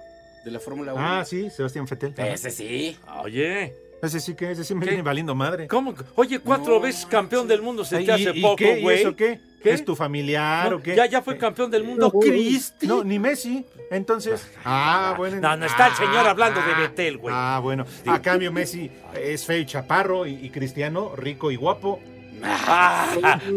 de 0.47 0.51
la 0.53 0.59
Fórmula 0.61 0.93
1. 0.93 1.03
Ah, 1.05 1.25
sí, 1.25 1.49
Sebastián 1.49 1.87
Fettel. 1.87 2.13
Ese 2.17 2.49
sí. 2.51 2.97
Oye, 3.21 3.75
Ese 4.01 4.19
sí 4.21 4.33
que, 4.35 4.51
ese 4.51 4.63
sí 4.63 4.73
me 4.75 4.81
¿Qué? 4.81 4.91
viene 4.91 5.03
valiendo 5.03 5.33
madre. 5.35 5.67
¿cómo? 5.67 5.93
que- 5.93 6.03
Oye, 6.15 6.39
cuatro 6.39 6.75
No 6.75 6.79
veces 6.79 7.05
campeón 7.07 7.47
del 7.47 7.61
mundo 7.61 7.83
se 7.83 7.99
te 8.03 8.11
hace 8.11 8.31
¿y- 8.33 8.39
y 8.39 8.41
poco, 8.41 8.55
qué? 8.57 8.79
¿Y 8.79 8.81
güey. 8.83 8.99
eso 9.01 9.15
qué? 9.15 9.39
¿Qué? 9.61 9.71
¿Es 9.73 9.83
tu 9.83 9.95
familiar 9.95 10.69
No, 10.69 10.77
o 10.77 10.81
qué? 10.81 10.95
Ya, 10.95 11.05
ya 11.07 11.21
fue 11.23 11.35
campeón 11.37 11.69
del 11.71 11.83
mundo, 11.83 12.11
Cristi. 12.11 12.85
No, 12.87 13.03
ni 13.03 13.17
Messi. 13.19 13.65
Entonces. 13.91 14.47
Ah, 14.63 15.15
bueno. 15.17 15.41
No, 15.41 15.57
no 15.57 15.65
está 15.65 15.87
el 15.87 15.93
Ah, 15.93 15.97
señor 15.97 16.27
hablando 16.27 16.61
de 16.61 16.73
ah, 16.73 16.79
Betel, 16.79 17.17
güey. 17.17 17.33
Ah, 17.35 17.59
bueno. 17.61 17.85
A 18.05 18.21
cambio, 18.21 18.51
Messi 18.51 18.89
es 19.19 19.43
feo 19.45 19.57
y 19.57 19.65
chaparro 19.65 20.25
y, 20.27 20.35
y 20.45 20.49
Cristiano 20.51 21.13
rico 21.15 21.49
y 21.51 21.55
guapo. 21.55 21.99
Ah, 22.43 23.07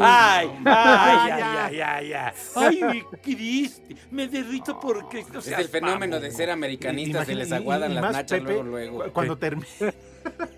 ay, 0.01 0.49
ay, 0.65 1.31
ay, 1.31 1.43
ay, 1.43 1.81
ay, 1.81 2.13
ay. 2.13 2.33
Ay, 2.57 3.03
Cristi, 3.23 3.97
me 4.11 4.29
derrito 4.29 4.79
porque 4.81 5.25
no 5.33 5.39
Es 5.41 5.45
seas 5.45 5.61
el 5.61 5.69
fenómeno 5.69 6.19
de 6.21 6.31
ser 6.31 6.51
americanista, 6.51 7.25
se 7.25 7.35
les 7.35 7.53
aguadan 7.53 7.95
las 7.95 8.03
nachas 8.13 8.39
Pepe, 8.41 8.43
luego, 8.53 8.63
luego. 8.63 9.05
cu- 9.05 9.13
Cuando, 9.13 9.37
termina 9.39 9.67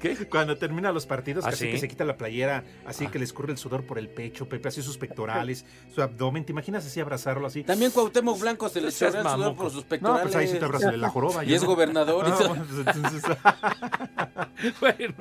¿Qué? 0.01 0.17
cuando 0.31 0.57
termina 0.59 0.91
los 0.93 1.07
partidos, 1.07 1.45
¿Ah, 1.45 1.51
así 1.51 1.65
sí? 1.67 1.71
que 1.71 1.79
se 1.79 1.89
quita 1.89 2.05
la 2.05 2.17
playera, 2.17 2.65
así 2.87 3.07
que 3.09 3.19
le 3.19 3.25
escurre 3.25 3.53
el 3.53 3.59
sudor 3.59 3.85
por 3.85 3.99
el 3.99 4.09
pecho, 4.09 4.49
Pepe, 4.49 4.69
así 4.69 4.83
sus 4.83 4.99
pectorales, 4.99 5.65
su 5.95 6.03
abdomen. 6.03 6.45
¿Te 6.45 6.53
imaginas 6.53 6.85
así 6.87 7.01
abrazarlo 7.01 7.47
así? 7.47 7.63
También 7.65 7.91
Cuauhtémoc 7.93 8.39
Blanco 8.41 8.69
se 8.69 8.81
le 8.81 8.87
No 8.89 8.93
chorrea 8.93 9.21
el 9.23 9.29
sudor 9.29 9.55
por 9.57 9.71
sus 9.71 9.83
No, 9.83 9.89
pectorales. 9.89 10.23
pues 10.23 10.37
ahí 10.37 10.49
sí 10.49 10.59
te 10.59 10.65
abraza 10.65 10.93
la 10.93 11.09
joroba. 11.11 11.45
Y 11.45 11.55
es 11.55 11.63
no. 11.63 11.69
gobernador. 11.69 12.27
y 12.29 12.31
Ah, 12.31 12.49
bueno, 12.49 12.67
pues 12.69 13.23
Bueno, 14.81 15.15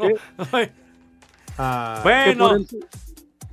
ay, 0.52 0.72
Ah, 1.64 1.99
bueno. 2.03 2.55
el- 2.55 2.68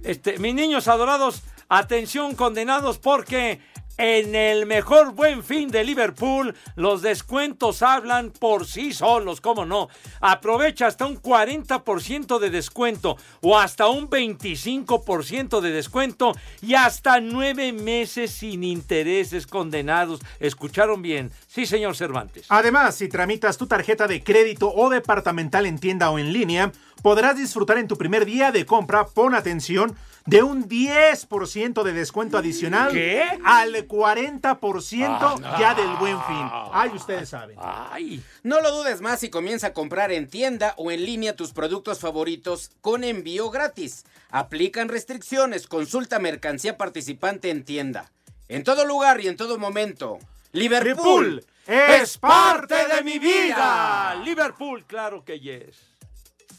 Este, 0.03 0.39
mis 0.39 0.55
niños 0.55 0.89
adorados, 0.89 1.43
atención 1.69 2.35
condenados 2.35 2.99
porque 2.99 3.61
en 3.99 4.37
el 4.37 4.65
mejor 4.65 5.13
buen 5.13 5.43
fin 5.43 5.71
de 5.71 5.83
Liverpool 5.83 6.55
los 6.77 7.03
descuentos 7.03 7.83
hablan 7.83 8.31
por 8.31 8.65
sí 8.65 8.93
solos, 8.93 9.41
¿cómo 9.41 9.67
no? 9.67 9.89
Aprovecha 10.21 10.87
hasta 10.87 11.05
un 11.05 11.17
40% 11.21 12.39
de 12.39 12.51
descuento 12.51 13.17
o 13.43 13.59
hasta 13.59 13.89
un 13.89 14.09
25% 14.09 15.61
de 15.61 15.73
descuento 15.73 16.33
y 16.63 16.75
hasta 16.75 17.21
nueve 17.21 17.73
meses 17.73 18.31
sin 18.31 18.63
intereses 18.63 19.49
condenados. 19.49 20.21
¿Escucharon 20.39 21.03
bien? 21.03 21.33
Sí, 21.49 21.67
señor 21.67 21.97
Cervantes. 21.97 22.47
Además, 22.51 22.95
si 22.95 23.09
tramitas 23.09 23.59
tu 23.59 23.67
tarjeta 23.67 24.07
de 24.07 24.23
crédito 24.23 24.73
o 24.73 24.89
departamental 24.91 25.67
en 25.67 25.79
tienda 25.81 26.11
o 26.11 26.21
en 26.21 26.33
línea, 26.33 26.71
podrás 27.03 27.37
disfrutar 27.37 27.79
en 27.79 27.89
tu 27.89 27.97
primer 27.97 28.25
día 28.25 28.53
de 28.53 28.67
compra, 28.67 29.07
pon 29.07 29.35
atención, 29.35 29.97
de 30.27 30.43
un 30.43 30.69
10% 30.69 31.83
de 31.83 31.93
descuento 31.95 32.37
adicional 32.37 32.93
¿Qué? 32.93 33.23
al 33.45 33.73
40% 33.89 35.09
Ah, 35.09 35.37
no. 35.41 35.59
ya 35.59 35.75
del 35.75 35.89
buen 35.97 36.21
fin. 36.25 36.51
Ay, 36.73 36.91
ustedes 36.95 37.31
saben. 37.31 37.57
Ay, 37.59 38.23
No 38.43 38.61
lo 38.61 38.71
dudes 38.71 39.01
más 39.01 39.23
y 39.23 39.31
comienza 39.31 39.69
a 39.69 39.73
comprar 39.73 40.13
en 40.13 40.29
tienda 40.29 40.75
o 40.77 40.91
en 40.91 41.05
línea 41.05 41.35
tus 41.35 41.53
productos 41.53 42.01
favoritos 42.01 42.73
con 42.83 43.05
envío 43.05 43.49
gratis. 43.51 44.05
Aplican 44.31 44.89
restricciones, 44.91 45.67
consulta 45.67 46.19
mercancía 46.19 46.77
participante 46.77 47.49
en 47.49 47.65
tienda. 47.65 48.11
En 48.49 48.65
todo 48.65 48.85
lugar 48.85 49.21
y 49.23 49.29
en 49.29 49.37
todo 49.37 49.59
momento. 49.59 50.19
Liverpool, 50.53 51.45
es 51.67 52.19
parte 52.19 52.75
de 52.89 53.03
mi 53.03 53.19
vida. 53.19 54.15
Liverpool, 54.25 54.85
claro 54.87 55.25
que 55.25 55.41
yes. 55.41 55.77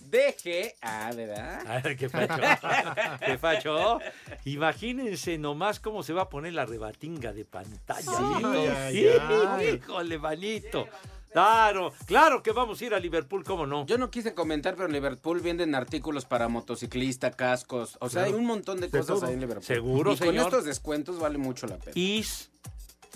Deje. 0.10 0.76
Ah, 0.82 1.12
¿verdad? 1.16 1.62
A 1.68 1.80
ver, 1.82 1.97
¿qué 1.97 2.10
facho? 2.10 2.36
¿Qué 3.26 3.38
facho? 3.38 3.99
Imagínense 4.45 5.38
nomás 5.38 5.80
cómo 5.80 6.03
se 6.03 6.14
va 6.14 6.24
a 6.24 6.30
poner 6.30 6.53
la 6.53 6.66
rebatinga 6.66 7.34
de 7.34 7.45
pantalla. 7.45 8.12
Ay, 8.43 9.07
ay. 9.07 9.76
Híjole, 9.76 10.18
manito. 10.18 10.88
Claro, 11.32 11.93
claro 12.07 12.41
que 12.41 12.51
vamos 12.51 12.82
a 12.82 12.86
ir 12.86 12.93
a 12.95 12.99
Liverpool, 12.99 13.43
¿cómo 13.43 13.68
no? 13.68 13.86
Yo 13.86 13.99
no 13.99 14.10
quise 14.10 14.34
comentar, 14.34 14.74
pero 14.74 14.88
en 14.88 14.93
Liverpool 14.93 15.39
venden 15.41 15.76
artículos 15.76 16.26
para 16.26 16.47
motociclista, 16.47 17.30
cascos. 17.32 17.97
O 18.01 18.10
sea, 18.10 18.24
Claro. 18.24 18.34
hay 18.36 18.41
un 18.41 18.47
montón 18.47 18.82
de 18.82 18.88
De 18.88 18.99
cosas 18.99 19.20
todo. 19.20 19.28
ahí 19.28 19.34
en 19.36 19.41
Liverpool. 19.41 19.64
Seguro, 19.64 20.14
y 20.14 20.18
con 20.18 20.28
señor. 20.30 20.45
estos 20.45 20.66
descuentos 20.66 21.20
vale 21.20 21.38
mucho 21.38 21.68
la 21.68 21.78
pena. 21.78 21.91
Is 21.93 22.49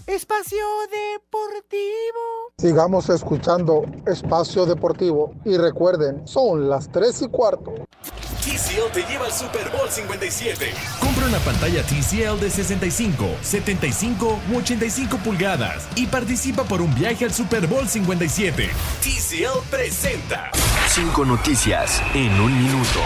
Espacio 0.08 0.66
Deportivo. 0.92 2.52
Sigamos 2.58 3.10
escuchando 3.10 3.86
Espacio 4.06 4.66
Deportivo 4.66 5.34
y 5.46 5.56
recuerden, 5.56 6.28
son 6.28 6.70
las 6.70 6.92
3 6.92 7.22
y 7.22 7.28
cuarto. 7.30 7.74
TCL 8.44 8.92
te 8.92 9.04
lleva 9.04 9.26
al 9.26 9.32
Super 9.32 9.70
Bowl 9.70 9.90
57. 9.90 10.74
Compra 11.00 11.28
una 11.28 11.40
pantalla 11.40 11.84
TCL 11.84 12.38
de 12.42 12.50
65, 12.50 13.26
75 13.42 14.40
u 14.52 14.58
85 14.58 15.18
pulgadas 15.20 15.88
y 15.96 16.08
participa 16.08 16.64
por 16.64 16.82
un 16.82 16.94
viaje 16.94 17.24
al 17.24 17.34
Super 17.34 17.66
Bowl 17.68 17.88
57. 17.88 18.70
TCL 19.02 19.70
presenta. 19.70 20.52
Cinco 20.90 21.24
noticias 21.24 22.02
en 22.14 22.42
un 22.42 22.54
minuto. 22.62 23.00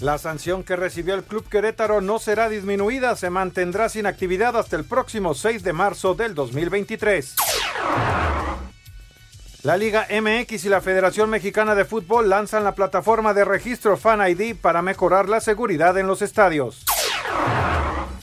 La 0.00 0.16
sanción 0.16 0.62
que 0.62 0.76
recibió 0.76 1.14
el 1.16 1.24
Club 1.24 1.48
Querétaro 1.48 2.00
no 2.00 2.20
será 2.20 2.48
disminuida, 2.48 3.16
se 3.16 3.30
mantendrá 3.30 3.88
sin 3.88 4.06
actividad 4.06 4.56
hasta 4.56 4.76
el 4.76 4.84
próximo 4.84 5.34
6 5.34 5.64
de 5.64 5.72
marzo 5.72 6.14
del 6.14 6.36
2023. 6.36 7.34
La 9.64 9.76
Liga 9.76 10.06
MX 10.08 10.66
y 10.66 10.68
la 10.68 10.80
Federación 10.80 11.30
Mexicana 11.30 11.74
de 11.74 11.84
Fútbol 11.84 12.28
lanzan 12.28 12.62
la 12.62 12.76
plataforma 12.76 13.34
de 13.34 13.44
registro 13.44 13.96
Fan 13.96 14.20
ID 14.28 14.54
para 14.54 14.82
mejorar 14.82 15.28
la 15.28 15.40
seguridad 15.40 15.98
en 15.98 16.06
los 16.06 16.22
estadios. 16.22 16.84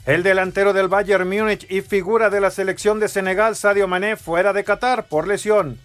El 0.06 0.24
delantero 0.24 0.72
del 0.72 0.88
Bayern 0.88 1.28
Múnich 1.28 1.68
y 1.70 1.82
figura 1.82 2.30
de 2.30 2.40
la 2.40 2.52
selección 2.52 3.02
de 3.02 3.10
Senegal, 3.10 3.58
Sadio 3.58 3.90
Mané, 3.90 4.16
fuera 4.16 4.54
de 4.54 4.64
Qatar 4.64 5.10
por 5.10 5.28
lesión. 5.28 5.82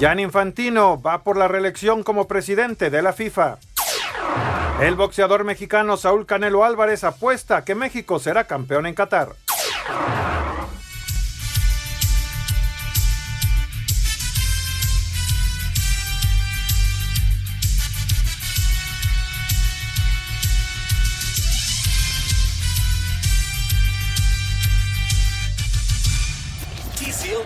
Jan 0.00 0.20
Infantino 0.20 1.00
va 1.02 1.22
por 1.22 1.36
la 1.36 1.48
reelección 1.48 2.02
como 2.02 2.26
presidente 2.26 2.88
de 2.88 3.02
la 3.02 3.12
FIFA. 3.12 3.58
El 4.80 4.96
boxeador 4.96 5.44
mexicano 5.44 5.96
Saúl 5.96 6.26
Canelo 6.26 6.64
Álvarez 6.64 7.04
apuesta 7.04 7.64
que 7.64 7.74
México 7.74 8.18
será 8.18 8.44
campeón 8.44 8.86
en 8.86 8.94
Qatar. 8.94 9.28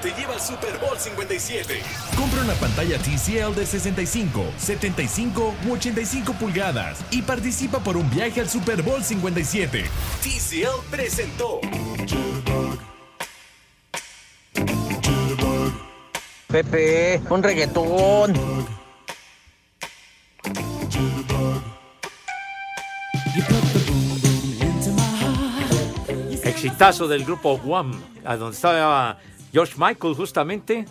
Te 0.00 0.10
lleva 0.12 0.34
al 0.34 0.40
Super 0.40 0.78
Bowl 0.78 0.98
57. 0.98 1.82
Compra 2.16 2.42
una 2.42 2.54
pantalla 2.54 2.98
TCL 2.98 3.54
de 3.54 3.66
65, 3.66 4.44
75 4.58 5.54
u 5.66 5.72
85 5.72 6.32
pulgadas 6.34 7.04
y 7.10 7.22
participa 7.22 7.78
por 7.80 7.96
un 7.96 8.08
viaje 8.10 8.40
al 8.40 8.48
Super 8.48 8.82
Bowl 8.82 9.02
57. 9.02 9.84
TCL 10.22 10.90
presentó. 10.90 11.60
Pepe, 16.46 17.20
un 17.28 17.42
reggaetón. 17.42 18.34
Exitazo 26.42 27.06
del 27.06 27.24
grupo 27.24 27.54
Wham, 27.62 28.00
a 28.24 28.36
donde 28.36 28.56
estaba 28.56 29.18
George 29.52 29.74
Michael 29.76 30.14
justamente. 30.14 30.84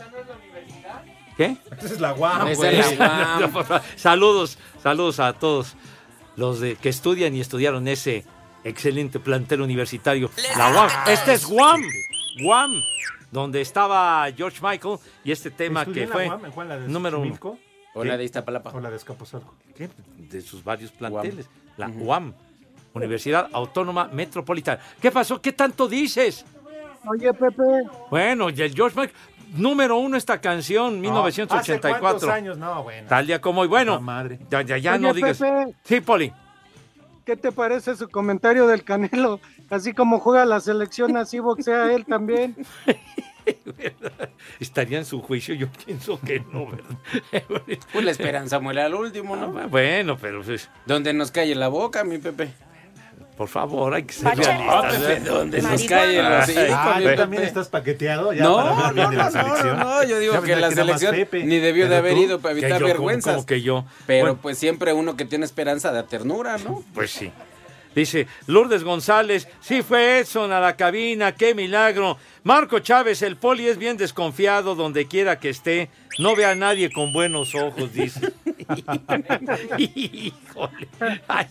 ¿Qué? 1.36 1.58
Esa 1.78 1.86
es 1.86 2.00
la 2.00 2.12
guam. 2.12 2.48
Esa 2.48 2.72
es 2.72 2.98
la 2.98 3.48
guam. 3.48 3.82
saludos, 3.96 4.58
saludos 4.82 5.20
a 5.20 5.34
todos 5.34 5.76
los 6.36 6.60
de, 6.60 6.76
que 6.76 6.90
estudian 6.90 7.36
y 7.36 7.42
estudiaron 7.42 7.88
ese 7.88 8.26
excelente 8.64 9.20
plantel 9.20 9.62
universitario. 9.62 10.30
La 10.58 10.72
UAM. 10.72 10.90
Este 11.08 11.34
es 11.34 11.46
Guam. 11.46 11.82
Guam. 12.42 12.82
Donde 13.32 13.60
estaba 13.60 14.26
George 14.36 14.60
Michael 14.62 14.98
y 15.24 15.32
este 15.32 15.52
tema 15.52 15.82
¿Estudió 15.82 16.06
que 16.06 16.14
fue 16.14 16.30
UAM, 16.30 16.46
en 16.46 16.52
Juan, 16.52 16.70
la 16.70 16.80
de 16.80 16.88
número 16.88 17.20
uno. 17.20 17.58
O 17.94 18.04
la 18.04 18.16
de 18.16 18.24
Iztapalapa. 18.24 18.72
O 18.72 18.80
la 18.80 18.90
de 18.90 18.96
Escaposalco. 18.96 19.56
¿Qué? 19.76 19.90
De 20.18 20.42
sus 20.42 20.64
varios 20.64 20.92
planteles. 20.92 21.50
La 21.76 21.90
UAM. 21.90 22.34
Universidad 22.94 23.50
Autónoma 23.52 24.10
Metropolitana. 24.12 24.82
¿Qué 25.00 25.12
pasó? 25.12 25.42
¿Qué 25.42 25.52
tanto 25.54 25.88
dices? 25.88 26.46
Oye, 27.10 27.34
Pepe. 27.34 27.64
Bueno, 28.10 28.50
y 28.50 28.62
el 28.62 28.74
George 28.74 29.00
Michael, 29.00 29.18
número 29.56 29.98
uno 29.98 30.18
esta 30.18 30.40
canción, 30.40 31.00
1984. 31.00 31.90
¿Hace 31.90 32.00
cuántos 32.00 32.30
años? 32.30 32.58
No, 32.58 32.84
bueno. 32.84 33.08
Tal 33.08 33.28
día 33.28 33.42
como 33.42 33.62
hoy. 33.62 33.68
Bueno, 33.68 34.00
madre. 34.02 34.40
ya, 34.50 34.62
ya, 34.62 34.78
ya 34.78 34.94
Oye, 34.94 35.02
no 35.02 35.14
digas. 35.14 35.38
Pepe. 35.38 35.74
Sí, 35.84 36.02
Poli. 36.02 36.34
¿Qué 37.26 37.36
te 37.36 37.52
parece 37.52 37.96
su 37.96 38.08
comentario 38.08 38.68
del 38.68 38.84
Canelo? 38.84 39.40
Así 39.70 39.94
como 39.94 40.20
juega 40.20 40.46
la 40.46 40.62
selección, 40.62 41.18
así 41.18 41.40
boxea 41.40 41.92
él 41.94 42.06
también. 42.06 42.56
Estaría 44.60 44.98
en 44.98 45.06
su 45.06 45.22
juicio, 45.22 45.56
yo 45.56 45.68
pienso 45.86 46.20
que 46.20 46.40
no, 46.40 46.68
¿verdad? 46.68 46.98
Pues 47.92 48.06
la 48.06 48.12
esperanza 48.12 48.60
muere 48.60 48.82
al 48.82 48.94
último, 48.94 49.36
¿no? 49.36 49.52
Bueno, 49.70 50.18
pero 50.20 50.42
pues, 50.42 50.70
Donde 50.86 51.14
nos 51.14 51.32
calle 51.32 51.56
la 51.56 51.68
boca, 51.68 52.04
mi 52.04 52.18
Pepe. 52.18 52.54
Por 53.38 53.48
favor, 53.48 53.94
hay 53.94 54.04
que 54.04 54.14
ser 54.14 54.36
realistas. 54.36 54.96
¿eh? 55.10 55.22
donde 55.24 55.62
nos 55.62 55.84
calle 55.84 56.22
los 56.24 56.50
Ah, 56.74 56.96
mi 56.98 57.04
¿tú 57.04 57.10
Pepe. 57.10 57.16
también 57.18 57.44
estás 57.44 57.68
paqueteado 57.70 58.34
ya 58.34 58.44
No, 58.44 58.56
para 58.58 58.92
de 58.92 59.16
la 59.16 59.30
no, 59.30 59.30
no, 59.30 59.32
selección? 59.32 59.80
no, 59.80 60.04
yo 60.04 60.20
digo 60.20 60.42
que 60.42 60.56
la 60.56 60.72
selección 60.72 61.16
ni 61.32 61.60
debió 61.60 61.88
de 61.88 61.96
haber 61.98 62.16
tú, 62.16 62.24
ido 62.24 62.40
para 62.40 62.56
que 62.56 62.62
evitar 62.62 62.80
yo, 62.80 62.86
como- 62.88 62.94
vergüenzas. 62.94 63.36
como 63.36 63.46
que 63.46 63.62
yo. 63.62 63.86
Pero 64.08 64.24
Bueno. 64.26 64.40
pues 64.42 64.58
siempre 64.58 64.92
uno 64.94 65.16
que 65.16 65.26
tiene 65.26 65.46
esperanza 65.46 65.92
da 65.92 66.04
ternura, 66.08 66.58
¿no? 66.58 66.84
Pues 66.96 67.12
sí. 67.12 67.32
Dice 67.96 68.28
Lourdes 68.46 68.84
González, 68.84 69.48
sí 69.60 69.82
fue 69.82 70.20
Edson 70.20 70.52
a 70.52 70.60
la 70.60 70.76
cabina, 70.76 71.32
qué 71.34 71.56
milagro. 71.56 72.18
Marco 72.44 72.80
Chávez, 72.80 73.22
el 73.24 73.38
poli 73.38 73.68
es 73.68 73.78
bien 73.80 73.98
desconfiado 73.98 74.76
donde 74.76 75.08
quiera 75.08 75.40
que 75.40 75.50
esté. 75.50 75.90
No 76.20 76.36
ve 76.36 76.46
a 76.46 76.54
nadie 76.56 76.92
con 76.92 77.12
buenos 77.14 77.56
ojos, 77.56 77.94
dice. 77.94 78.32
Híjole. 79.78 80.88
Ay. 81.28 81.48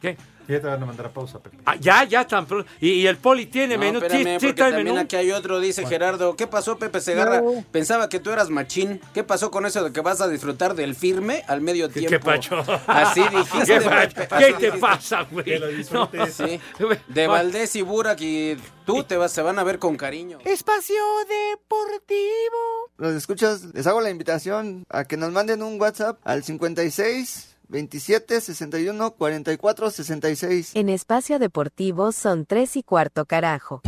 ¿Qué? 0.00 0.16
Ya 0.48 0.60
te 0.60 0.66
van 0.66 0.82
a 0.82 0.86
mandar 0.86 1.06
a 1.06 1.10
pausa, 1.12 1.38
Pepe. 1.38 1.58
Ah, 1.64 1.76
ya, 1.76 2.04
ya, 2.04 2.26
tan 2.26 2.46
pronto. 2.46 2.68
Y, 2.80 2.90
y 2.90 3.06
el 3.06 3.16
poli 3.16 3.46
tiene 3.46 3.74
No, 3.76 3.80
menú. 3.80 3.98
espérame, 4.00 4.24
sí, 4.24 4.40
sí 4.40 4.46
porque 4.48 4.62
también 4.62 4.84
menú. 4.84 5.00
aquí 5.00 5.16
hay 5.16 5.30
otro, 5.32 5.60
dice 5.60 5.86
Gerardo. 5.86 6.36
¿Qué 6.36 6.46
pasó, 6.46 6.78
Pepe 6.78 7.00
Segarra? 7.00 7.40
No. 7.40 7.64
Pensaba 7.70 8.08
que 8.08 8.18
tú 8.20 8.30
eras 8.30 8.50
machín. 8.50 9.00
¿Qué 9.14 9.22
pasó 9.24 9.50
con 9.50 9.66
eso 9.66 9.82
de 9.84 9.92
que 9.92 10.00
vas 10.00 10.20
a 10.20 10.28
disfrutar 10.28 10.74
del 10.74 10.94
firme 10.94 11.44
al 11.48 11.60
medio 11.60 11.88
¿Qué, 11.88 12.00
tiempo? 12.00 12.10
qué 12.10 12.18
pacho? 12.18 12.64
Así 12.86 13.20
dijiste, 13.30 13.78
¿Qué, 13.78 13.80
pacho? 13.80 14.14
Pepe, 14.16 14.28
¿Qué 14.28 14.34
así 14.44 14.52
te 14.54 14.58
dijiste. 14.66 14.78
pasa, 14.78 15.22
güey? 15.30 15.44
Que 15.44 15.58
lo 15.58 15.68
disfrutes. 15.68 16.34
Sí. 16.34 16.60
De 17.08 17.26
Valdés 17.26 17.76
y 17.76 17.82
Burak 17.82 18.20
y 18.20 18.56
tú 18.84 19.04
te 19.04 19.16
vas, 19.16 19.32
se 19.32 19.42
van 19.42 19.58
a 19.58 19.64
ver 19.64 19.78
con 19.78 19.96
cariño. 19.96 20.38
Espacio 20.44 20.96
Deportivo. 21.28 22.90
Los 22.98 23.14
escuchas, 23.14 23.62
les 23.74 23.86
hago 23.86 24.00
la 24.00 24.10
invitación 24.10 24.84
a 24.88 25.04
que 25.04 25.16
nos 25.16 25.30
manden 25.32 25.62
un 25.62 25.80
WhatsApp 25.80 26.18
al 26.24 26.42
56 26.44 27.51
27 27.72 28.40
61 28.42 29.10
44 29.12 29.90
66. 29.90 30.72
En 30.74 30.90
Espacio 30.90 31.38
Deportivo 31.38 32.12
son 32.12 32.44
tres 32.44 32.76
y 32.76 32.82
cuarto 32.82 33.24
carajo. 33.24 33.80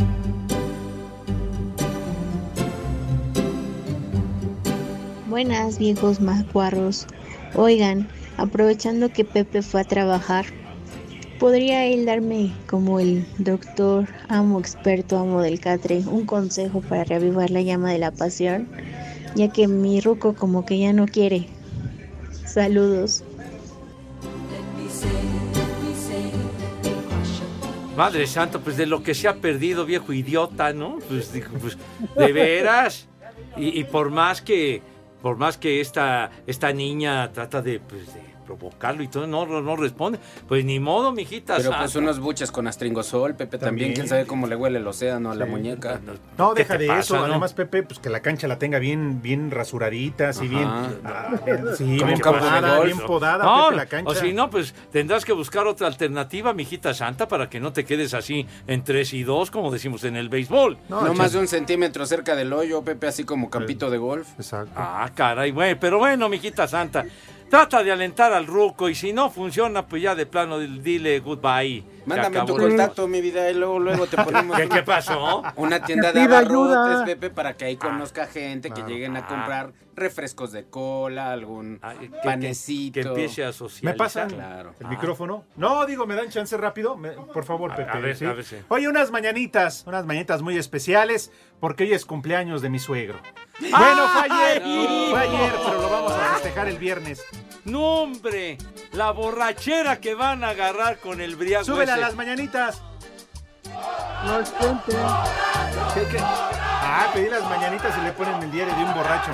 Buenas, 5.29 5.77
viejos 5.77 6.19
macuarros. 6.19 7.05
Oigan, 7.53 8.09
aprovechando 8.37 9.13
que 9.13 9.23
Pepe 9.23 9.61
fue 9.61 9.81
a 9.81 9.83
trabajar, 9.83 10.45
¿podría 11.39 11.85
él 11.85 12.05
darme, 12.05 12.53
como 12.67 12.99
el 12.99 13.23
doctor, 13.37 14.07
amo 14.29 14.59
experto, 14.59 15.19
amo 15.19 15.41
del 15.41 15.59
catre, 15.59 15.99
un 16.07 16.25
consejo 16.25 16.81
para 16.81 17.03
reavivar 17.03 17.51
la 17.51 17.61
llama 17.61 17.91
de 17.91 17.99
la 17.99 18.11
pasión? 18.11 18.67
Ya 19.35 19.49
que 19.49 19.67
mi 19.67 20.01
ruco 20.01 20.33
como 20.33 20.65
que 20.65 20.79
ya 20.79 20.91
no 20.91 21.05
quiere. 21.05 21.49
Saludos. 22.45 23.23
Madre 27.95 28.27
santa, 28.27 28.59
pues 28.59 28.75
de 28.75 28.85
lo 28.85 29.03
que 29.03 29.13
se 29.13 29.27
ha 29.29 29.35
perdido, 29.35 29.85
viejo 29.85 30.11
idiota, 30.11 30.73
¿no? 30.73 30.99
Pues 31.07 31.31
pues, 31.61 31.77
de 32.17 32.33
veras. 32.33 33.07
Y, 33.55 33.79
y 33.79 33.83
por 33.85 34.09
más 34.09 34.41
que, 34.41 34.81
por 35.21 35.37
más 35.37 35.57
que 35.57 35.79
esta, 35.79 36.29
esta 36.45 36.73
niña 36.73 37.31
trata 37.31 37.61
de, 37.61 37.79
pues, 37.79 38.13
de 38.13 38.34
provocarlo 38.45 39.03
y 39.03 39.07
todo, 39.07 39.27
no, 39.27 39.45
no, 39.45 39.61
no 39.61 39.75
responde. 39.75 40.19
Pues 40.47 40.63
ni 40.63 40.79
modo, 40.79 41.11
mijita. 41.11 41.57
Pero 41.57 41.69
santa. 41.69 41.79
pues 41.79 41.95
unos 41.95 42.19
buches 42.19 42.51
con 42.51 42.67
astringosol, 42.67 43.35
Pepe, 43.35 43.57
también. 43.57 43.65
También. 43.89 43.93
¿Quién 43.93 44.07
sabe 44.07 44.25
cómo 44.25 44.47
le 44.47 44.55
huele 44.55 44.79
el 44.79 44.87
océano 44.87 45.31
a 45.31 45.35
la 45.35 45.45
muñeca? 45.45 45.99
No, 46.37 46.53
¿Qué 46.53 46.63
deja 46.63 46.77
de 46.77 46.87
pasa, 46.87 46.99
eso. 46.99 47.17
no? 47.17 47.23
Además, 47.25 47.53
Pepe, 47.53 47.83
pues 47.83 47.99
que 47.99 48.09
la 48.09 48.21
cancha 48.21 48.47
la 48.47 48.57
tenga 48.59 48.79
bien, 48.79 49.21
bien 49.21 49.51
rasuradita, 49.51 50.29
así 50.29 50.47
bien. 50.47 50.67
Ah, 50.67 51.33
bien- 51.45 51.65
sí, 51.77 51.97
Como 51.97 52.07
bien 52.07 52.19
podada, 52.19 52.79
bien 52.81 52.99
podada, 52.99 53.43
No, 53.43 53.65
Pepe, 53.65 53.75
la 53.77 53.85
cancha. 53.87 54.11
o 54.11 54.15
si 54.15 54.33
no, 54.33 54.49
pues 54.49 54.73
tendrás 54.91 55.25
que 55.25 55.33
buscar 55.33 55.67
otra 55.67 55.87
alternativa, 55.87 56.53
mijita 56.53 56.93
santa, 56.93 57.27
para 57.27 57.49
que 57.49 57.59
no 57.59 57.73
te 57.73 57.83
quedes 57.85 58.13
así 58.13 58.45
en 58.67 58.83
tres 58.83 59.13
y 59.13 59.23
dos, 59.23 59.51
como 59.51 59.71
decimos 59.71 60.03
en 60.03 60.15
el 60.15 60.29
béisbol. 60.29 60.77
No, 60.89 61.13
más 61.13 61.33
de 61.33 61.39
un 61.39 61.47
centímetro 61.47 62.05
cerca 62.05 62.35
del 62.35 62.53
hoyo, 62.53 62.81
Pepe, 62.83 63.07
así 63.07 63.23
como 63.23 63.49
campito 63.49 63.89
de 63.89 63.97
golf. 63.97 64.27
Exacto. 64.37 64.71
Ah, 64.75 65.09
caray, 65.15 65.51
bueno, 65.51 65.77
pero 65.79 65.97
bueno, 65.97 66.29
mijita 66.29 66.67
santa. 66.67 67.05
Trata 67.49 67.83
de 67.83 67.91
alentar 67.91 68.33
al 68.33 68.47
ruco 68.47 68.89
y 68.89 68.95
si 68.95 69.13
no 69.13 69.29
funciona, 69.29 69.87
pues 69.87 70.01
ya 70.03 70.15
de 70.15 70.25
plano 70.25 70.59
dile 70.59 71.19
goodbye. 71.19 71.83
Mándame 72.05 72.41
tu 72.45 72.55
contacto, 72.55 73.07
mi 73.07 73.19
vida, 73.21 73.49
y 73.49 73.55
luego, 73.55 73.79
luego 73.79 74.05
te 74.07 74.17
ponemos. 74.23 74.55
¿Qué, 74.57 74.65
una- 74.65 74.75
qué 74.75 74.83
pasó? 74.83 75.41
Una 75.55 75.83
tienda 75.83 76.11
de 76.11 76.21
abarrotes. 76.21 77.03
Pepe, 77.05 77.29
para 77.31 77.53
que 77.57 77.65
ahí 77.65 77.77
conozca 77.77 78.27
gente, 78.27 78.69
que 78.71 78.83
lleguen 78.83 79.17
a 79.17 79.25
comprar 79.25 79.71
refrescos 79.95 80.51
de 80.51 80.65
cola, 80.65 81.31
algún 81.31 81.79
panecito. 82.23 83.01
que 83.01 83.07
empiece 83.07 83.43
a 83.43 83.47
¿Me 83.47 83.53
socializar. 83.53 83.97
pasan 83.97 84.29
Claro. 84.29 84.75
el 84.79 84.87
micrófono? 84.87 85.45
No, 85.55 85.85
digo, 85.85 86.05
¿me 86.05 86.15
dan 86.15 86.29
chance 86.29 86.55
rápido? 86.57 86.97
Me- 86.97 87.11
por 87.11 87.45
favor, 87.45 87.73
Pepe. 87.75 87.89
a 87.91 87.99
ver, 87.99 88.15
¿sí? 88.17 88.25
a 88.25 88.33
ver, 88.33 88.43
sí. 88.43 88.57
Oye, 88.67 88.87
unas 88.89 89.09
mañanitas, 89.11 89.83
unas 89.87 90.05
mañanitas 90.05 90.41
muy 90.41 90.57
especiales, 90.57 91.31
porque 91.59 91.85
hoy 91.85 91.93
es 91.93 92.05
cumpleaños 92.05 92.61
de 92.61 92.69
mi 92.69 92.79
suegro. 92.79 93.19
Bueno, 93.59 94.07
fue 94.09 94.21
ayer, 94.29 94.61
No. 94.65 95.09
fue 95.11 95.19
ayer, 95.19 95.53
pero 95.65 95.81
lo 95.81 95.89
vamos 95.89 96.13
a 96.13 96.33
festejar 96.35 96.67
el 96.67 96.77
viernes. 96.77 97.21
No, 97.63 98.01
hombre, 98.03 98.57
la 98.91 99.11
borrachera 99.11 99.99
que 99.99 100.13
van 100.13 100.43
a 100.43 100.49
agarrar 100.49 100.97
con 100.99 101.21
el 101.21 101.35
briago 101.35 101.63
Súbele 101.65 101.91
a 101.91 101.97
las 101.97 102.15
mañanitas. 102.15 102.81
No 104.25 104.39
es 104.39 104.51
gente. 104.53 104.91
¿Qué, 105.93 106.07
qué? 106.11 106.17
Ah, 106.21 107.09
pedí 107.13 107.29
las 107.29 107.43
mañanitas 107.49 107.97
y 107.97 108.01
le 108.01 108.11
ponen 108.11 108.41
el 108.43 108.51
diario 108.51 108.75
de 108.75 108.83
un 108.83 108.93
borracho. 108.93 109.31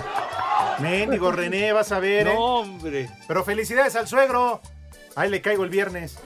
Méndigo 0.79 1.31
René, 1.31 1.73
vas 1.73 1.91
a 1.91 1.99
ver. 1.99 2.27
¿eh? 2.27 2.33
No, 2.33 2.39
hombre, 2.59 3.09
Pero 3.27 3.43
felicidades 3.43 3.95
al 3.95 4.07
suegro. 4.07 4.61
Ahí 5.15 5.29
le 5.29 5.41
caigo 5.41 5.63
el 5.63 5.69
viernes. 5.69 6.17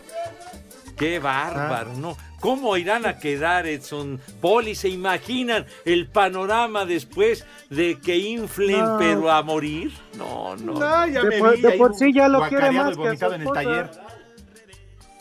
Qué 0.97 1.19
bárbaro, 1.19 1.93
¿no? 1.93 2.17
¿Cómo 2.39 2.77
irán 2.77 3.05
a 3.07 3.17
quedar, 3.17 3.65
Edson? 3.65 4.21
Poli, 4.39 4.75
¿se 4.75 4.89
imaginan 4.89 5.65
el 5.83 6.07
panorama 6.07 6.85
después 6.85 7.43
de 7.69 7.99
que 7.99 8.17
inflen, 8.17 8.79
No. 8.85 8.97
pero 8.99 9.31
a 9.31 9.41
morir? 9.41 9.91
No, 10.17 10.55
no. 10.55 10.73
No, 10.73 11.07
ya 11.07 11.21
De 11.23 11.29
me 11.29 11.39
por- 11.39 11.55
vi 11.55 11.61
de 11.61 11.71
ahí 11.71 11.77
por 11.79 11.95
sí 11.95 12.13
ya 12.13 12.27
lo 12.27 12.47
quiere 12.47 12.71
más 12.71 12.95
que 12.95 13.01
en 13.03 13.07
el 13.07 13.13
esposa. 13.13 13.53
taller. 13.53 13.89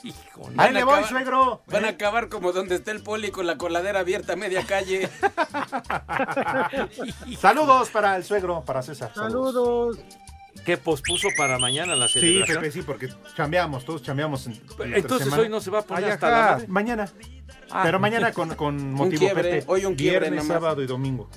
Hijo, 0.02 0.46
Ahí 0.48 0.54
Van 0.54 0.74
le 0.74 0.80
a 0.80 0.84
voy, 0.84 0.94
acabar- 0.94 1.08
suegro. 1.08 1.62
Van 1.66 1.84
a 1.86 1.88
acabar 1.88 2.28
como 2.28 2.52
donde 2.52 2.74
está 2.74 2.90
el 2.90 3.02
poli 3.02 3.30
con 3.30 3.46
la 3.46 3.56
coladera 3.56 4.00
abierta 4.00 4.34
a 4.34 4.36
media 4.36 4.66
calle. 4.66 5.08
Saludos 7.40 7.88
para 7.88 8.16
el 8.16 8.24
suegro, 8.24 8.62
para 8.66 8.82
César. 8.82 9.12
Saludos. 9.14 9.98
¿Qué 10.64 10.76
pospuso 10.78 11.28
para 11.36 11.58
mañana 11.58 11.94
la 11.94 12.08
Sí, 12.08 12.20
celebración? 12.20 12.58
Pepe, 12.60 12.72
sí, 12.72 12.82
porque 12.82 13.08
chambeamos, 13.36 13.84
todos 13.84 14.02
chambeamos. 14.02 14.46
en- 14.46 14.52
entre 14.54 14.98
Entonces 14.98 15.32
hoy 15.32 15.48
no 15.48 15.60
se 15.60 15.70
va 15.70 15.80
a 15.80 15.82
poner 15.82 16.04
Ay, 16.04 16.10
hasta 16.12 16.30
la 16.30 16.36
madre. 16.52 16.68
Mañana. 16.68 17.08
Ah. 17.70 17.82
Pero 17.84 17.98
mañana 17.98 18.32
con, 18.32 18.54
con 18.54 18.92
motivo 18.92 19.20
quiebre, 19.20 19.42
Pepe. 19.42 19.64
hoy 19.66 19.84
un 19.84 19.94
quiebre 19.94 20.20
Viernes, 20.30 20.44
nomás. 20.44 20.62
sábado 20.62 20.82
y 20.82 20.86
domingo. 20.86 21.28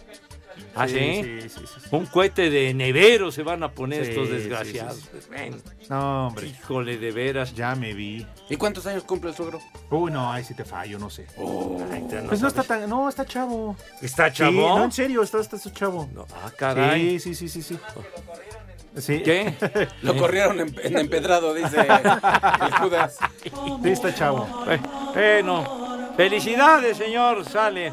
¿Ah, 0.75 0.87
sí? 0.87 0.93
Sí, 1.23 1.49
sí, 1.49 1.59
sí. 1.65 1.87
Un 1.91 2.05
cohete 2.05 2.49
de 2.51 2.71
nevero 2.73 3.31
se 3.31 3.41
van 3.41 3.63
a 3.63 3.71
poner 3.71 4.03
Sí, 4.05 4.11
estos 4.11 4.27
sí, 4.27 4.33
desgraciados. 4.35 4.95
sí, 4.95 5.01
sí. 5.03 5.09
Pues, 5.11 5.29
ven, 5.29 5.61
No, 5.89 6.27
hombre, 6.27 6.47
híjole, 6.47 6.97
de 6.99 7.11
veras. 7.11 7.55
ya 7.55 7.73
me 7.75 7.93
vi. 7.93 8.25
¿Y 8.49 8.55
cuántos 8.57 8.85
años 8.85 9.03
cumple 9.03 9.31
el 9.31 9.35
suegro? 9.35 9.59
Uy, 9.89 10.11
no, 10.11 10.31
ahí 10.31 10.43
sí 10.43 10.53
te 10.53 10.63
fallo, 10.65 10.99
no 10.99 11.09
sé. 11.09 11.25
Ay, 11.37 11.43
no 12.03 12.27
pues 12.29 12.41
no 12.41 12.47
está 12.47 12.63
tan, 12.63 12.87
no, 12.89 13.09
está 13.09 13.25
chavo. 13.25 13.75
¿Está 14.01 14.29
Sí, 14.29 14.35
chavo? 14.37 14.77
no, 14.77 14.83
en 14.85 14.91
serio, 14.91 15.23
está, 15.23 15.39
está 15.39 15.57
su 15.57 15.71
chavo. 15.71 16.07
No, 16.13 16.25
ah, 16.43 16.51
caray. 16.55 17.19
Sí, 17.19 17.33
sí, 17.33 17.49
sí, 17.49 17.61
sí, 17.61 17.73
sí. 17.75 17.79
Sí. 18.99 19.21
¿Qué? 19.23 19.53
Lo 20.01 20.15
corrieron 20.17 20.59
en, 20.59 20.75
en 20.83 20.97
empedrado, 20.97 21.53
dice 21.53 21.79
el 21.81 22.71
Judas. 22.79 23.17
Está 23.83 24.13
chavo. 24.13 24.47
Eh, 24.69 24.79
Bueno, 25.43 26.11
felicidades, 26.17 26.97
señor. 26.97 27.45
Sale. 27.45 27.91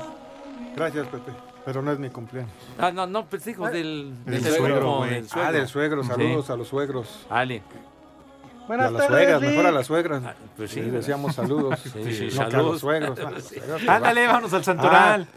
Gracias, 0.77 1.07
Pepe. 1.09 1.33
Pero 1.65 1.81
no 1.83 1.93
es 1.93 1.99
mi 1.99 2.11
cumpleaños. 2.11 2.53
Ah, 2.79 2.91
no, 2.91 3.07
no, 3.07 3.25
pues 3.27 3.45
digo 3.45 3.69
del, 3.71 4.13
Del 4.27 4.43
del 4.43 4.55
suegro, 4.55 4.81
no, 4.81 4.97
güey. 4.99 5.11
del 5.11 5.29
suegro. 5.29 5.49
Ah, 5.49 5.53
del 5.53 5.69
suegro. 5.69 6.05
Saludos 6.05 6.47
Sí. 6.47 6.53
a 6.53 6.57
los 6.57 6.69
suegros. 6.69 7.27
Ale. 7.31 7.55
Y 7.57 7.59
a 7.59 8.67
Buenas 8.67 8.93
las 8.93 9.07
tardes, 9.09 9.17
suegras, 9.27 9.41
mejor 9.43 9.67
a 9.67 9.73
las 9.73 9.87
suegras. 9.87 10.23
Ah, 10.27 10.35
pues 10.57 10.71
sí, 10.71 10.81
¿verdad? 10.81 10.95
decíamos 10.99 11.35
saludos. 11.35 11.81
Sí, 11.83 11.91
sí, 11.91 12.01
no 12.01 12.07
que 12.19 12.27
a 12.27 12.31
saludos. 12.51 12.73
los 12.73 12.81
suegros. 12.81 13.19
Ah, 13.89 13.97
Ándale, 13.97 14.27
vámonos 14.27 14.53
al 14.55 14.65
santoral. 14.65 15.27
Ah, 15.31 15.37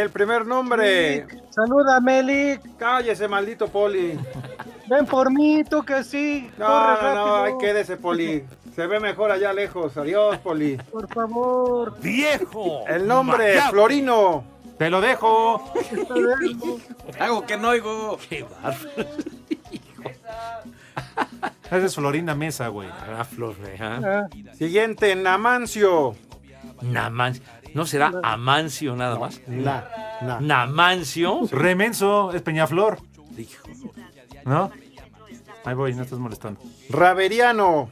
el 0.00 0.10
primer 0.10 0.46
nombre. 0.46 1.26
Salúdame, 1.50 2.22
Lick. 2.22 2.76
Cállese, 2.78 3.28
maldito 3.28 3.68
Poli. 3.68 4.18
Ven 4.88 5.06
por 5.06 5.30
mí, 5.30 5.64
tú 5.64 5.82
que 5.82 6.02
sí. 6.02 6.50
No, 6.56 6.66
Corre 6.66 7.14
no, 7.14 7.26
no, 7.26 7.36
ahí 7.44 7.52
quédese, 7.60 7.96
Poli. 7.96 8.44
Se 8.74 8.86
ve 8.86 9.00
mejor 9.00 9.30
allá 9.30 9.52
lejos. 9.52 9.96
Adiós, 9.96 10.38
Poli. 10.38 10.76
Por 10.90 11.06
favor. 11.12 11.98
¡Viejo! 12.00 12.86
El 12.88 13.06
nombre, 13.06 13.54
Macaco. 13.56 13.72
Florino. 13.72 14.44
Te 14.78 14.88
lo 14.88 15.00
dejo. 15.02 15.62
Hago 17.20 17.44
que 17.46 17.56
no 17.58 17.68
oigo. 17.68 18.18
¡Qué 18.28 18.44
bárbaro! 18.44 19.10
Esa 21.66 21.86
es 21.86 21.94
Florina 21.94 22.34
Mesa, 22.34 22.68
güey. 22.68 22.88
Ah, 22.88 23.24
Flor, 23.24 23.56
¿eh? 23.66 23.76
Ah, 23.80 24.26
Siguiente, 24.54 25.14
Namancio. 25.16 26.14
Namancio. 26.80 27.42
¿No 27.74 27.86
será 27.86 28.12
Amancio 28.22 28.94
nada 28.96 29.18
más? 29.18 29.40
Na, 29.46 29.88
na. 30.22 30.40
¿Namancio? 30.40 31.40
Remenso, 31.50 32.32
es 32.32 32.42
Peñaflor. 32.42 32.98
Hijo. 33.36 33.68
¿No? 34.44 34.70
Ahí 35.64 35.74
voy, 35.74 35.94
no 35.94 36.02
estás 36.02 36.18
molestando. 36.18 36.60
Raveriano. 36.90 37.90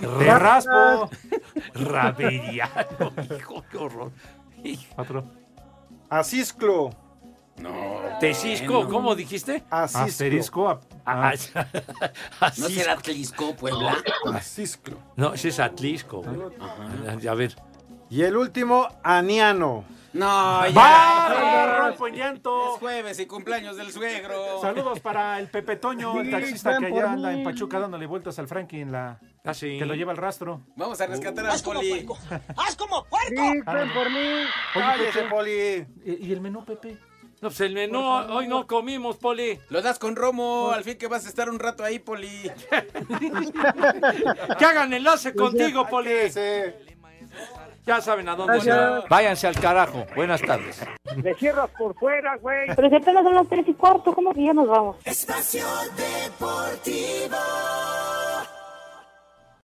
Te 0.00 0.38
raspo. 0.38 1.10
Raveriano. 1.74 3.12
Hijo, 3.38 3.64
qué 3.70 3.76
horror. 3.76 4.12
Otro. 4.96 5.24
Asisclo. 6.08 6.90
No. 7.58 7.70
Tecisco, 8.20 8.72
bueno. 8.74 8.88
¿cómo 8.88 9.14
dijiste? 9.14 9.62
Asisclo. 9.70 10.04
Asterisco. 10.04 10.68
a- 10.70 10.80
Ah, 11.04 11.32
ah, 12.40 12.52
¿No 12.58 12.68
será 12.68 12.96
Tlisco, 12.96 13.54
Puebla? 13.56 13.96
Asisclo. 14.32 14.96
No, 15.16 15.34
ese 15.34 15.48
es 15.48 15.58
Atlisco. 15.58 16.22
güey. 16.22 17.26
A 17.28 17.34
ver. 17.34 17.56
Y 18.12 18.22
el 18.24 18.36
último, 18.36 18.86
Aniano. 19.02 19.86
No, 20.12 20.66
ya. 20.66 20.74
¡Va! 20.74 21.78
¡Rompo 21.88 22.08
en 22.08 22.14
llanto! 22.14 22.74
Es 22.74 22.78
jueves 22.80 23.18
y 23.18 23.24
cumpleaños 23.24 23.78
del 23.78 23.90
suegro. 23.90 24.60
Saludos 24.60 25.00
para 25.00 25.38
el 25.38 25.48
Pepe 25.48 25.76
Toño, 25.76 26.20
el 26.20 26.30
taxista 26.30 26.76
que 26.78 26.88
allá 26.88 27.12
anda 27.12 27.32
en 27.32 27.42
Pachuca 27.42 27.80
dándole 27.80 28.04
vueltas 28.04 28.38
al 28.38 28.48
Frankie 28.48 28.82
en 28.82 28.92
la 28.92 29.18
Ah, 29.42 29.54
sí. 29.54 29.78
que 29.78 29.86
lo 29.86 29.94
lleva 29.94 30.12
al 30.12 30.18
rastro. 30.18 30.60
Vamos 30.76 31.00
a 31.00 31.06
rescatar 31.06 31.46
al 31.46 31.62
poli. 31.62 31.90
Lick, 31.90 32.10
ven 33.72 33.92
por 33.94 34.10
mí. 34.10 34.44
Cállese, 34.74 35.22
Poli. 35.22 35.86
¿Y 36.04 36.26
y 36.28 36.32
el 36.34 36.42
menú, 36.42 36.66
Pepe? 36.66 36.98
No, 37.40 37.48
pues 37.48 37.60
el 37.62 37.72
menú, 37.72 37.98
hoy 37.98 38.46
no 38.46 38.66
comimos, 38.66 39.16
Poli. 39.16 39.58
Lo 39.70 39.80
das 39.80 39.98
con 39.98 40.16
Romo, 40.16 40.70
al 40.70 40.84
fin 40.84 40.98
que 40.98 41.06
vas 41.06 41.24
a 41.24 41.30
estar 41.30 41.48
un 41.48 41.58
rato 41.58 41.82
ahí, 41.82 41.98
poli. 41.98 42.50
Que 44.58 44.64
hagan 44.66 44.92
enlace 44.92 45.34
contigo, 45.34 45.88
Poli. 45.88 46.30
Ya 47.84 48.00
saben 48.00 48.28
a 48.28 48.36
dónde 48.36 48.60
se 48.60 48.70
van. 48.70 49.02
Váyanse 49.08 49.46
al 49.48 49.58
carajo. 49.58 50.06
Buenas 50.14 50.40
tardes. 50.40 50.80
Me 51.16 51.34
cierras 51.34 51.68
por 51.76 51.94
fuera, 51.98 52.36
güey. 52.36 52.68
Pero 52.76 52.88
si 52.88 52.94
apenas 52.94 53.24
son 53.24 53.34
las 53.34 53.48
tres 53.48 53.66
y 53.66 53.74
cuarto, 53.74 54.12
¿cómo 54.14 54.32
que 54.32 54.44
ya 54.44 54.52
nos 54.52 54.68
vamos? 54.68 54.96
Espacio 55.04 55.66
Deportivo. 55.96 57.36